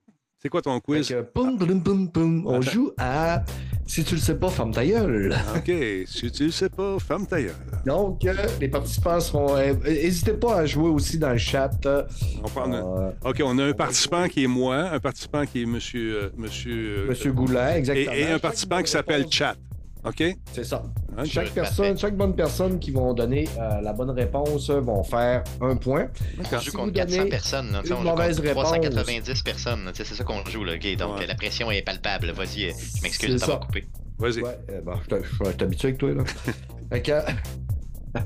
[0.41, 1.09] C'est quoi ton quiz?
[1.09, 2.71] Que, poum, poum, poum, on Attends.
[2.71, 3.43] joue à
[3.87, 5.35] Si tu le sais pas, ferme ta gueule.
[5.57, 5.73] OK.
[6.07, 7.55] Si tu le sais pas, ferme ta gueule.
[7.85, 9.57] Donc, euh, les participants seront.
[9.57, 11.71] euh, N'hésitez pas à jouer aussi dans le chat.
[12.45, 12.75] On prend un-
[13.09, 16.15] euh, OK, on a un participant qui est moi, un participant qui est monsieur.
[16.25, 18.13] euh, monsieur, euh, Monsieur Goulet, et, exactement.
[18.13, 19.57] et un participant qui s'appelle Chat.
[20.05, 20.23] OK?
[20.53, 20.83] C'est ça.
[21.25, 25.77] Chaque personne, chaque bonne personne qui vont donner euh, la bonne réponse vont faire un
[25.77, 26.09] point.
[26.39, 27.73] On Si joue contre 400 donnez personnes.
[27.73, 28.65] là, on joue mauvaise contre réponse.
[28.69, 29.91] 390 personnes.
[29.95, 30.97] C'est ça qu'on joue, là, OK?
[30.97, 31.27] Donc, Ouais.
[31.27, 32.31] la pression est palpable.
[32.33, 33.87] Vas-y, euh, je m'excuse de t'avoir coupé.
[34.19, 34.43] Vas-y.
[34.43, 36.25] Ouais, euh, bon, je habitué avec toi, là.
[36.93, 37.13] fait que.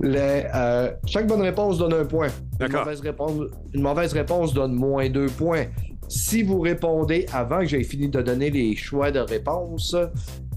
[0.00, 2.28] les, euh, chaque bonne réponse donne un point.
[2.60, 3.32] Une mauvaise, réponse,
[3.72, 5.66] une mauvaise réponse donne moins deux points.
[6.08, 9.96] Si vous répondez avant que j'aie fini de donner les choix de réponse,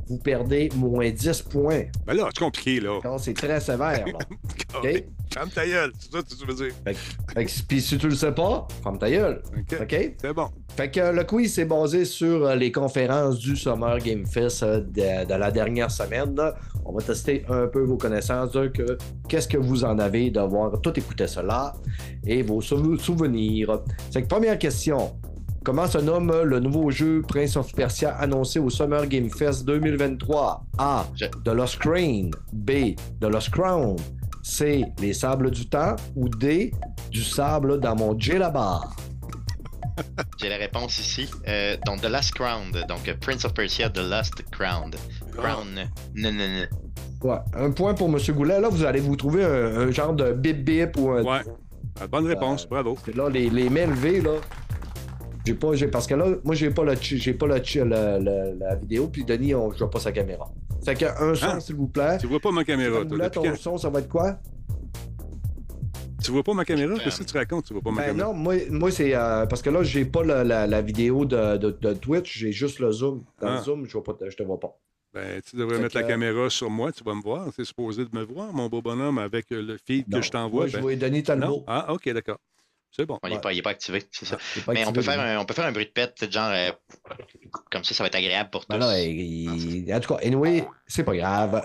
[0.07, 1.83] vous perdez moins 10 points.
[2.05, 2.99] Ben là, c'est compliqué, là.
[3.17, 4.05] C'est très sévère.
[4.05, 4.13] là.
[4.79, 5.03] OK?
[5.33, 5.91] Ferme ta gueule.
[5.99, 6.75] C'est ça que tu veux dire.
[6.85, 9.41] Fait Puis si tu le sais pas, ferme ta gueule.
[9.81, 10.13] OK.
[10.21, 10.47] C'est bon.
[10.77, 14.81] Fait que le quiz c'est basé sur euh, les conférences du Summer Game Fest euh,
[14.81, 16.35] de, de la dernière semaine.
[16.85, 20.79] On va tester un peu vos connaissances, de que qu'est-ce que vous en avez d'avoir
[20.81, 21.73] tout écouté cela
[22.25, 23.81] et vos sou- souvenirs.
[24.11, 25.15] C'est que première question.
[25.65, 30.63] Comment se nomme le nouveau jeu Prince of Persia annoncé au Summer Game Fest 2023?
[30.77, 31.07] A.
[31.43, 32.29] The Lost Crane.
[32.53, 32.95] B.
[33.19, 33.95] The Lost Crown.
[34.43, 34.85] C.
[35.01, 35.95] Les sables du temps.
[36.15, 36.71] Ou D.
[37.09, 38.81] Du sable dans mon djellaba.
[40.39, 41.27] J'ai la réponse ici.
[41.47, 42.71] Euh, donc, The Last Crown.
[42.87, 44.91] Donc, euh, Prince of Persia, The Last Crown.
[45.35, 45.89] Crown.
[46.13, 47.27] Non, non, non.
[47.27, 48.19] Ouais, un point pour M.
[48.35, 48.59] Goulet.
[48.61, 51.23] Là, vous allez vous trouver un, un genre de bip-bip ou un.
[51.23, 51.41] Ouais.
[51.99, 52.65] Ah, Bonne réponse.
[52.65, 52.97] Euh, Bravo.
[53.01, 54.33] Puis Là, les, les mains levées, là.
[55.45, 57.85] J'ai pas, j'ai, parce que là, moi, j'ai pas, le, j'ai pas le, chi- le-
[58.19, 60.51] le- la vidéo, puis Denis, on joue pas sa caméra.
[60.83, 61.59] Fait que un son, Ah.
[61.59, 62.17] s'il vous plaît.
[62.19, 63.17] Tu vois pas ma caméra, Madame toi.
[63.17, 63.55] Depuis ton quand?
[63.57, 64.39] son, ça va être quoi?
[66.23, 66.95] Tu vois pas ma caméra?
[66.97, 67.65] Qu'est-ce que tu racontes?
[67.65, 68.27] Tu vois pas ma Ben caméra?
[68.29, 71.57] non, moi, moi c'est euh, parce que là, j'ai pas la, la- la vidéo de,
[71.57, 73.23] de- de Twitch, j'ai juste le zoom.
[73.39, 73.55] Dans Ah.
[73.57, 74.75] le zoom, je, vois pas, je te vois pas.
[75.13, 77.53] Ben, tu devrais Fait mettre que- la caméra sur moi, tu vas me voir.
[77.53, 80.17] Tu es supposé de me voir, mon beau bonhomme, avec euh, le feed Non.
[80.19, 80.61] que je t'envoie.
[80.61, 81.23] Moi, je ben- vois Denis non?
[81.23, 81.63] Talbot.
[81.67, 82.39] Ah, OK, d'accord.
[82.95, 83.19] C'est bon.
[83.23, 84.37] On n'est pas, il est pas activé, c'est ça.
[84.65, 86.51] Pas Mais on peut, faire un, on peut faire un bruit de pète, peut-être genre.
[86.51, 86.71] euh,
[87.71, 88.85] comme ça, ça va être agréable pour Ben tous.
[89.03, 91.61] il- en tout cas, anyway, c'est pas grave.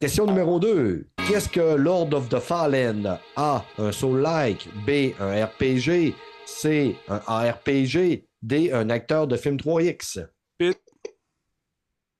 [0.00, 1.06] Question numéro 2.
[1.28, 3.18] Qu'est-ce que Lord of the Fallen?
[3.36, 3.64] A?
[3.78, 4.68] Un Soul-like.
[4.84, 5.12] B.
[5.20, 6.14] Un RPG.
[6.44, 6.96] C.
[7.08, 8.26] Un ARPG.
[8.42, 8.72] D.
[8.72, 10.26] Un acteur de film 3X.
[10.58, 10.78] Pit.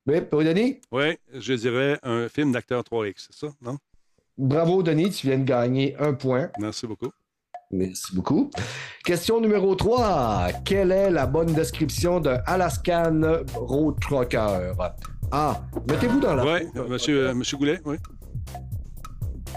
[0.07, 0.81] Oui, oui, Denis?
[0.93, 3.79] Oui, je dirais un film d'acteur 3X, c'est ça, non?
[4.39, 5.11] Bravo, Denis.
[5.11, 6.51] Tu viens de gagner un point.
[6.59, 7.11] Merci beaucoup.
[7.75, 8.51] Merci beaucoup.
[9.05, 10.49] Question numéro 3.
[10.65, 13.21] Quelle est la bonne description de Alaskan
[13.55, 14.73] Road Trucker?
[15.33, 15.61] A.
[15.89, 17.97] Mettez-vous dans la Oui, d'un monsieur, euh, monsieur Goulet, oui.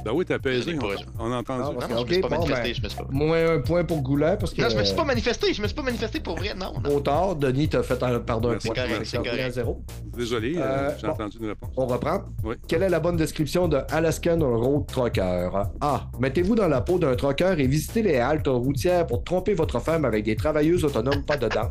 [0.06, 1.64] Ben oui, t'as pesé, l'ai on, on a entendu.
[1.66, 3.08] Ah, parce que- Non, je me suis pas bon, manifesté, ben, je me suis pas-
[3.12, 4.62] Moins un point pour Goulet parce que.
[4.62, 6.74] Non, je me suis euh, pas manifesté, je me suis pas manifesté pour vrai, non.
[6.76, 6.82] non.
[6.82, 8.62] Trop tard, Denis t'a fait un pardon correct,
[9.04, 9.52] c'est correct.
[9.54, 9.84] zéro.
[10.16, 11.14] Désolé, euh, Euh, j'ai bon.
[11.14, 11.70] entendu une réponse.
[11.76, 12.22] On reprend.
[12.44, 12.56] Oui.
[12.68, 15.50] Quelle est la bonne description de Alaskan Road Trucker?
[15.82, 16.08] A.
[16.20, 20.06] Mettez-vous dans la peau d'un trucker et visitez les haltes routières pour tromper votre femme
[20.06, 21.68] avec des travailleuses autonomes pas dedans.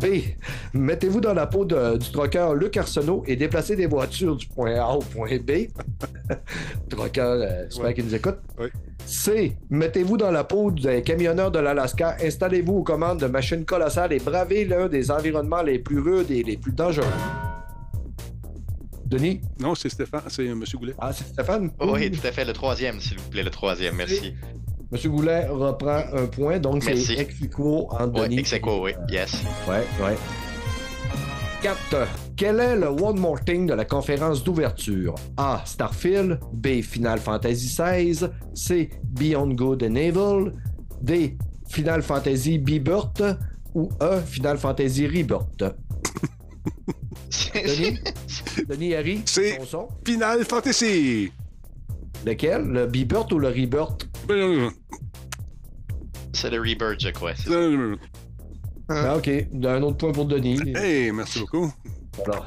[0.00, 0.06] B.
[0.74, 4.74] Mettez-vous dans la peau de- du trucker Luc Arsenault et déplacez des voitures du point
[4.76, 5.68] A au point B.
[6.88, 7.94] trucker, euh, j'espère Ouais.
[7.94, 8.36] qu'il nous écoute.
[8.58, 8.66] Oui.
[9.06, 9.56] C.
[9.70, 14.18] Mettez-vous dans la peau des camionneurs de l'Alaska, installez-vous aux commandes de machines colossales et
[14.18, 17.06] bravez l'un des environnements les plus rudes et les plus dangereux.
[19.06, 19.40] Denis?
[19.58, 20.94] Non, c'est Stéphane, c'est monsieur Goulet.
[20.98, 21.70] Ah, c'est Stéphane?
[21.80, 24.34] Oui, tout à fait, le troisième, s'il vous plaît, le troisième, merci.
[24.92, 28.40] Monsieur Goulet reprend un point, donc c'est ex aequo entre Ouais, Denis.
[28.40, 29.34] ex aequo, oui, yes.
[29.68, 30.16] Ouais, ouais.
[31.62, 32.08] 4.
[32.36, 35.14] Quel est le One More Thing de la conférence d'ouverture?
[35.36, 35.62] A.
[35.66, 36.40] Starfield.
[36.54, 36.80] B.
[36.82, 38.28] Final Fantasy XVI.
[38.54, 38.90] C.
[39.04, 40.52] Beyond Good and Evil.
[41.02, 41.36] D.
[41.68, 43.22] Final Fantasy Rebirth.
[43.74, 44.20] Ou E.
[44.26, 45.62] Final Fantasy Rebirth.
[47.54, 48.00] Denis?
[48.68, 49.22] Denis Harry?
[49.26, 49.60] C'est-?
[50.04, 51.30] Final Fantasy!
[52.24, 52.62] Lequel?
[52.64, 54.08] Le Rebirth ou le Rebirth?
[56.32, 57.34] C'est le Rebirth, je crois.
[57.34, 57.54] c'est ça.
[57.54, 57.96] euh,
[58.88, 59.28] Ah, ok.
[59.64, 60.58] Un autre point pour Denis.
[60.76, 61.72] Hey, merci beaucoup.
[62.26, 62.44] Alors,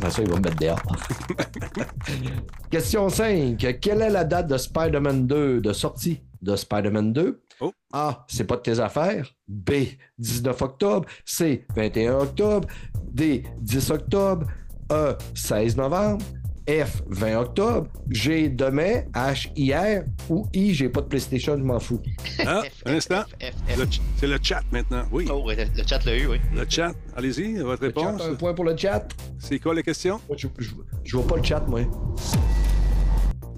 [0.00, 0.82] ben ça, il va me mettre dehors.
[2.70, 3.56] Question 5.
[3.80, 7.40] Quelle est la date de Spider-Man 2, de sortie de Spider-Man 2?
[7.60, 7.72] Oh.
[7.92, 8.24] A.
[8.28, 9.30] C'est pas de tes affaires.
[9.48, 9.70] B.
[10.18, 11.06] 19 octobre.
[11.24, 11.64] C.
[11.74, 12.68] 21 octobre.
[13.12, 13.44] D.
[13.60, 14.46] 10 octobre.
[14.92, 15.16] E.
[15.34, 16.24] 16 novembre.
[16.68, 17.02] F.
[17.08, 17.88] 20 octobre.
[18.10, 18.48] G.
[18.48, 19.02] Demain.
[19.14, 19.50] H.
[19.56, 20.04] Hier.
[20.28, 20.74] Ou I.
[20.74, 22.00] J'ai pas de PlayStation, je m'en fous.
[22.44, 23.22] Ah, un instant.
[23.40, 23.78] F, F, F.
[23.78, 25.04] Le ch- C'est le chat maintenant.
[25.12, 26.40] Oui, Oh, le chat l'a eu, oui.
[26.54, 26.92] le chat.
[27.16, 28.22] Allez-y, votre Le chat, réponse.
[28.22, 29.06] un point pour le chat.
[29.38, 30.20] C'est quoi la question?
[30.28, 30.70] Moi, Je, je,
[31.04, 31.80] je vois pas le chat, moi.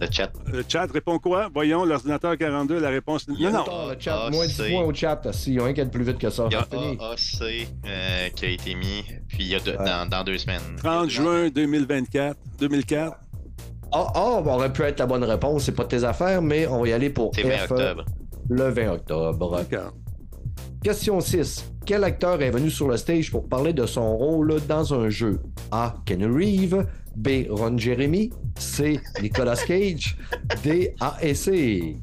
[0.01, 0.31] Le chat.
[0.47, 1.49] Le chat répond quoi?
[1.53, 3.27] Voyons, l'ordinateur 42, la réponse.
[3.29, 3.65] Non, non.
[3.89, 4.71] Le chat, A, moins 10 C.
[4.71, 5.21] points au chat.
[5.33, 6.47] S'il y a un qui est plus vite que ça.
[6.51, 6.61] Il y a.
[6.61, 9.85] AAC euh, qui a été mis, puis il y a deux- Ouais.
[9.85, 10.61] dans, dans deux semaines.
[10.79, 12.37] 30 juin 2024.
[12.61, 13.17] 2004.
[13.91, 16.67] Ah, ah, bon, aurait pu être la bonne réponse, c'est pas de tes affaires, mais
[16.67, 18.05] on va y aller pour C'est 20 F, octobre.
[18.51, 19.57] le 20 octobre.
[19.57, 19.93] D'accord.
[20.85, 21.73] Question 6.
[21.87, 25.41] Quel acteur est venu sur le stage pour parler de son rôle dans un jeu?
[25.73, 25.95] A.
[26.05, 26.87] Kenny Reeve.
[27.19, 27.47] B.
[27.51, 28.31] Ron Jeremy.
[28.59, 29.01] C.
[29.21, 30.17] Nicolas Cage.
[30.63, 30.95] D.
[31.01, 31.17] A.
[31.21, 31.97] et C.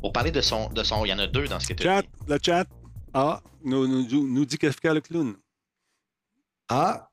[0.00, 1.88] Pour parler de son, de son, il y en a deux dans ce que tu
[1.88, 2.08] as dit.
[2.28, 2.66] le chat.
[3.12, 5.34] Ah, nous, nous, nous dit Kafka le clown.
[6.68, 7.08] A.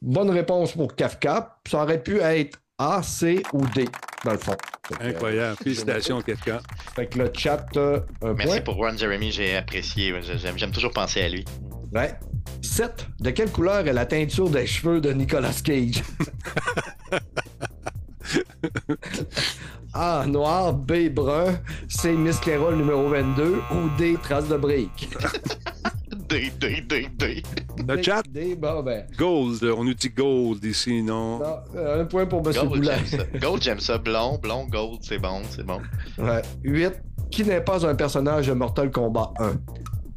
[0.00, 1.58] Bonne réponse pour Kafka.
[1.68, 3.86] Ça aurait pu être A, C ou D,
[4.24, 4.56] dans le fond.
[5.00, 5.56] Incroyable.
[5.62, 6.56] Félicitations, Kafka.
[6.56, 6.60] euh,
[6.94, 8.74] Fait que le chat, euh, un Merci point.
[8.74, 10.14] pour Ron Jeremy, j'ai apprécié.
[10.22, 11.44] J'aime, j'aime toujours penser à lui.
[11.92, 12.14] Ouais.
[12.62, 13.06] 7.
[13.20, 16.02] De quelle couleur est la teinture des cheveux de Nicolas Cage?
[19.94, 20.24] A.
[20.26, 20.74] Noir.
[20.74, 21.08] B.
[21.10, 21.58] Brun.
[21.88, 22.12] C.
[22.12, 23.56] Miss Carroll numéro 22.
[23.72, 24.16] Ou D.
[24.22, 25.08] Trace de brique?
[26.28, 27.42] D, D, D, D.
[27.88, 28.54] Le chat, D.
[28.54, 29.06] Bon, ben.
[29.16, 29.64] gold.
[29.64, 31.38] On nous dit gold ici, non?
[31.38, 32.52] non, euh, un point pour M.
[32.52, 32.92] Gold, Boulet.
[33.06, 33.38] j'aime ça.
[33.38, 33.96] Gold, j'aime ça.
[33.96, 35.80] Blond, blond, gold, c'est bon, c'est bon.
[36.18, 36.42] Ouais.
[36.64, 36.92] 8.
[37.30, 39.52] Qui n'est pas un personnage de Mortal Kombat 1?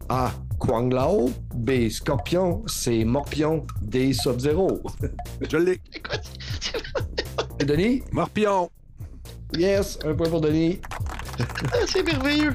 [0.09, 0.31] A.
[0.61, 1.29] Kwang Lao.
[1.55, 1.89] B.
[1.89, 2.63] Scorpion.
[2.67, 3.03] C.
[3.03, 3.65] Morpion.
[3.81, 4.13] D.
[4.13, 4.79] Sub-Zero.
[5.49, 5.81] Je l'ai.
[7.65, 8.03] Denis?
[8.11, 8.69] Morpion.
[9.57, 9.97] Yes.
[10.05, 10.79] Un point pour Denis.
[11.88, 12.53] c'est merveilleux.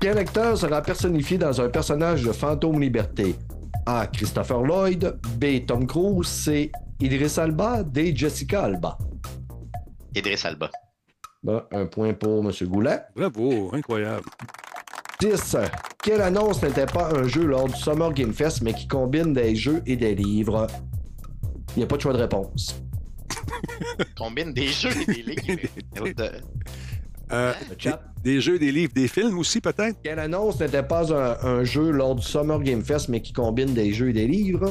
[0.00, 3.34] Quel acteur sera personnifié dans un personnage de Fantôme Liberté?
[3.84, 4.06] A.
[4.06, 5.18] Christopher Lloyd.
[5.36, 5.66] B.
[5.66, 6.28] Tom Cruise.
[6.28, 6.70] C.
[7.00, 7.82] Idris Alba.
[7.82, 8.14] D.
[8.14, 8.96] Jessica Alba.
[10.14, 10.70] Idriss Alba.
[11.42, 12.52] Bon, un point pour M.
[12.68, 13.00] Goulet.
[13.16, 14.30] Bravo, incroyable.
[15.30, 15.56] 10.
[16.02, 19.54] Quelle annonce n'était pas un jeu lors du Summer Game Fest, mais qui combine des
[19.54, 20.66] jeux et des livres?
[21.76, 22.82] Il n'y a pas de choix de réponse.
[24.18, 25.68] Combine des jeux et des livres.
[26.16, 26.30] De-
[27.32, 28.02] Euh, chat.
[28.22, 29.96] des, des jeux, des livres, des films aussi, peut-être?
[30.02, 33.72] Quelle annonce n'était pas un, un jeu lors du Summer Game Fest, mais qui combine
[33.72, 34.70] des jeux et des livres?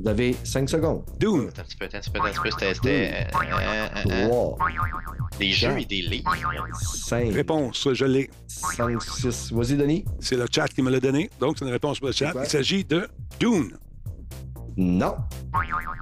[0.00, 1.02] Vous avez 5 secondes.
[1.18, 1.48] Doom.
[1.48, 2.74] Attends un petit peu, attends un petit peu, attends un petit peu.
[2.74, 3.12] C'était.
[3.12, 4.58] euh, euh, euh, 3,
[5.38, 6.32] des jeux et des livres.
[6.80, 8.30] 5, Réponse, je l'ai.
[8.46, 9.52] 5, 6.
[9.52, 10.04] Vas-y, Denis.
[10.20, 11.30] C'est le chat qui me l'a donné.
[11.40, 12.32] Donc, c'est une réponse pour le chat.
[12.42, 13.08] Il s'agit de
[13.40, 13.76] Dune.
[14.76, 15.16] Non.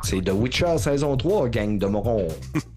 [0.03, 2.29] C'est The Witcher saison 3, gang de morons.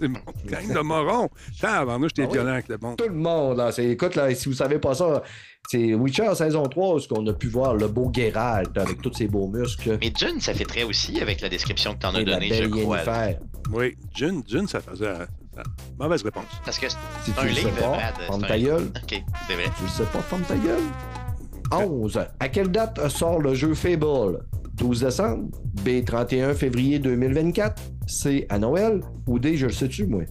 [0.00, 1.28] C'est mon gang de morons.
[1.60, 2.32] Tabarnouche, j'étais Ah oui?
[2.38, 2.94] violent avec le bon.
[2.96, 3.72] Tout le monde, là.
[3.72, 5.22] C'est, écoute, là, si vous savez pas ça,
[5.68, 9.26] c'est Witcher saison 3 où on a pu voir le beau Geralt avec tous ses
[9.28, 9.98] beaux muscles.
[10.00, 12.52] Mais June, ça fait très aussi avec la description que t'en as Et la donnée,
[12.54, 12.98] je crois.
[13.72, 15.12] Oui, Dune, Dune, ça faisait,
[15.98, 16.44] mauvaise réponse.
[16.64, 16.96] Parce que Si
[17.26, 18.84] c'est tu un le sais livre, pas, ferme ta un- gueule.
[19.02, 19.64] OK, c'est vrai.
[19.76, 20.82] Tu le sais pas, ferme ta gueule.
[21.70, 22.18] 11.
[22.40, 24.38] À quelle date sort le jeu Fable?
[24.74, 25.48] 12 décembre?
[25.84, 26.04] B.
[26.04, 27.82] 31 février 2024?
[28.08, 28.46] C.
[28.48, 29.00] À Noël?
[29.26, 29.56] Ou D.
[29.56, 30.22] Je le sais-tu, moi?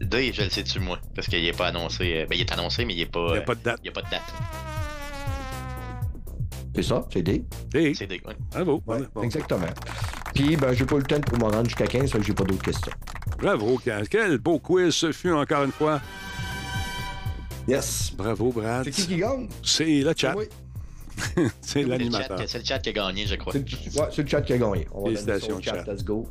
[0.00, 0.98] D, je le sais-tu, moi?
[1.14, 2.18] Parce qu'il n'est pas annoncé.
[2.18, 3.26] euh, Ben, il est annoncé, mais il n'est pas.
[3.30, 3.78] Il n'y a pas de date.
[3.80, 4.22] Il n'y a pas de date.
[6.74, 7.44] C'est ça, c'est D.
[7.70, 7.94] D.
[7.94, 8.20] C'est des.
[8.26, 8.34] ouais.
[8.50, 8.82] Bravo.
[8.84, 9.22] Bon, bon.
[9.22, 9.66] Exactement.
[10.34, 12.34] Puis, ben, j'ai pas eu le temps pour me rendre jusqu'à 15, fait que j'ai
[12.34, 12.92] pas d'autres questions.
[13.38, 14.08] Bravo, Cal.
[14.08, 16.00] Quel beau quiz ce fut encore une fois.
[17.68, 18.12] Yes.
[18.16, 18.84] Bravo, Brad.
[18.84, 19.48] C'est qui qui gagne?
[19.62, 20.34] C'est le chat.
[20.36, 20.44] Oui.
[21.36, 22.38] C'est C'est l'animateur.
[22.40, 23.52] chat- C'est le chat qui a gagné, je crois.
[23.52, 24.86] C'est le, ouais, c'est le chat qui a gagné.
[24.92, 25.76] On va Félicitations, chat.
[25.84, 25.92] chat.
[25.92, 26.26] Let's go.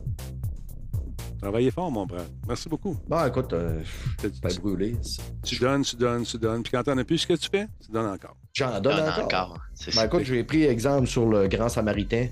[1.43, 2.25] Travaillez fort, mon Brad.
[2.47, 2.95] Merci beaucoup.
[3.05, 3.81] Bon, écoute, euh,
[4.17, 4.95] Tu, t'as brûlé.
[5.43, 6.63] tu donnes, tu donnes, tu donnes.
[6.63, 8.37] Puis quand t'en as plus, ce que tu fais, tu donnes encore.
[8.53, 9.59] J'en donne Donne encore.
[9.93, 12.27] Ben écoute, j'ai pris exemple sur le Grand Samaritain.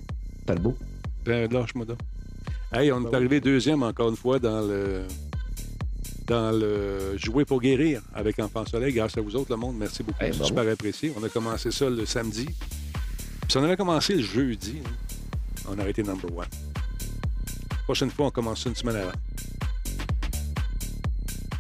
[0.45, 0.77] Talbot.
[1.25, 1.97] Ben, lâche-moi donc.
[2.71, 5.03] Hey, on est arrivé deuxième encore une fois dans le
[6.25, 8.93] dans le Jouer pour guérir avec Enfant Soleil.
[8.93, 9.75] Grâce à vous autres, le monde.
[9.77, 10.23] Merci beaucoup.
[10.23, 10.45] Hey, bravo.
[10.45, 11.11] super apprécié.
[11.19, 12.45] On a commencé ça le samedi.
[12.45, 14.89] Puis si on avait commencé le jeudi, hein,
[15.69, 16.45] on aurait été number one.
[17.91, 19.11] Prochaine fois, on commence une semaine avant.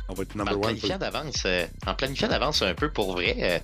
[0.07, 0.61] On va être number En one.
[0.61, 3.59] planifiant d'avance, euh, en planifiant d'avance un peu pour vrai, euh,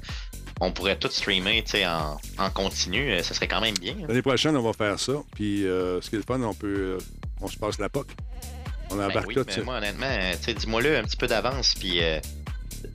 [0.62, 3.10] on pourrait tout streamer en, en continu.
[3.12, 3.94] euh, ça serait quand même bien.
[4.02, 4.06] hein.
[4.08, 5.14] L'année prochaine, on va faire ça.
[5.36, 6.98] Puis, ce qui est le fun, on peut.
[7.42, 8.08] on se passe la POC.
[8.90, 9.44] On Ben embarque oui, tout.
[9.46, 10.08] mais moi, honnêtement,
[10.58, 12.00] dis-moi-le un petit peu d'avance, puis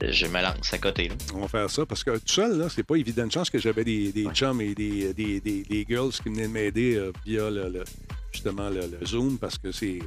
[0.01, 1.07] je me lance à côté.
[1.09, 1.15] Là.
[1.35, 3.23] On va faire ça parce que tout seul, là, c'est pas évident.
[3.25, 6.47] Une chance que j'avais des, des chums et des, des, des, des girls qui venaient
[6.47, 7.83] m'aider euh, via le, le-
[8.33, 9.99] justement le, le Zoom parce que c'est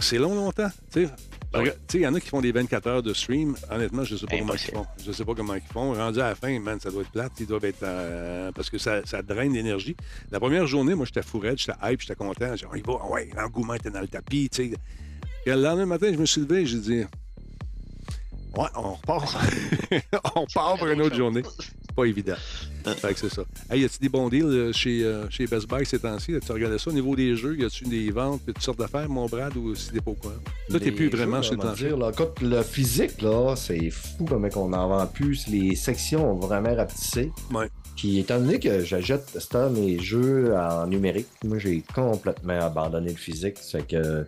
[0.00, 0.68] c'est long, longtemps.
[0.92, 1.10] Tu sais,
[1.52, 1.64] Ben
[1.94, 3.56] il y en a qui font des 24 heures de stream.
[3.70, 4.86] Honnêtement, je sais pas comment ils font.
[5.04, 5.94] Je sais pas comment ils font.
[5.94, 7.32] Rendu à la fin, man, ça doit être plate.
[7.40, 7.82] Ils doivent être.
[7.82, 9.96] euh, parce que ça, ça draine l'énergie.
[10.30, 12.54] La première journée, moi, j'étais fourrette, j'étais hype, j'étais content.
[12.56, 14.76] J'ai dit, oh, il va, ouais, l'engouement était dans le tapis, tu sais.
[15.46, 17.04] Et le lendemain matin, je me suis levé et j'ai dit,
[18.56, 19.36] ouais, on repart.
[20.34, 21.42] on part pour une autre journée.
[21.58, 22.36] C'est pas évident.
[22.84, 23.42] Fait que c'est ça.
[23.70, 26.34] Hey, y a-tu des bons deals euh, chez, euh, chez Best Buy ces temps-ci?
[26.44, 27.56] Tu regardais ça au niveau des jeux?
[27.56, 30.14] Y a-tu des ventes et toutes sortes d'affaires, mon Brad, ou si t'es pas au
[30.14, 30.34] courant?
[30.70, 34.24] Toi, t'es plus vraiment jeux, sur le dire, là, écoute, le physique, là, c'est fou
[34.24, 35.48] comme on en vend plus.
[35.48, 37.32] Les sections ont vraiment rapetissé.
[37.52, 37.68] Ouais.
[37.96, 39.36] Puis étant donné que j'achète
[39.72, 43.56] mes jeux en numérique, moi j'ai complètement abandonné le physique.
[43.60, 44.24] C'est que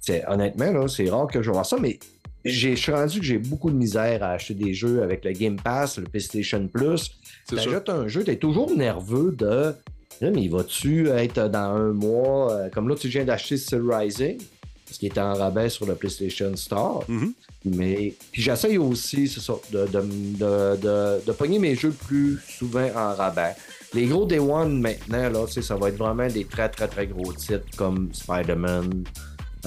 [0.00, 1.98] c'est honnêtement, là, c'est rare que je vois ça, mais
[2.44, 5.32] j'ai- je suis rendu que j'ai beaucoup de misère à acheter des jeux avec le
[5.32, 7.10] Game Pass, le PlayStation Plus.
[7.48, 9.74] T'achètes un jeu, t'es toujours nerveux de
[10.20, 14.38] Là, mais vas-tu être dans un mois euh, comme là, tu viens d'acheter Still Rising,
[14.84, 17.04] parce qu'il était en rabais sur le PlayStation Store.
[17.08, 17.32] Mhm.
[17.66, 20.00] Mais puis j'essaye aussi, c'est ça, de, de,
[20.40, 23.54] de, de, pogner mes jeux plus souvent en rabais.
[23.94, 27.32] Les gros Day One maintenant, là, ça va être vraiment des très très très gros
[27.32, 29.04] titres comme Spider-Man.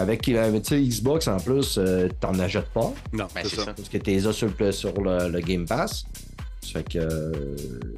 [0.02, 2.92] Avec euh, sais, Xbox en plus, euh, t'en achètes pas.
[3.14, 3.66] Non, Ben, c'est ça.
[3.66, 3.74] ça.
[3.74, 6.06] Parce que t'es là sur, le, sur le, le Game Pass.
[6.62, 7.00] Ça fait que.
[7.00, 7.32] euh,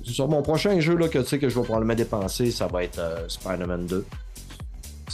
[0.04, 2.84] sur mon prochain jeu là, que tu sais que je vais probablement dépenser, ça va
[2.84, 4.06] être euh, Spider-Man 2.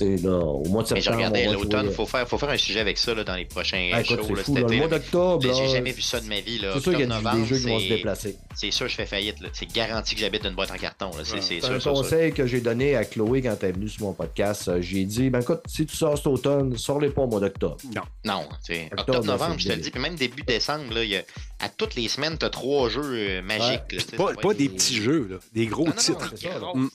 [0.01, 1.17] Là, au mois de Mais je septembre.
[1.17, 3.45] regardais va l'automne, il faut faire, faut faire un sujet avec ça là, dans les
[3.45, 6.01] prochains Ah, écoute, shows c'est là, fou, cet là, le mois d'octobre, J'ai jamais vu
[6.01, 6.59] ça de ma vie.
[6.59, 6.71] là.
[6.75, 8.37] C'est sûr qu'il y a des- jeux qui vont se c'est- déplacer.
[8.55, 9.39] C'est sûr que je fais faillite.
[9.41, 9.49] là.
[9.53, 11.11] C'est garanti que j'habite une boîte en carton.
[11.23, 14.03] C'est sûr, un sûr, conseil que j'ai donné à Chloé quand elle est venue sur
[14.03, 14.67] mon podcast.
[14.67, 17.77] Euh, J'ai dit, ben écoute, si tu sors cet automne, sors-les pas au mois d'octobre.
[17.95, 18.01] Non.
[18.25, 19.91] Non, c'est Octobre, octobre, là, novembre, c'est je te le dis.
[19.91, 21.23] Puis même début décembre, là, il y a-
[21.59, 24.15] à toutes les semaines, tu as trois jeux euh, magiques.
[24.17, 25.37] Pas, ça va des petits jeux, là.
[25.53, 26.33] Des gros titres.
[26.35, 26.89] c'est grosses Mm.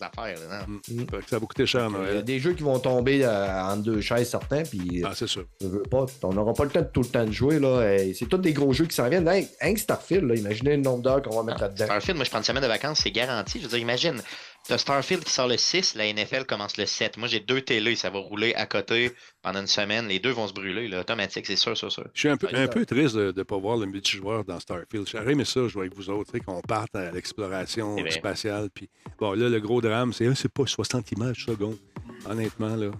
[0.90, 1.06] Mm.
[1.28, 2.24] Ça va coûter cher à Il y a Noël.
[2.24, 5.44] des jeux qui vont tomber euh, entre deux chaises, certains, puis Ah, c'est sûr.
[5.61, 7.59] je veux pas, on n'aura pas le temps de tout le temps de jouer.
[7.59, 7.82] là.
[7.94, 9.27] Et C'est tous des gros jeux qui s'en viennent.
[9.27, 11.86] Hey, hein, Starfield, là, imaginez le nombre d'heures qu'on va mettre là-dedans.
[11.86, 13.59] Starfield, moi, je prends une semaine de vacances, c'est garanti.
[13.59, 14.20] Je veux dire, imagine,
[14.66, 17.16] t'as Starfield qui sort le 6, la NFL commence le 7.
[17.19, 19.12] Moi, j'ai deux télés, ça va rouler à côté
[19.43, 20.09] pendant une semaine.
[20.09, 22.07] Les deux vont se brûler, là, automatique, c'est sûr, sûr, sûr.
[22.15, 24.59] Je suis un peu, Ouais, un peu triste de ne pas voir le multijoueur dans
[24.61, 25.09] Starfield.
[25.11, 28.11] J'aurais aimé ça, jouer avec vous autres, qu'on parte à l'exploration vrai.
[28.11, 28.69] spatiale.
[28.73, 28.89] Puis,
[29.19, 31.78] bon, là, le gros drame, c'est ah, c'est pas 60 images secondes.
[32.27, 32.91] Honnêtement, là,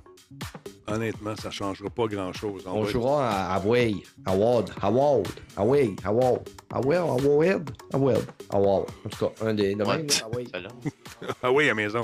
[0.87, 2.65] honnêtement, ça ne changera pas grand-chose.
[2.67, 3.95] On va- jouera à Away,
[4.27, 8.87] Award, Award, Away, Award, Away, Award, Award, Award.
[9.05, 10.07] En tout cas, un des là, Away.
[11.43, 12.03] Ah oui, à la maison.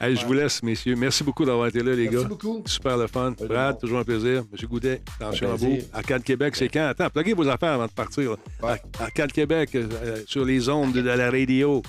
[0.00, 0.94] Hey, je vous laisse, messieurs.
[0.94, 2.28] Merci beaucoup d'avoir été là, les Merci gars.
[2.28, 2.62] beaucoup.
[2.66, 3.34] Super le fun.
[3.40, 3.80] Oui, Brad, bon.
[3.80, 4.44] toujours un plaisir.
[4.52, 5.76] Monsieur Goudet, attention à vous.
[5.92, 6.86] Arcade Québec, c'est quand?
[6.86, 8.30] Attends, pluguez vos affaires avant de partir.
[8.30, 8.36] Ouais.
[8.62, 11.82] Ar- Arcade Québec, euh, euh, sur les ondes de la radio.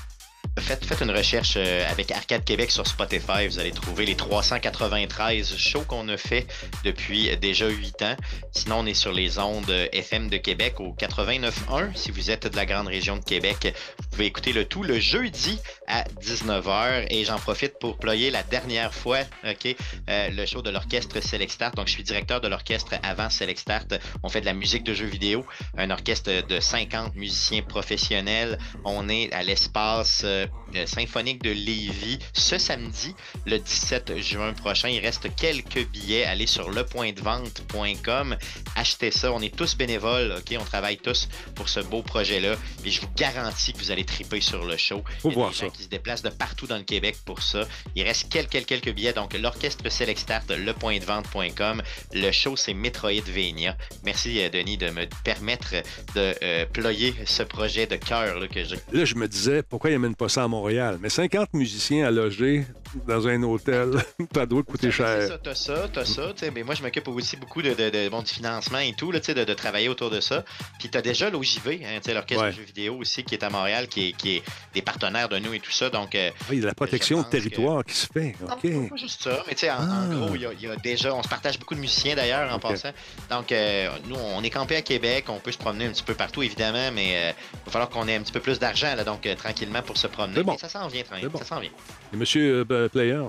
[0.59, 3.47] Faites, une recherche euh, avec Arcade Québec sur Spotify.
[3.47, 6.47] Vous allez trouver les 393 shows qu'on a fait
[6.83, 8.15] depuis déjà 8 ans.
[8.51, 11.95] Sinon, on est sur les ondes euh, FM de Québec au 89.1.
[11.95, 14.99] Si vous êtes de la grande région de Québec, vous pouvez écouter le tout le
[14.99, 17.07] jeudi à 19h.
[17.09, 19.75] Et j'en profite pour ployer la dernière fois ok,
[20.09, 21.75] euh, le show de l'orchestre Select Start.
[21.75, 23.93] Donc, je suis directeur de l'orchestre avant Select Start.
[24.23, 25.45] On fait de la musique de jeux vidéo.
[25.77, 28.57] Un orchestre de 50 musiciens professionnels.
[28.83, 30.47] On est à l'espace euh,
[30.85, 33.15] symphonique de Lévis ce samedi,
[33.45, 34.89] le 17 juin prochain.
[34.89, 36.25] Il reste quelques billets.
[36.25, 38.35] Allez sur lepointdevente.com.
[38.75, 39.31] Achetez ça.
[39.31, 40.35] On est tous bénévoles.
[40.37, 40.57] ok?
[40.59, 42.55] On travaille tous pour ce beau projet-là.
[42.85, 45.03] Et je vous garantis que vous allez triper sur le show.
[45.19, 45.75] Faut Il y a voir des gens ça.
[45.75, 47.67] qui se déplacent de partout dans le Québec pour ça.
[47.95, 49.13] Il reste quelques, quelques billets.
[49.13, 51.81] Donc, l'orchestre Select Start, lepointdevente.com.
[52.13, 53.75] Le show, c'est Metroidvania.
[54.03, 55.71] Merci, euh, Denis, de me permettre
[56.15, 58.75] de euh, ployer ce projet de cœur là, que j'ai.
[58.91, 60.97] Là, je me disais, pourquoi ils n'amènent pas à Montréal?
[61.01, 62.65] Mais 50 musiciens à loger
[63.07, 63.91] dans un hôtel,
[64.33, 65.27] ça doit coûter cher.
[65.27, 66.33] ça, t'as ça, t'as ça.
[66.53, 69.19] Mais moi, je m'occupe aussi beaucoup de, de, de- bon, du financement et tout, là,
[69.19, 70.43] de, de travailler autour de ça.
[70.79, 72.51] Puis t'as déjà l'OJV, hein, l'orchestre Ouais.
[72.51, 74.43] de jeux vidéo aussi, qui est à Montréal, qui est, qui est
[74.73, 75.89] des partenaires de nous et tout ça.
[75.89, 78.35] Donc, euh, Ah, il y a la protection de territoire qui se fait.
[78.41, 80.07] non, pas juste ça, mais tu sais, en, en Ah.
[80.15, 82.51] gros, il y, a- il y a déjà, on se partage beaucoup de musiciens d'ailleurs
[82.53, 82.91] en passant.
[83.29, 86.13] Donc, euh, nous, on est campé à Québec, on peut se promener un petit peu
[86.15, 89.25] partout évidemment, mais il va falloir qu'on ait un petit peu plus d'argent, là, donc
[89.25, 90.35] euh, tranquillement pour se promener.
[90.37, 90.53] C'est bon.
[90.53, 91.39] Mais ça s'en vient, tranquille, C'est bon.
[91.39, 91.71] ça s'en vient.
[92.13, 93.21] Et monsieur euh, Player,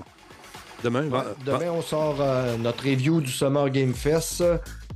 [0.83, 1.03] demain?
[1.03, 4.43] Ouais, va- demain, on sort euh, notre review du Summer Game Fest.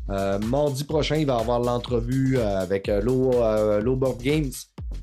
[0.10, 4.22] Euh, mardi prochain, il va y avoir l'entrevue euh, avec euh, Low, euh, Low Board
[4.22, 4.52] Games.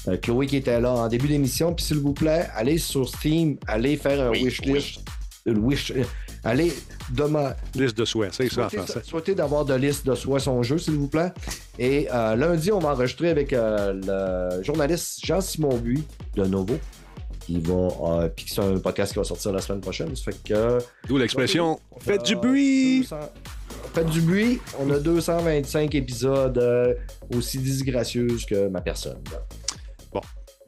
[0.09, 1.75] Euh, Chloé qui était là en début d'émission.
[1.75, 5.01] Puis s'il vous plaît, allez sur Steam, allez faire un Oui, wishlist.
[5.45, 6.05] Wish, euh,
[6.45, 6.73] allez
[7.11, 7.55] demander.
[7.75, 9.01] Liste de souhaits, c'est ça en Souhaitez, français.
[9.05, 11.33] souhaitez d'avoir de liste de soi son jeu, s'il vous plaît.
[11.81, 16.05] Et euh, lundi, on va enregistrer avec euh, le journaliste Jean-Simon Buis
[16.37, 16.79] de Novo.
[17.47, 17.75] Qui va.
[17.75, 20.15] euh, puis c'est un podcast qui va sortir la semaine prochaine.
[20.15, 20.79] Ça fait que.
[21.09, 23.01] D'où l'expression On fait, Faites du bruit!
[23.01, 23.17] 200
[23.95, 24.61] Faites du bruit.
[24.79, 26.95] On a 225 épisodes euh,
[27.35, 29.19] aussi disgracieuses que ma personne.
[30.13, 30.21] Bon,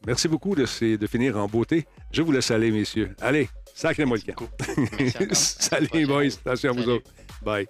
[0.06, 1.86] merci beaucoup de, ces- de finir en beauté.
[2.10, 3.14] Je vous laisse aller, messieurs.
[3.20, 4.48] Allez, sacrez-moi le camp.
[5.32, 6.26] Salut, boys.
[6.44, 6.92] Attention à vous Salut.
[6.92, 7.10] autres.
[7.44, 7.66] Bye.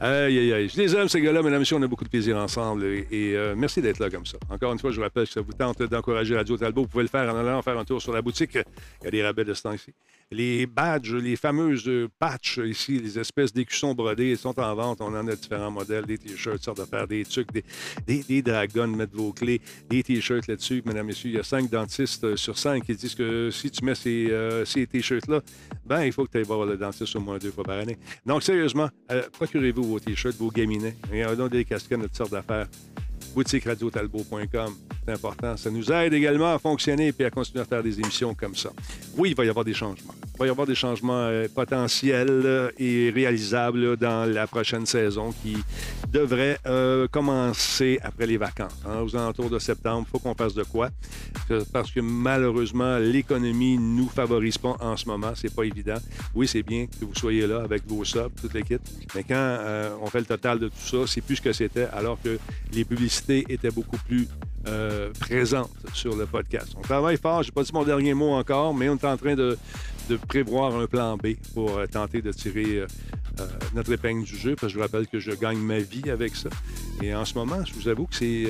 [0.00, 0.68] Aïe, aïe, aïe.
[0.68, 1.76] Je les aime, ces gars-là, mesdames et messieurs.
[1.76, 2.84] On a beaucoup de plaisir ensemble.
[2.84, 4.36] Et, euh, merci d'être là comme ça.
[4.50, 6.82] Encore une fois, je vous rappelle que ça vous tente d'encourager Radio Talbot.
[6.82, 8.54] Vous pouvez le faire en allant faire un tour sur la boutique.
[8.54, 9.92] Il y a des rabais de ce temps-ci.
[10.36, 15.00] Les badges, les fameuses euh, patchs ici, les espèces d'écussons brodés, sont en vente.
[15.00, 17.50] On en a différents modèles, des t-shirts, sortes d'affaires, des trucs,
[18.04, 20.82] des, dragons, mettre vos clés, des t-shirts là-dessus.
[20.86, 23.84] Mesdames messieurs, il y a cinq dentistes euh, sur cinq qui disent que si tu
[23.84, 25.40] mets ces, euh, ces t-shirts-là,
[25.86, 27.96] ben, il faut que tu ailles voir le dentiste au moins deux fois par année.
[28.26, 28.88] Donc, sérieusement,
[29.34, 30.96] procurez-vous vos t-shirts, vos gaminets.
[31.12, 32.66] Il y a donc des casquettes, toutes sortes d'affaires.
[33.34, 34.74] Boutique radiotalbot.com.
[35.06, 35.56] C'est important.
[35.56, 38.70] Ça nous aide également à fonctionner et à continuer à faire des émissions comme ça.
[39.16, 40.14] Oui, il va y avoir des changements.
[40.34, 45.32] Il va y avoir des changements euh, potentiels euh, et réalisables dans la prochaine saison
[45.42, 45.56] qui
[46.10, 48.74] devrait euh, commencer après les vacances.
[48.86, 50.90] hein, aux alentours de septembre, il faut qu'on fasse de quoi.
[51.72, 55.32] Parce que malheureusement, l'économie ne nous favorise pas en ce moment.
[55.34, 55.98] C'est pas évident.
[56.34, 58.80] Oui, c'est bien que vous soyez là avec vos subs, toute l'équipe.
[59.14, 59.58] Mais quand
[60.02, 62.38] on fait le total de tout ça, c'est plus ce que c'était, alors que
[62.72, 64.28] les publicités étaient beaucoup plus
[64.66, 66.74] euh, présentes sur le podcast.
[66.76, 67.42] On travaille fort.
[67.42, 69.58] Je n'ai pas dit mon dernier mot encore, mais on est en train de,
[70.28, 72.86] prévoir un plan B pour euh, tenter de tirer euh,
[73.74, 76.34] notre épingle du jeu, parce que je vous rappelle que je gagne ma vie avec
[76.34, 76.48] ça.
[77.02, 78.46] Et en ce moment, je vous avoue que c'est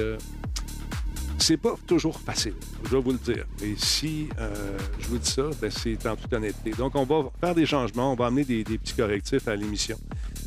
[1.39, 2.55] c'est pas toujours facile,
[2.85, 3.45] je dois vous le dire.
[3.63, 6.71] Et si euh, je vous dis ça, ben, c'est en toute honnêteté.
[6.71, 9.99] Donc, on va faire des changements, on va amener des, petits correctifs à l'émission.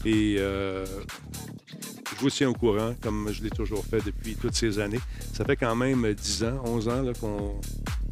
[0.06, 0.86] Et euh,
[2.16, 5.00] je vous tiens au courant, comme je l'ai toujours fait depuis toutes ces années.
[5.34, 7.04] Ça fait quand même 10 ans, 11 ans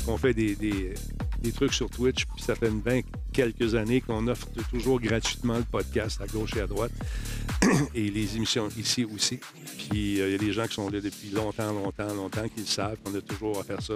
[0.05, 0.93] qu'on fait des-
[1.41, 3.01] des trucs sur Twitch, puis ça fait une 20
[3.33, 6.91] quelques années qu'on offre toujours gratuitement le podcast à gauche et à droite,
[7.95, 9.39] et les émissions ici aussi.
[9.77, 12.61] Puis euh, il y a des gens qui sont là depuis longtemps, longtemps, longtemps, qui
[12.61, 13.93] le savent qu'on a toujours à faire ça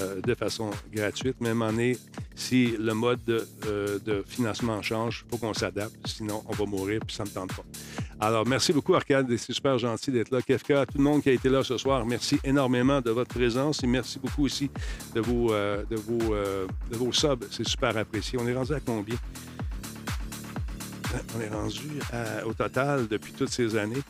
[0.00, 1.40] euh, de façon gratuite.
[1.40, 1.96] Même année,
[2.34, 6.66] si le mode de, euh, de financement change, il faut qu'on s'adapte, sinon on va
[6.66, 7.64] mourir, puis ça ne me tente pas.
[8.20, 9.26] Alors, merci beaucoup, Arcade.
[9.36, 10.40] C'est super gentil d'être là.
[10.40, 13.82] Kefka, tout le monde qui a été là ce soir, merci énormément de votre présence
[13.82, 14.70] et merci beaucoup aussi
[15.14, 17.44] de vos, euh, de vos, euh, de vos subs.
[17.50, 18.38] C'est super apprécié.
[18.40, 19.16] On est rendu à combien?
[21.36, 24.02] On est rendu à- au total, depuis toutes ces années,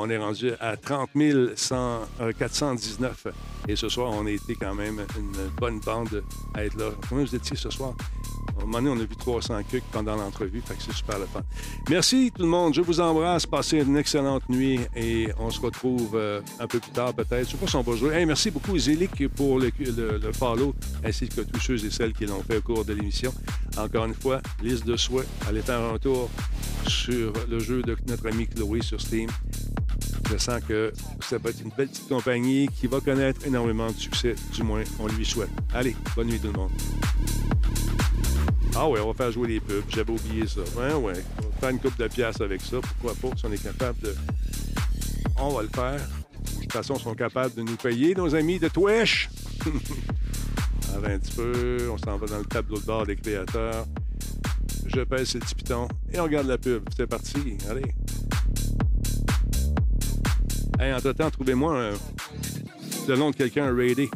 [0.00, 1.10] On est rendu à 30
[1.56, 3.26] 100, euh, 419.
[3.66, 6.22] Et ce soir, on a été quand même une bonne bande
[6.54, 6.90] à être là.
[7.08, 7.94] Combien vous étiez ce soir?
[8.58, 11.18] À un moment donné, on a vu 300 cucs pendant l'entrevue, fait que c'est super
[11.18, 11.42] le fun.
[11.88, 16.12] Merci tout le monde, je vous embrasse, passez une excellente nuit et on se retrouve
[16.16, 17.46] euh, un peu plus tard peut-être.
[17.46, 18.24] Je sais pas si on va jouer.
[18.26, 22.26] Merci beaucoup Zélic pour le, le- le follow, ainsi que tous ceux et celles qui
[22.26, 23.32] l'ont fait au cours de l'émission.
[23.76, 26.28] Encore une fois, liste de souhaits, allez faire un tour
[26.88, 29.30] sur le jeu de notre ami Chloé sur Steam.
[30.30, 33.96] Je sens que ça va être une belle petite compagnie qui va connaître énormément de
[33.96, 35.50] succès, du moins on lui souhaite.
[35.72, 36.70] Allez, bonne nuit tout le monde.
[38.76, 39.82] Ah ouais, on va faire jouer les pubs.
[39.88, 40.60] J'avais oublié ça.
[40.76, 41.24] Ouais, ouais.
[41.38, 42.76] On va faire une coupe de pièces avec ça.
[42.80, 43.36] Pourquoi pas?
[43.36, 44.14] Si on est capable de.
[45.36, 45.98] On va le faire.
[45.98, 49.30] De toute façon, ils sont capables de nous payer, nos amis de Twitch.
[50.94, 51.90] Attends un petit peu.
[51.90, 53.86] On s'en va dans le tableau de bord des créateurs.
[54.86, 56.82] Je pèse le petit piton et on regarde la pub.
[56.96, 57.56] C'est parti.
[57.68, 57.94] Allez.
[60.80, 61.90] Hey, entre-temps, trouvez-moi
[63.08, 64.08] le nom de quelqu'un à raider.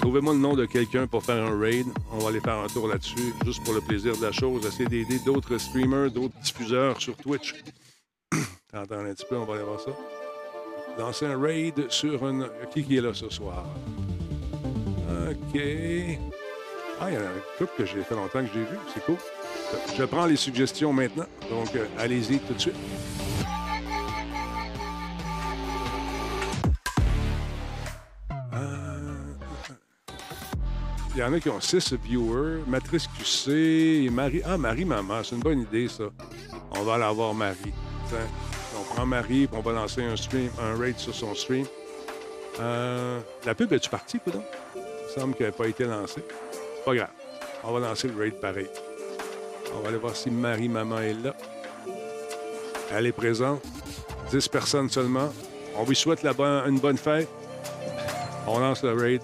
[0.00, 1.86] Trouvez-moi le nom de quelqu'un pour faire un raid.
[2.12, 4.64] On va aller faire un tour là-dessus, juste pour le plaisir de la chose.
[4.64, 7.56] Essayer d'aider d'autres streamers, d'autres diffuseurs sur Twitch.
[8.72, 9.90] Attends un petit peu, on va aller voir ça.
[10.98, 12.48] Lancer un raid sur une.
[12.72, 13.64] Qui qui est là ce soir?
[15.30, 15.60] OK.
[17.04, 18.78] Ah, il y en a un couple que j'ai fait longtemps que j'ai vu.
[18.94, 19.16] C'est cool.
[19.98, 21.24] Je prends les suggestions maintenant.
[21.50, 22.76] Donc, euh, allez-y tout de suite.
[28.54, 29.34] Euh,
[31.16, 32.62] Il y en a qui ont 6 viewers.
[32.68, 34.42] Matrice QC et Marie.
[34.44, 36.04] Ah, Marie Maman, c'est une bonne idée, ça.
[36.76, 37.74] On va aller voir Marie.
[38.78, 41.66] On prend Marie, puis on va lancer un stream, un raid sur son stream.
[42.60, 44.44] Euh, la pub est-tu partie, coudonc?
[44.76, 46.22] Il semble qu'elle n'a pas été lancée.
[46.84, 47.08] Pas grave.
[47.64, 48.68] On va lancer le raid pareil.
[49.74, 51.34] On va aller voir si Marie Maman est là.
[52.92, 53.62] Elle est présente.
[54.30, 55.32] 10 personnes seulement.
[55.76, 57.28] On lui souhaite la bonne- une bonne fête.
[58.46, 59.22] On lance le raid.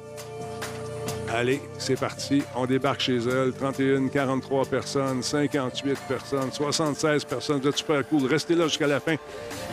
[1.30, 2.42] Allez, c'est parti.
[2.56, 3.52] On débarque chez elle.
[3.52, 7.60] 31, 43 personnes, 58 personnes, 76 personnes.
[7.60, 8.24] Vous êtes super cool.
[8.26, 9.16] Restez là jusqu'à la fin.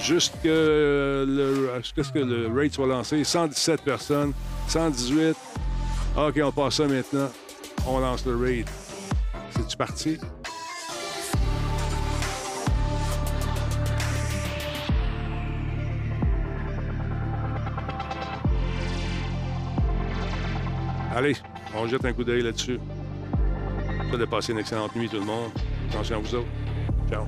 [0.01, 1.23] Jusqu'à que
[2.15, 3.23] le raid soit lancé.
[3.23, 4.33] 117 personnes,
[4.67, 5.37] 118.
[6.17, 7.29] OK, on passe ça maintenant.
[7.87, 8.67] On lance le raid.
[9.51, 10.17] C'est-tu parti?
[21.15, 21.37] Allez,
[21.73, 22.79] on jette un coup d'œil là-dessus.
[24.11, 25.51] Ça de passer une excellente nuit, tout le monde.
[25.89, 26.47] Attention à vous autres.
[27.09, 27.25] Ciao.